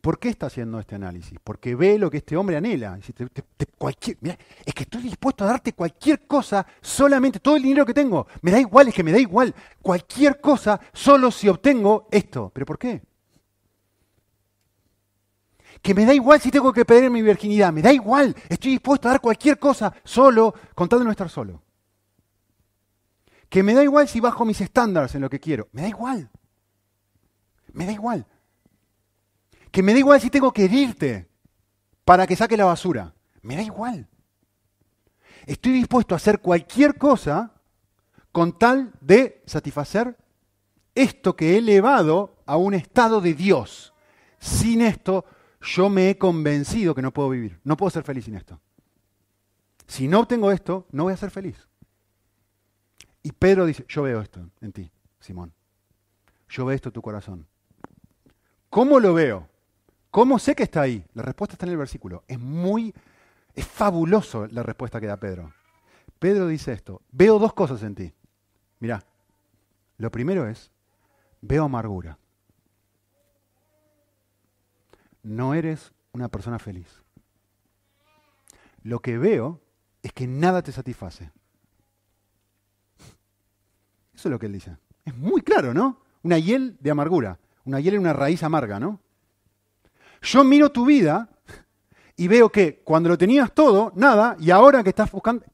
¿Por 0.01 0.19
qué 0.19 0.29
está 0.29 0.45
haciendo 0.45 0.79
este 0.79 0.95
análisis? 0.95 1.37
Porque 1.43 1.75
ve 1.75 1.99
lo 1.99 2.09
que 2.09 2.17
este 2.17 2.37
hombre 2.37 2.55
anhela. 2.55 2.97
es 2.97 4.73
que 4.73 4.83
estoy 4.83 5.01
dispuesto 5.01 5.43
a 5.43 5.47
darte 5.47 5.73
cualquier 5.73 6.25
cosa, 6.25 6.65
solamente 6.81 7.41
todo 7.41 7.57
el 7.57 7.63
dinero 7.63 7.85
que 7.85 7.93
tengo. 7.93 8.25
Me 8.41 8.51
da 8.51 8.59
igual, 8.59 8.87
es 8.87 8.93
que 8.93 9.03
me 9.03 9.11
da 9.11 9.19
igual. 9.19 9.53
Cualquier 9.81 10.39
cosa, 10.39 10.79
solo 10.93 11.29
si 11.29 11.49
obtengo 11.49 12.07
esto. 12.09 12.49
¿Pero 12.53 12.65
por 12.65 12.79
qué? 12.79 13.01
Que 15.81 15.93
me 15.93 16.05
da 16.05 16.13
igual 16.13 16.41
si 16.41 16.51
tengo 16.51 16.73
que 16.73 16.85
perder 16.85 17.09
mi 17.09 17.21
virginidad, 17.21 17.71
me 17.71 17.81
da 17.81 17.91
igual, 17.91 18.35
estoy 18.49 18.71
dispuesto 18.71 19.07
a 19.07 19.11
dar 19.11 19.21
cualquier 19.21 19.59
cosa 19.59 19.93
solo, 20.03 20.53
con 20.75 20.89
tal 20.89 20.99
de 20.99 21.05
no 21.05 21.11
estar 21.11 21.29
solo. 21.29 21.63
Que 23.49 23.63
me 23.63 23.73
da 23.73 23.83
igual 23.83 24.07
si 24.07 24.19
bajo 24.19 24.45
mis 24.45 24.59
estándares 24.61 25.15
en 25.15 25.21
lo 25.21 25.29
que 25.29 25.39
quiero, 25.39 25.69
me 25.71 25.83
da 25.83 25.87
igual. 25.87 26.29
Me 27.73 27.85
da 27.85 27.91
igual. 27.91 28.25
Que 29.71 29.83
me 29.83 29.93
da 29.93 29.99
igual 29.99 30.19
si 30.19 30.29
tengo 30.29 30.51
que 30.51 30.65
herirte 30.65 31.29
para 32.03 32.25
que 32.25 32.35
saque 32.35 32.57
la 32.57 32.65
basura, 32.65 33.13
me 33.41 33.55
da 33.55 33.61
igual. 33.61 34.07
Estoy 35.45 35.73
dispuesto 35.73 36.15
a 36.15 36.17
hacer 36.17 36.39
cualquier 36.39 36.97
cosa 36.97 37.53
con 38.31 38.57
tal 38.57 38.93
de 38.99 39.43
satisfacer 39.45 40.17
esto 40.93 41.35
que 41.35 41.53
he 41.53 41.57
elevado 41.57 42.41
a 42.45 42.57
un 42.57 42.73
estado 42.73 43.21
de 43.21 43.33
Dios. 43.33 43.93
Sin 44.39 44.81
esto 44.81 45.25
yo 45.61 45.89
me 45.89 46.09
he 46.09 46.17
convencido 46.17 46.93
que 46.93 47.01
no 47.01 47.13
puedo 47.13 47.29
vivir, 47.29 47.59
no 47.63 47.77
puedo 47.77 47.89
ser 47.89 48.03
feliz 48.03 48.25
sin 48.25 48.35
esto. 48.35 48.59
Si 49.87 50.07
no 50.07 50.19
obtengo 50.21 50.51
esto, 50.51 50.85
no 50.91 51.03
voy 51.03 51.13
a 51.13 51.17
ser 51.17 51.31
feliz. 51.31 51.67
Y 53.23 53.31
Pedro 53.31 53.65
dice, 53.65 53.85
yo 53.87 54.03
veo 54.03 54.21
esto 54.21 54.49
en 54.61 54.71
ti, 54.71 54.91
Simón. 55.19 55.53
Yo 56.49 56.65
veo 56.65 56.75
esto 56.75 56.89
en 56.89 56.93
tu 56.93 57.01
corazón. 57.01 57.47
¿Cómo 58.69 58.99
lo 58.99 59.13
veo? 59.13 59.49
¿Cómo 60.11 60.39
sé 60.39 60.55
que 60.55 60.63
está 60.63 60.81
ahí? 60.81 61.05
La 61.13 61.23
respuesta 61.23 61.53
está 61.53 61.65
en 61.65 61.71
el 61.71 61.77
versículo. 61.77 62.23
Es 62.27 62.39
muy, 62.39 62.93
es 63.53 63.65
fabuloso 63.65 64.47
la 64.47 64.63
respuesta 64.63 64.99
que 64.99 65.07
da 65.07 65.17
Pedro. 65.17 65.53
Pedro 66.19 66.47
dice 66.47 66.73
esto, 66.73 67.01
veo 67.11 67.39
dos 67.39 67.53
cosas 67.53 67.83
en 67.83 67.95
ti. 67.95 68.13
Mirá, 68.79 69.03
lo 69.97 70.11
primero 70.11 70.47
es, 70.47 70.71
veo 71.41 71.65
amargura 71.65 72.17
no 75.23 75.53
eres 75.53 75.93
una 76.11 76.29
persona 76.29 76.59
feliz. 76.59 76.87
Lo 78.83 78.99
que 79.01 79.17
veo 79.17 79.61
es 80.01 80.13
que 80.13 80.27
nada 80.27 80.61
te 80.61 80.71
satisface. 80.71 81.31
Eso 84.13 84.29
es 84.29 84.31
lo 84.31 84.39
que 84.39 84.47
él 84.47 84.53
dice. 84.53 84.77
Es 85.05 85.15
muy 85.15 85.41
claro, 85.41 85.73
¿no? 85.73 86.01
Una 86.23 86.39
hiel 86.39 86.77
de 86.79 86.91
amargura. 86.91 87.39
Una 87.65 87.79
hiel 87.79 87.95
es 87.95 87.99
una 87.99 88.13
raíz 88.13 88.43
amarga, 88.43 88.79
¿no? 88.79 88.99
Yo 90.21 90.43
miro 90.43 90.71
tu 90.71 90.85
vida 90.85 91.29
y 92.15 92.27
veo 92.27 92.49
que 92.49 92.81
cuando 92.83 93.09
lo 93.09 93.17
tenías 93.17 93.53
todo, 93.53 93.91
nada, 93.95 94.35
y 94.39 94.49
ahora 94.49 94.83
que 94.83 94.89
estás 94.89 95.11
buscando, 95.11 95.45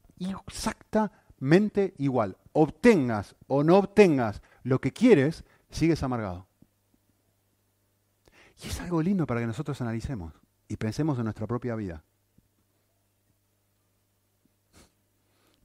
exactamente 0.46 1.94
igual. 1.98 2.36
Obtengas 2.52 3.34
o 3.46 3.62
no 3.62 3.76
obtengas 3.76 4.40
lo 4.62 4.80
que 4.80 4.92
quieres, 4.92 5.44
sigues 5.70 6.02
amargado. 6.02 6.46
Y 8.62 8.68
es 8.68 8.80
algo 8.80 9.02
lindo 9.02 9.26
para 9.26 9.40
que 9.40 9.46
nosotros 9.46 9.80
analicemos 9.80 10.32
y 10.68 10.76
pensemos 10.76 11.18
en 11.18 11.24
nuestra 11.24 11.46
propia 11.46 11.74
vida. 11.74 12.04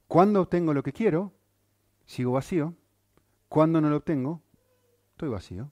Cuando 0.08 0.42
obtengo 0.42 0.74
lo 0.74 0.82
que 0.82 0.92
quiero, 0.92 1.32
sigo 2.04 2.32
vacío. 2.32 2.74
Cuando 3.48 3.80
no 3.80 3.88
lo 3.88 3.98
obtengo, 3.98 4.42
estoy 5.12 5.28
vacío. 5.28 5.70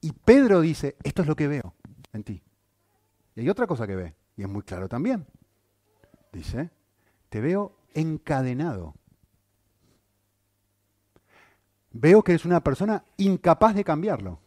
Y 0.00 0.12
Pedro 0.12 0.60
dice, 0.60 0.96
esto 1.02 1.22
es 1.22 1.28
lo 1.28 1.36
que 1.36 1.48
veo 1.48 1.74
en 2.12 2.24
ti. 2.24 2.42
Y 3.34 3.40
hay 3.40 3.48
otra 3.48 3.66
cosa 3.66 3.86
que 3.86 3.96
ve, 3.96 4.14
y 4.36 4.42
es 4.42 4.48
muy 4.48 4.62
claro 4.62 4.88
también. 4.88 5.26
Dice, 6.32 6.70
te 7.28 7.40
veo 7.40 7.78
encadenado. 7.94 8.94
Veo 11.90 12.22
que 12.22 12.32
eres 12.32 12.44
una 12.44 12.62
persona 12.62 13.04
incapaz 13.16 13.74
de 13.74 13.84
cambiarlo. 13.84 14.40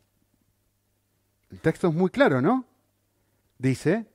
El 1.51 1.59
texto 1.59 1.89
es 1.89 1.93
muy 1.93 2.09
claro, 2.09 2.41
¿no? 2.41 2.65
Dice, 3.57 4.05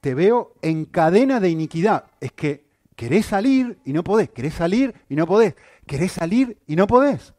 te 0.00 0.14
veo 0.14 0.54
en 0.62 0.84
cadena 0.84 1.40
de 1.40 1.50
iniquidad. 1.50 2.10
Es 2.20 2.32
que 2.32 2.64
querés 2.94 3.26
salir 3.26 3.78
y 3.84 3.92
no 3.92 4.04
podés, 4.04 4.30
querés 4.30 4.54
salir 4.54 4.94
y 5.08 5.16
no 5.16 5.26
podés, 5.26 5.56
querés 5.86 6.12
salir 6.12 6.58
y 6.66 6.76
no 6.76 6.86
podés. 6.86 7.34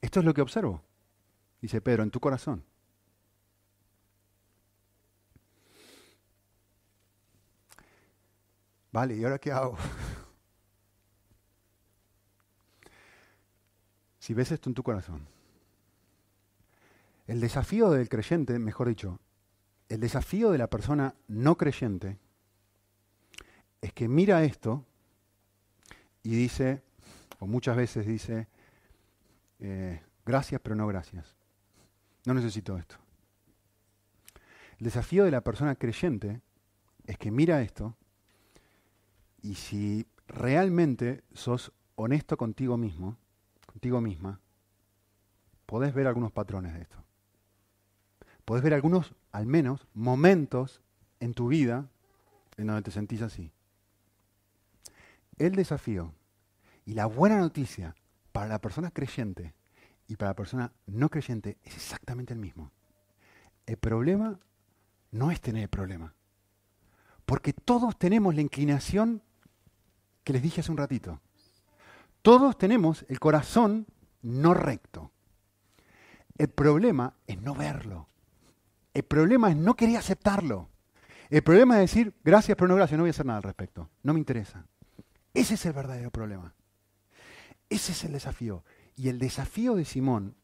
Esto 0.00 0.20
es 0.20 0.26
lo 0.26 0.32
que 0.32 0.40
observo, 0.40 0.82
dice 1.60 1.80
Pedro, 1.80 2.02
en 2.02 2.10
tu 2.10 2.20
corazón. 2.20 2.64
Vale, 8.92 9.16
¿y 9.16 9.22
ahora 9.22 9.38
qué 9.38 9.52
hago? 9.52 9.76
si 14.18 14.34
ves 14.34 14.50
esto 14.50 14.68
en 14.68 14.74
tu 14.74 14.82
corazón, 14.82 15.28
el 17.30 17.38
desafío 17.38 17.90
del 17.90 18.08
creyente, 18.08 18.58
mejor 18.58 18.88
dicho, 18.88 19.20
el 19.88 20.00
desafío 20.00 20.50
de 20.50 20.58
la 20.58 20.68
persona 20.68 21.14
no 21.28 21.56
creyente 21.56 22.18
es 23.80 23.92
que 23.92 24.08
mira 24.08 24.42
esto 24.42 24.84
y 26.24 26.30
dice, 26.30 26.82
o 27.38 27.46
muchas 27.46 27.76
veces 27.76 28.04
dice, 28.04 28.48
eh, 29.60 30.02
gracias 30.26 30.60
pero 30.60 30.74
no 30.74 30.88
gracias. 30.88 31.36
No 32.26 32.34
necesito 32.34 32.76
esto. 32.76 32.96
El 34.80 34.86
desafío 34.86 35.24
de 35.24 35.30
la 35.30 35.42
persona 35.42 35.76
creyente 35.76 36.40
es 37.06 37.16
que 37.16 37.30
mira 37.30 37.62
esto 37.62 37.96
y 39.40 39.54
si 39.54 40.04
realmente 40.26 41.22
sos 41.32 41.70
honesto 41.94 42.36
contigo 42.36 42.76
mismo, 42.76 43.18
contigo 43.66 44.00
misma, 44.00 44.40
podés 45.64 45.94
ver 45.94 46.08
algunos 46.08 46.32
patrones 46.32 46.74
de 46.74 46.80
esto. 46.80 47.04
Podés 48.50 48.64
ver 48.64 48.74
algunos, 48.74 49.14
al 49.30 49.46
menos, 49.46 49.86
momentos 49.94 50.82
en 51.20 51.34
tu 51.34 51.46
vida 51.46 51.88
en 52.56 52.66
donde 52.66 52.82
te 52.82 52.90
sentís 52.90 53.22
así. 53.22 53.52
El 55.38 55.54
desafío 55.54 56.12
y 56.84 56.94
la 56.94 57.06
buena 57.06 57.38
noticia 57.38 57.94
para 58.32 58.48
la 58.48 58.60
persona 58.60 58.90
creyente 58.90 59.54
y 60.08 60.16
para 60.16 60.32
la 60.32 60.34
persona 60.34 60.72
no 60.86 61.08
creyente 61.10 61.58
es 61.62 61.76
exactamente 61.76 62.32
el 62.34 62.40
mismo. 62.40 62.72
El 63.66 63.76
problema 63.76 64.40
no 65.12 65.30
es 65.30 65.40
tener 65.40 65.62
el 65.62 65.68
problema. 65.68 66.12
Porque 67.26 67.52
todos 67.52 67.96
tenemos 68.00 68.34
la 68.34 68.40
inclinación 68.40 69.22
que 70.24 70.32
les 70.32 70.42
dije 70.42 70.60
hace 70.60 70.72
un 70.72 70.78
ratito. 70.78 71.20
Todos 72.20 72.58
tenemos 72.58 73.04
el 73.08 73.20
corazón 73.20 73.86
no 74.22 74.54
recto. 74.54 75.12
El 76.36 76.48
problema 76.48 77.14
es 77.28 77.40
no 77.40 77.54
verlo. 77.54 78.10
El 78.94 79.02
problema 79.04 79.50
es 79.50 79.56
no 79.56 79.74
querer 79.74 79.96
aceptarlo. 79.96 80.68
El 81.28 81.42
problema 81.42 81.76
es 81.76 81.90
decir, 81.90 82.14
gracias, 82.24 82.56
pero 82.56 82.68
no 82.68 82.74
gracias, 82.74 82.98
no 82.98 83.04
voy 83.04 83.10
a 83.10 83.12
hacer 83.12 83.26
nada 83.26 83.36
al 83.38 83.44
respecto. 83.44 83.88
No 84.02 84.12
me 84.12 84.18
interesa. 84.18 84.66
Ese 85.32 85.54
es 85.54 85.64
el 85.66 85.72
verdadero 85.72 86.10
problema. 86.10 86.52
Ese 87.68 87.92
es 87.92 88.04
el 88.04 88.12
desafío. 88.12 88.64
Y 88.96 89.08
el 89.08 89.18
desafío 89.18 89.76
de 89.76 89.84
Simón 89.84 90.34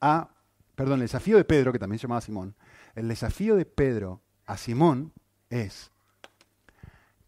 a, 0.00 0.30
perdón, 0.76 1.00
el 1.00 1.06
desafío 1.06 1.36
de 1.36 1.44
Pedro, 1.44 1.72
que 1.72 1.80
también 1.80 1.98
se 1.98 2.04
llamaba 2.04 2.20
Simón, 2.20 2.54
el 2.94 3.08
desafío 3.08 3.56
de 3.56 3.66
Pedro 3.66 4.22
a 4.46 4.56
Simón 4.56 5.12
es, 5.50 5.90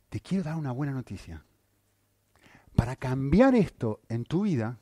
te 0.08 0.20
quiero 0.20 0.44
dar 0.44 0.56
una 0.56 0.72
buena 0.72 0.92
noticia. 0.92 1.44
Para 2.76 2.94
cambiar 2.94 3.56
esto 3.56 4.00
en 4.08 4.24
tu 4.24 4.42
vida, 4.42 4.78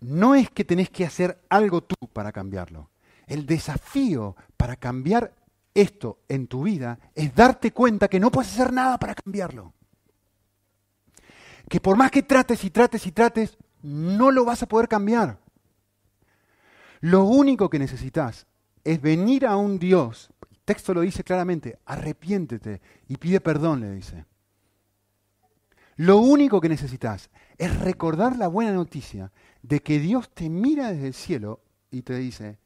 no 0.00 0.34
es 0.34 0.50
que 0.50 0.64
tenés 0.64 0.90
que 0.90 1.06
hacer 1.06 1.42
algo 1.48 1.82
tú 1.82 1.94
para 2.12 2.32
cambiarlo. 2.32 2.90
El 3.26 3.46
desafío 3.46 4.36
para 4.56 4.76
cambiar 4.76 5.34
esto 5.74 6.20
en 6.28 6.46
tu 6.46 6.64
vida 6.64 6.98
es 7.14 7.34
darte 7.34 7.72
cuenta 7.72 8.08
que 8.08 8.20
no 8.20 8.30
puedes 8.30 8.52
hacer 8.52 8.72
nada 8.72 8.98
para 8.98 9.14
cambiarlo. 9.14 9.72
Que 11.68 11.80
por 11.80 11.96
más 11.96 12.10
que 12.10 12.22
trates 12.22 12.64
y 12.64 12.70
trates 12.70 13.06
y 13.06 13.12
trates, 13.12 13.56
no 13.82 14.30
lo 14.30 14.44
vas 14.44 14.62
a 14.62 14.68
poder 14.68 14.88
cambiar. 14.88 15.38
Lo 17.00 17.24
único 17.24 17.68
que 17.68 17.78
necesitas 17.78 18.46
es 18.84 19.00
venir 19.00 19.46
a 19.46 19.56
un 19.56 19.78
Dios, 19.78 20.30
el 20.50 20.58
texto 20.60 20.94
lo 20.94 21.00
dice 21.00 21.24
claramente, 21.24 21.78
arrepiéntete 21.84 22.80
y 23.08 23.16
pide 23.16 23.40
perdón, 23.40 23.80
le 23.80 23.92
dice. 23.92 24.26
Lo 25.96 26.18
único 26.18 26.60
que 26.60 26.68
necesitas 26.68 27.30
es 27.58 27.78
recordar 27.80 28.36
la 28.36 28.48
buena 28.48 28.72
noticia 28.72 29.32
de 29.62 29.80
que 29.80 29.98
Dios 29.98 30.30
te 30.30 30.48
mira 30.48 30.92
desde 30.92 31.08
el 31.08 31.14
cielo 31.14 31.60
y 31.90 32.02
te 32.02 32.16
dice, 32.16 32.58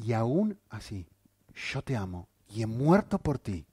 y 0.00 0.12
aún 0.12 0.58
así, 0.70 1.06
yo 1.54 1.82
te 1.82 1.96
amo 1.96 2.28
y 2.48 2.62
he 2.62 2.66
muerto 2.66 3.18
por 3.18 3.38
ti. 3.38 3.66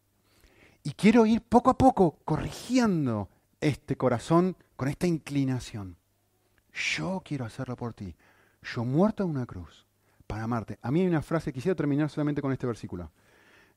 Y 0.84 0.92
quiero 0.92 1.26
ir 1.26 1.42
poco 1.42 1.70
a 1.70 1.78
poco 1.78 2.20
corrigiendo 2.26 3.30
este 3.60 3.96
corazón 3.96 4.56
con 4.76 4.88
esta 4.88 5.08
inclinación. 5.08 5.98
Yo 6.74 7.22
quiero 7.26 7.46
hacerlo 7.46 7.76
por 7.76 7.94
ti. 7.94 8.16
Yo 8.62 8.84
muerto 8.84 9.24
en 9.24 9.30
una 9.30 9.46
cruz 9.46 9.86
para 10.28 10.44
amarte. 10.44 10.78
A 10.82 10.92
mí 10.92 11.02
hay 11.02 11.08
una 11.08 11.22
frase, 11.22 11.54
quisiera 11.54 11.76
terminar 11.76 12.10
solamente 12.10 12.42
con 12.42 12.52
este 12.52 12.68
versículo. 12.68 13.12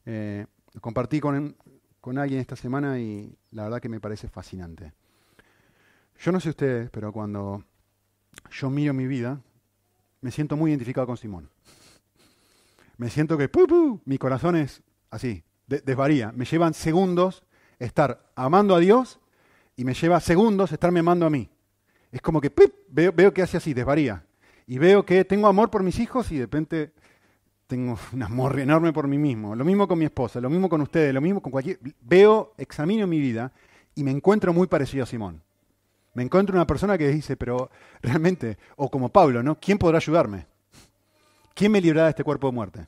Eh, 0.04 0.46
lo 0.72 0.80
compartí 0.80 1.20
con, 1.20 1.56
con 2.00 2.18
alguien 2.18 2.40
esta 2.40 2.56
semana 2.56 2.98
y 2.98 3.36
la 3.52 3.64
verdad 3.64 3.80
que 3.80 3.88
me 3.88 4.00
parece 4.00 4.28
fascinante. 4.28 4.92
Yo 6.18 6.32
no 6.32 6.40
sé 6.40 6.50
ustedes, 6.50 6.90
pero 6.90 7.12
cuando 7.12 7.64
yo 8.50 8.70
miro 8.70 8.92
mi 8.92 9.06
vida, 9.06 9.40
me 10.20 10.30
siento 10.30 10.56
muy 10.56 10.70
identificado 10.70 11.06
con 11.06 11.16
Simón. 11.16 11.48
Me 12.98 13.08
siento 13.10 13.38
que 13.38 13.48
mi 14.04 14.18
corazón 14.18 14.56
es 14.56 14.82
así, 15.10 15.44
desvaría. 15.66 16.32
Me 16.32 16.44
llevan 16.44 16.74
segundos 16.74 17.44
estar 17.78 18.30
amando 18.34 18.74
a 18.74 18.80
Dios 18.80 19.20
y 19.76 19.84
me 19.84 19.94
lleva 19.94 20.18
segundos 20.20 20.72
estarme 20.72 21.00
amando 21.00 21.24
a 21.24 21.30
mí. 21.30 21.48
Es 22.10 22.20
como 22.20 22.40
que 22.40 22.52
veo, 22.88 23.12
veo 23.12 23.32
que 23.32 23.42
hace 23.42 23.56
así, 23.56 23.72
desvaría. 23.72 24.26
Y 24.66 24.78
veo 24.78 25.06
que 25.06 25.24
tengo 25.24 25.46
amor 25.46 25.70
por 25.70 25.84
mis 25.84 26.00
hijos 26.00 26.30
y 26.32 26.36
de 26.36 26.42
repente 26.42 26.92
tengo 27.68 27.96
un 28.12 28.22
amor 28.24 28.58
enorme 28.58 28.92
por 28.92 29.06
mí 29.06 29.16
mismo. 29.16 29.54
Lo 29.54 29.64
mismo 29.64 29.86
con 29.86 29.98
mi 29.98 30.04
esposa, 30.04 30.40
lo 30.40 30.50
mismo 30.50 30.68
con 30.68 30.80
ustedes, 30.80 31.14
lo 31.14 31.20
mismo 31.20 31.40
con 31.40 31.52
cualquier... 31.52 31.78
Veo, 32.00 32.54
examino 32.58 33.06
mi 33.06 33.20
vida 33.20 33.52
y 33.94 34.02
me 34.02 34.10
encuentro 34.10 34.52
muy 34.52 34.66
parecido 34.66 35.04
a 35.04 35.06
Simón. 35.06 35.40
Me 36.14 36.24
encuentro 36.24 36.56
una 36.56 36.66
persona 36.66 36.98
que 36.98 37.06
dice, 37.06 37.36
pero 37.36 37.70
realmente, 38.02 38.58
o 38.74 38.90
como 38.90 39.10
Pablo, 39.10 39.40
¿no? 39.40 39.60
¿Quién 39.60 39.78
podrá 39.78 39.98
ayudarme? 39.98 40.46
¿Quién 41.58 41.72
me 41.72 41.80
librará 41.80 42.04
de 42.04 42.10
este 42.10 42.22
cuerpo 42.22 42.46
de 42.46 42.52
muerte? 42.52 42.86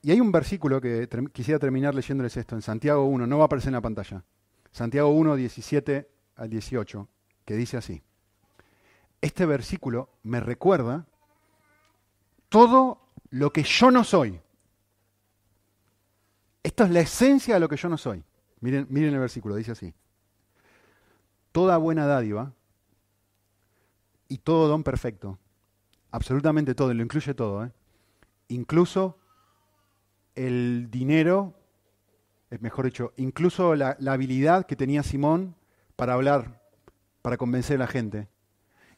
Y 0.00 0.12
hay 0.12 0.18
un 0.18 0.32
versículo 0.32 0.80
que 0.80 1.06
quisiera 1.30 1.58
terminar 1.58 1.94
leyéndoles 1.94 2.34
esto, 2.38 2.54
en 2.54 2.62
Santiago 2.62 3.04
1, 3.04 3.26
no 3.26 3.36
va 3.36 3.44
a 3.44 3.46
aparecer 3.46 3.68
en 3.68 3.74
la 3.74 3.82
pantalla. 3.82 4.24
Santiago 4.70 5.10
1, 5.10 5.36
17 5.36 6.08
al 6.36 6.48
18, 6.48 7.08
que 7.44 7.54
dice 7.54 7.76
así. 7.76 8.02
Este 9.20 9.44
versículo 9.44 10.08
me 10.22 10.40
recuerda 10.40 11.06
todo 12.48 13.10
lo 13.28 13.52
que 13.52 13.62
yo 13.62 13.90
no 13.90 14.04
soy. 14.04 14.40
Esto 16.62 16.84
es 16.84 16.90
la 16.92 17.00
esencia 17.00 17.52
de 17.52 17.60
lo 17.60 17.68
que 17.68 17.76
yo 17.76 17.90
no 17.90 17.98
soy. 17.98 18.24
Miren, 18.60 18.86
el 18.90 19.18
versículo, 19.18 19.54
dice 19.54 19.72
así 19.72 19.92
toda 21.52 21.76
buena 21.76 22.06
dádiva 22.06 22.54
y 24.28 24.38
todo 24.38 24.66
don 24.68 24.82
perfecto. 24.82 25.38
Absolutamente 26.12 26.74
todo, 26.74 26.94
lo 26.94 27.02
incluye 27.02 27.34
todo. 27.34 27.64
¿eh? 27.64 27.72
Incluso 28.48 29.18
el 30.34 30.88
dinero, 30.90 31.54
mejor 32.60 32.84
dicho, 32.84 33.12
incluso 33.16 33.74
la, 33.74 33.96
la 33.98 34.12
habilidad 34.12 34.66
que 34.66 34.76
tenía 34.76 35.02
Simón 35.02 35.56
para 35.96 36.14
hablar, 36.14 36.62
para 37.22 37.36
convencer 37.36 37.76
a 37.76 37.80
la 37.80 37.86
gente. 37.88 38.28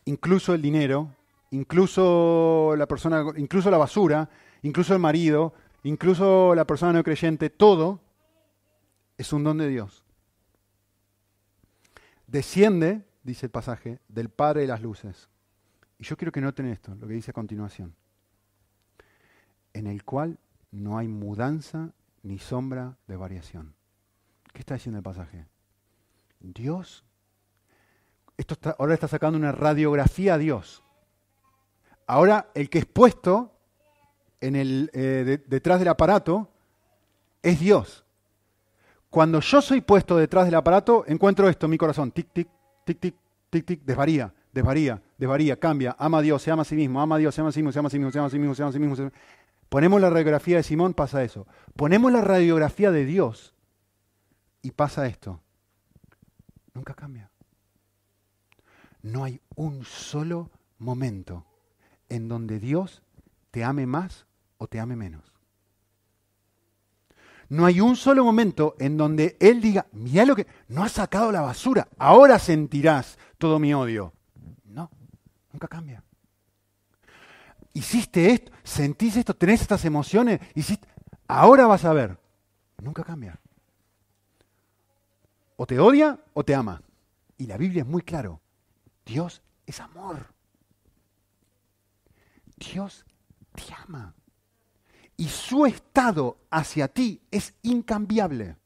Incluso 0.05 0.53
el 0.53 0.61
dinero, 0.61 1.15
incluso 1.51 2.75
la 2.77 2.87
persona, 2.87 3.25
incluso 3.37 3.71
la 3.71 3.79
basura, 3.79 4.29
incluso 4.61 4.93
el 4.93 5.01
marido, 5.01 5.55
incluso 5.83 6.55
la 6.55 6.67
persona 6.67 6.93
no 6.93 7.03
creyente, 7.03 7.49
todo 7.49 8.01
es 9.17 9.33
un 9.33 9.45
don 9.45 9.57
de 9.57 9.69
Dios 9.69 10.05
desciende, 12.35 13.05
dice 13.23 13.47
el 13.47 13.53
pasaje, 13.53 14.01
del 14.09 14.29
Padre 14.29 14.63
de 14.63 14.67
las 14.67 14.83
Luces. 14.83 15.29
Y 15.99 16.05
yo 16.05 16.17
quiero 16.17 16.33
que 16.33 16.41
noten 16.41 16.67
esto, 16.67 16.95
lo 16.95 17.07
que 17.07 17.15
dice 17.15 17.31
a 17.31 17.35
continuación. 17.35 17.95
En 19.73 19.87
el 19.87 20.05
cual 20.05 20.39
no 20.71 20.99
hay 20.99 21.09
mudanza 21.09 21.93
ni 22.23 22.39
sombra 22.39 22.97
de 23.07 23.17
variación. 23.17 23.75
¿Qué 24.53 24.61
está 24.61 24.75
diciendo 24.75 24.99
el 24.99 25.05
pasaje? 25.05 25.47
Dios, 26.41 27.05
esto 28.37 28.57
ahora 28.79 28.95
está 28.95 29.09
sacando 29.09 29.39
una 29.39 29.53
radiografía 29.53 30.35
a 30.35 30.39
Dios. 30.39 30.83
Ahora 32.07 32.51
el 32.55 32.69
que 32.69 32.79
es 32.79 32.87
puesto 32.87 33.53
eh, 34.41 35.43
detrás 35.47 35.79
del 35.79 35.89
aparato 35.89 36.51
es 37.43 37.61
Dios. 37.61 38.05
Cuando 39.09 39.41
yo 39.41 39.63
soy 39.63 39.81
puesto 39.81 40.17
detrás 40.17 40.45
del 40.45 40.57
aparato, 40.57 41.05
encuentro 41.07 41.49
esto 41.49 41.67
en 41.67 41.71
mi 41.71 41.79
corazón. 41.79 42.11
Tic, 42.11 42.33
tic, 42.33 42.49
tic, 42.85 42.99
tic, 43.01 43.15
tic, 43.49 43.65
tic, 43.65 43.83
desvaría, 43.85 44.35
desvaría, 44.55 45.03
desvaría, 45.19 45.59
cambia, 45.59 45.97
ama 45.99 46.19
a 46.19 46.23
Dios, 46.23 46.41
se 46.41 46.51
ama 46.51 46.63
a 46.63 46.65
sí 46.65 46.77
mismo, 46.77 47.01
ama 47.01 47.17
a 47.17 47.19
Dios, 47.19 47.35
se 47.35 47.41
ama 47.41 47.51
a 47.51 47.53
sí 47.53 47.61
mismo, 47.61 47.73
se 47.73 47.79
ama 47.81 47.89
a 47.89 47.91
sí 47.91 47.99
mismo, 47.99 48.13
se 48.13 48.19
ama 48.19 48.29
a 48.29 48.31
sí 48.31 48.39
mismo, 48.39 48.55
se 48.55 48.63
ama 48.63 48.71
a 48.71 48.73
sí 48.73 48.79
mismo. 48.79 49.11
Ponemos 49.69 50.01
la 50.01 50.11
radiografía 50.11 50.57
de 50.59 50.63
Simón, 50.63 50.95
pasa 50.95 51.25
eso. 51.25 51.49
Ponemos 51.75 52.13
la 52.13 52.21
radiografía 52.21 52.93
de 52.93 53.05
Dios 53.05 53.53
y 54.63 54.71
pasa 54.71 55.09
esto. 55.09 55.41
Nunca 56.73 56.95
cambia. 56.95 57.31
No 59.03 59.25
hay 59.25 59.41
un 59.57 59.85
solo 59.85 60.51
momento 60.79 61.45
en 62.09 62.29
donde 62.29 62.61
Dios 62.61 63.03
te 63.51 63.65
ame 63.65 63.87
más 63.87 64.27
o 64.59 64.69
te 64.69 64.79
ame 64.79 64.95
menos. 64.95 65.33
No 67.49 67.67
hay 67.67 67.81
un 67.81 67.97
solo 67.97 68.25
momento 68.25 68.77
en 68.79 68.97
donde 68.97 69.37
Él 69.41 69.61
diga, 69.61 69.87
mira 69.93 70.25
lo 70.25 70.37
que... 70.37 70.47
No 70.69 70.85
has 70.85 70.93
sacado 70.93 71.33
la 71.33 71.41
basura, 71.41 71.89
ahora 71.99 72.39
sentirás 72.39 73.19
todo 73.39 73.59
mi 73.59 73.75
odio. 73.75 74.13
Nunca 75.55 75.69
cambia. 75.69 76.03
Hiciste 77.75 78.33
esto, 78.33 78.51
sentís 78.65 79.17
esto, 79.17 79.35
tenés 79.35 79.63
estas 79.63 79.85
emociones, 79.85 80.41
hiciste... 80.57 80.89
Ahora 81.29 81.69
vas 81.69 81.85
a 81.85 81.93
ver. 81.93 82.19
Nunca 82.83 83.05
cambia. 83.05 83.39
o 85.57 85.65
te 85.65 85.79
odia 85.79 86.19
o 86.33 86.45
te 86.45 86.57
ama. 86.57 86.83
Y 87.39 87.47
la 87.47 87.57
Biblia 87.57 87.83
es 87.83 87.89
muy 87.89 88.03
claro. 88.03 88.41
Dios 89.07 89.43
es 89.65 89.79
amor. 89.79 90.35
Dios 92.57 93.07
te 93.55 93.73
ama. 93.87 94.13
Y 95.17 95.29
su 95.29 95.67
estado 95.67 96.39
hacia 96.51 96.89
ti 96.89 97.23
es 97.31 97.55
incambiable. 97.63 98.57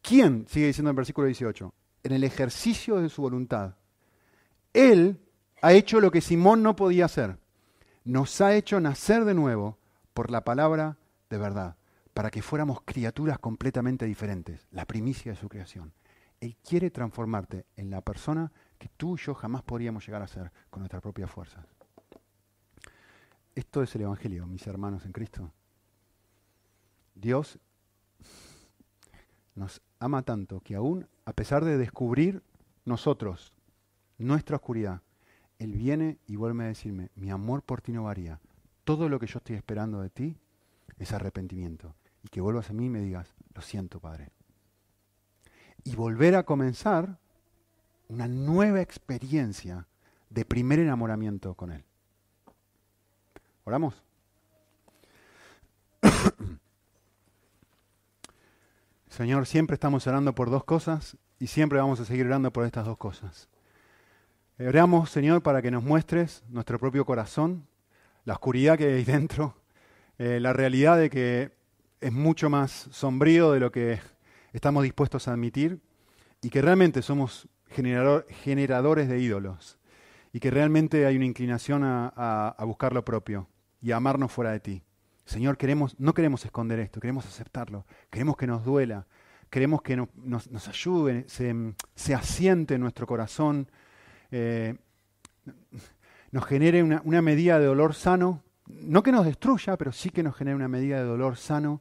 ¿Quién, 0.00 0.46
sigue 0.48 0.68
diciendo 0.68 0.90
en 0.90 0.94
el 0.94 0.98
versículo 0.98 1.26
18, 1.26 1.74
en 2.04 2.12
el 2.12 2.22
ejercicio 2.22 3.00
de 3.00 3.08
su 3.08 3.20
voluntad, 3.20 3.74
Él 4.74 5.18
ha 5.62 5.72
hecho 5.72 6.00
lo 6.00 6.10
que 6.10 6.20
Simón 6.20 6.62
no 6.62 6.76
podía 6.76 7.06
hacer. 7.06 7.38
Nos 8.04 8.42
ha 8.42 8.54
hecho 8.54 8.80
nacer 8.80 9.24
de 9.24 9.32
nuevo 9.32 9.78
por 10.12 10.30
la 10.30 10.44
palabra 10.44 10.98
de 11.30 11.38
verdad, 11.38 11.76
para 12.12 12.30
que 12.30 12.42
fuéramos 12.42 12.82
criaturas 12.84 13.38
completamente 13.38 14.04
diferentes, 14.04 14.66
la 14.70 14.84
primicia 14.84 15.32
de 15.32 15.38
su 15.38 15.48
creación. 15.48 15.92
Él 16.40 16.56
quiere 16.62 16.90
transformarte 16.90 17.64
en 17.76 17.88
la 17.88 18.02
persona 18.02 18.52
que 18.78 18.88
tú 18.88 19.16
y 19.16 19.20
yo 19.20 19.34
jamás 19.34 19.62
podríamos 19.62 20.06
llegar 20.06 20.20
a 20.20 20.28
ser 20.28 20.52
con 20.68 20.80
nuestras 20.80 21.00
propias 21.00 21.30
fuerzas. 21.30 21.64
Esto 23.54 23.82
es 23.82 23.94
el 23.94 24.02
Evangelio, 24.02 24.46
mis 24.46 24.66
hermanos 24.66 25.06
en 25.06 25.12
Cristo. 25.12 25.50
Dios 27.14 27.58
nos 29.54 29.80
ama 29.98 30.22
tanto 30.22 30.60
que 30.60 30.74
aún 30.74 31.08
a 31.24 31.32
pesar 31.32 31.64
de 31.64 31.78
descubrir 31.78 32.42
nosotros 32.84 33.53
nuestra 34.18 34.56
oscuridad, 34.56 35.02
Él 35.58 35.72
viene 35.72 36.18
y 36.26 36.36
vuelve 36.36 36.64
a 36.64 36.68
decirme, 36.68 37.10
mi 37.14 37.30
amor 37.30 37.62
por 37.62 37.80
ti 37.80 37.92
no 37.92 38.04
varía. 38.04 38.40
Todo 38.84 39.08
lo 39.08 39.18
que 39.18 39.26
yo 39.26 39.38
estoy 39.38 39.56
esperando 39.56 40.00
de 40.00 40.10
ti 40.10 40.36
es 40.98 41.12
arrepentimiento. 41.12 41.94
Y 42.22 42.28
que 42.28 42.40
vuelvas 42.40 42.70
a 42.70 42.72
mí 42.72 42.86
y 42.86 42.90
me 42.90 43.00
digas, 43.00 43.34
lo 43.54 43.62
siento, 43.62 44.00
Padre. 44.00 44.30
Y 45.84 45.94
volver 45.96 46.36
a 46.36 46.44
comenzar 46.44 47.18
una 48.08 48.28
nueva 48.28 48.80
experiencia 48.80 49.86
de 50.30 50.44
primer 50.44 50.78
enamoramiento 50.78 51.54
con 51.54 51.72
Él. 51.72 51.84
¿Oramos? 53.64 54.02
Señor, 59.08 59.46
siempre 59.46 59.74
estamos 59.74 60.06
orando 60.06 60.34
por 60.34 60.50
dos 60.50 60.64
cosas 60.64 61.16
y 61.38 61.46
siempre 61.46 61.78
vamos 61.78 62.00
a 62.00 62.04
seguir 62.04 62.26
orando 62.26 62.52
por 62.52 62.64
estas 62.64 62.84
dos 62.86 62.98
cosas. 62.98 63.48
Oramos, 64.56 65.10
Señor, 65.10 65.42
para 65.42 65.62
que 65.62 65.72
nos 65.72 65.82
muestres 65.82 66.44
nuestro 66.48 66.78
propio 66.78 67.04
corazón, 67.04 67.66
la 68.24 68.34
oscuridad 68.34 68.78
que 68.78 68.94
hay 68.94 69.04
dentro, 69.04 69.56
eh, 70.16 70.38
la 70.40 70.52
realidad 70.52 70.96
de 70.96 71.10
que 71.10 71.50
es 72.00 72.12
mucho 72.12 72.48
más 72.48 72.88
sombrío 72.92 73.50
de 73.50 73.58
lo 73.58 73.72
que 73.72 73.98
estamos 74.52 74.84
dispuestos 74.84 75.26
a 75.26 75.32
admitir 75.32 75.80
y 76.40 76.50
que 76.50 76.62
realmente 76.62 77.02
somos 77.02 77.48
generadores 77.66 79.08
de 79.08 79.18
ídolos 79.18 79.76
y 80.32 80.38
que 80.38 80.52
realmente 80.52 81.04
hay 81.04 81.16
una 81.16 81.26
inclinación 81.26 81.82
a, 81.84 82.54
buscar 82.60 82.92
lo 82.92 83.04
propio 83.04 83.48
y 83.82 83.90
a 83.90 83.96
amarnos 83.96 84.30
fuera 84.30 84.52
de 84.52 84.60
ti. 84.60 84.82
Señor, 85.24 85.56
queremos, 85.56 85.98
no 85.98 86.14
queremos 86.14 86.44
esconder 86.44 86.78
esto, 86.78 87.00
queremos 87.00 87.26
aceptarlo, 87.26 87.86
queremos 88.08 88.36
que 88.36 88.46
nos 88.46 88.64
duela, 88.64 89.08
queremos 89.50 89.82
que 89.82 89.96
nos, 89.96 90.68
ayude, 90.68 91.24
se, 91.26 92.14
asiente 92.14 92.74
en 92.74 92.82
nuestro 92.82 93.04
corazón, 93.08 93.68
eh, 94.36 94.74
nos 96.32 96.44
genere 96.44 96.82
una, 96.82 97.22
medida 97.22 97.60
de 97.60 97.66
dolor 97.66 97.94
sano, 97.94 98.42
no 98.66 99.04
que 99.04 99.12
nos 99.12 99.24
destruya, 99.24 99.76
pero 99.76 99.92
sí 99.92 100.10
que 100.10 100.24
nos 100.24 100.34
genere 100.34 100.56
una 100.56 100.66
medida 100.66 100.96
de 100.96 101.04
dolor 101.04 101.36
sano 101.36 101.80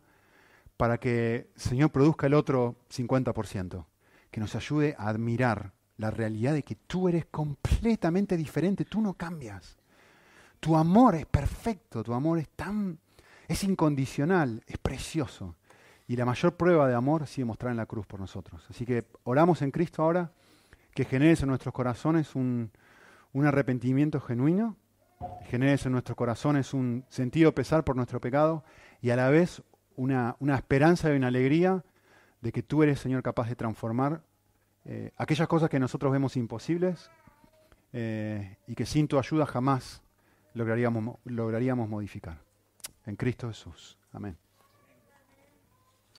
para 0.77 0.99
que 0.99 1.49
Señor 1.55 1.89
produzca 1.89 2.27
el 2.27 2.35
otro 2.35 2.75
50%, 2.93 3.85
que 4.29 4.39
nos 4.39 4.53
ayude 4.55 4.95
a 4.99 5.07
admirar 5.07 5.73
la 5.97 6.11
realidad 6.11 6.53
de 6.53 6.61
que 6.61 6.75
tú 6.75 7.09
eres 7.09 7.25
completamente 7.25 8.37
diferente, 8.37 8.85
tú 8.85 9.01
no 9.01 9.15
cambias. 9.15 9.79
Tu 10.59 10.75
amor 10.75 11.15
es 11.15 11.25
perfecto, 11.25 12.03
tu 12.03 12.13
amor 12.13 12.37
es 12.37 12.49
tan 12.49 12.99
es 13.47 13.63
incondicional, 13.63 14.63
es 14.67 14.77
precioso. 14.77 15.55
Y 16.07 16.15
la 16.17 16.25
mayor 16.25 16.55
prueba 16.55 16.87
de 16.87 16.93
amor 16.93 17.25
sigue 17.25 17.45
mostrar 17.45 17.71
en 17.71 17.77
la 17.77 17.87
cruz 17.87 18.05
por 18.05 18.19
nosotros. 18.19 18.63
Así 18.69 18.85
que 18.85 19.05
oramos 19.23 19.63
en 19.63 19.71
Cristo 19.71 20.03
ahora 20.03 20.31
que 20.93 21.05
generes 21.05 21.41
en 21.41 21.49
nuestros 21.49 21.73
corazones 21.73 22.35
un, 22.35 22.71
arrepentimiento 23.43 24.19
genuino, 24.21 24.77
generes 25.45 25.85
en 25.85 25.91
nuestros 25.91 26.15
corazones 26.15 26.73
un 26.73 27.05
sentido 27.09 27.55
pesar 27.55 27.83
por 27.83 27.95
nuestro 27.95 28.21
pecado 28.21 28.63
y 29.01 29.09
a 29.09 29.15
la 29.15 29.29
vez 29.29 29.63
una, 29.95 30.35
esperanza 30.55 31.11
y 31.11 31.17
una 31.17 31.27
alegría 31.27 31.83
de 32.41 32.51
que 32.51 32.61
tú 32.61 32.83
eres, 32.83 32.99
Señor, 32.99 33.23
capaz 33.23 33.47
de 33.49 33.55
transformar 33.55 34.23
eh, 34.85 35.11
aquellas 35.17 35.47
cosas 35.47 35.69
que 35.69 35.79
nosotros 35.79 36.11
vemos 36.11 36.35
imposibles 36.35 37.09
eh, 37.93 38.57
y 38.67 38.75
que 38.75 38.85
sin 38.85 39.07
tu 39.07 39.17
ayuda 39.17 39.45
jamás 39.45 40.03
lograríamos, 40.53 41.17
lograríamos 41.25 41.89
modificar. 41.89 42.39
En 43.05 43.15
Cristo 43.15 43.47
Jesús. 43.47 43.97
Amén. 44.11 44.37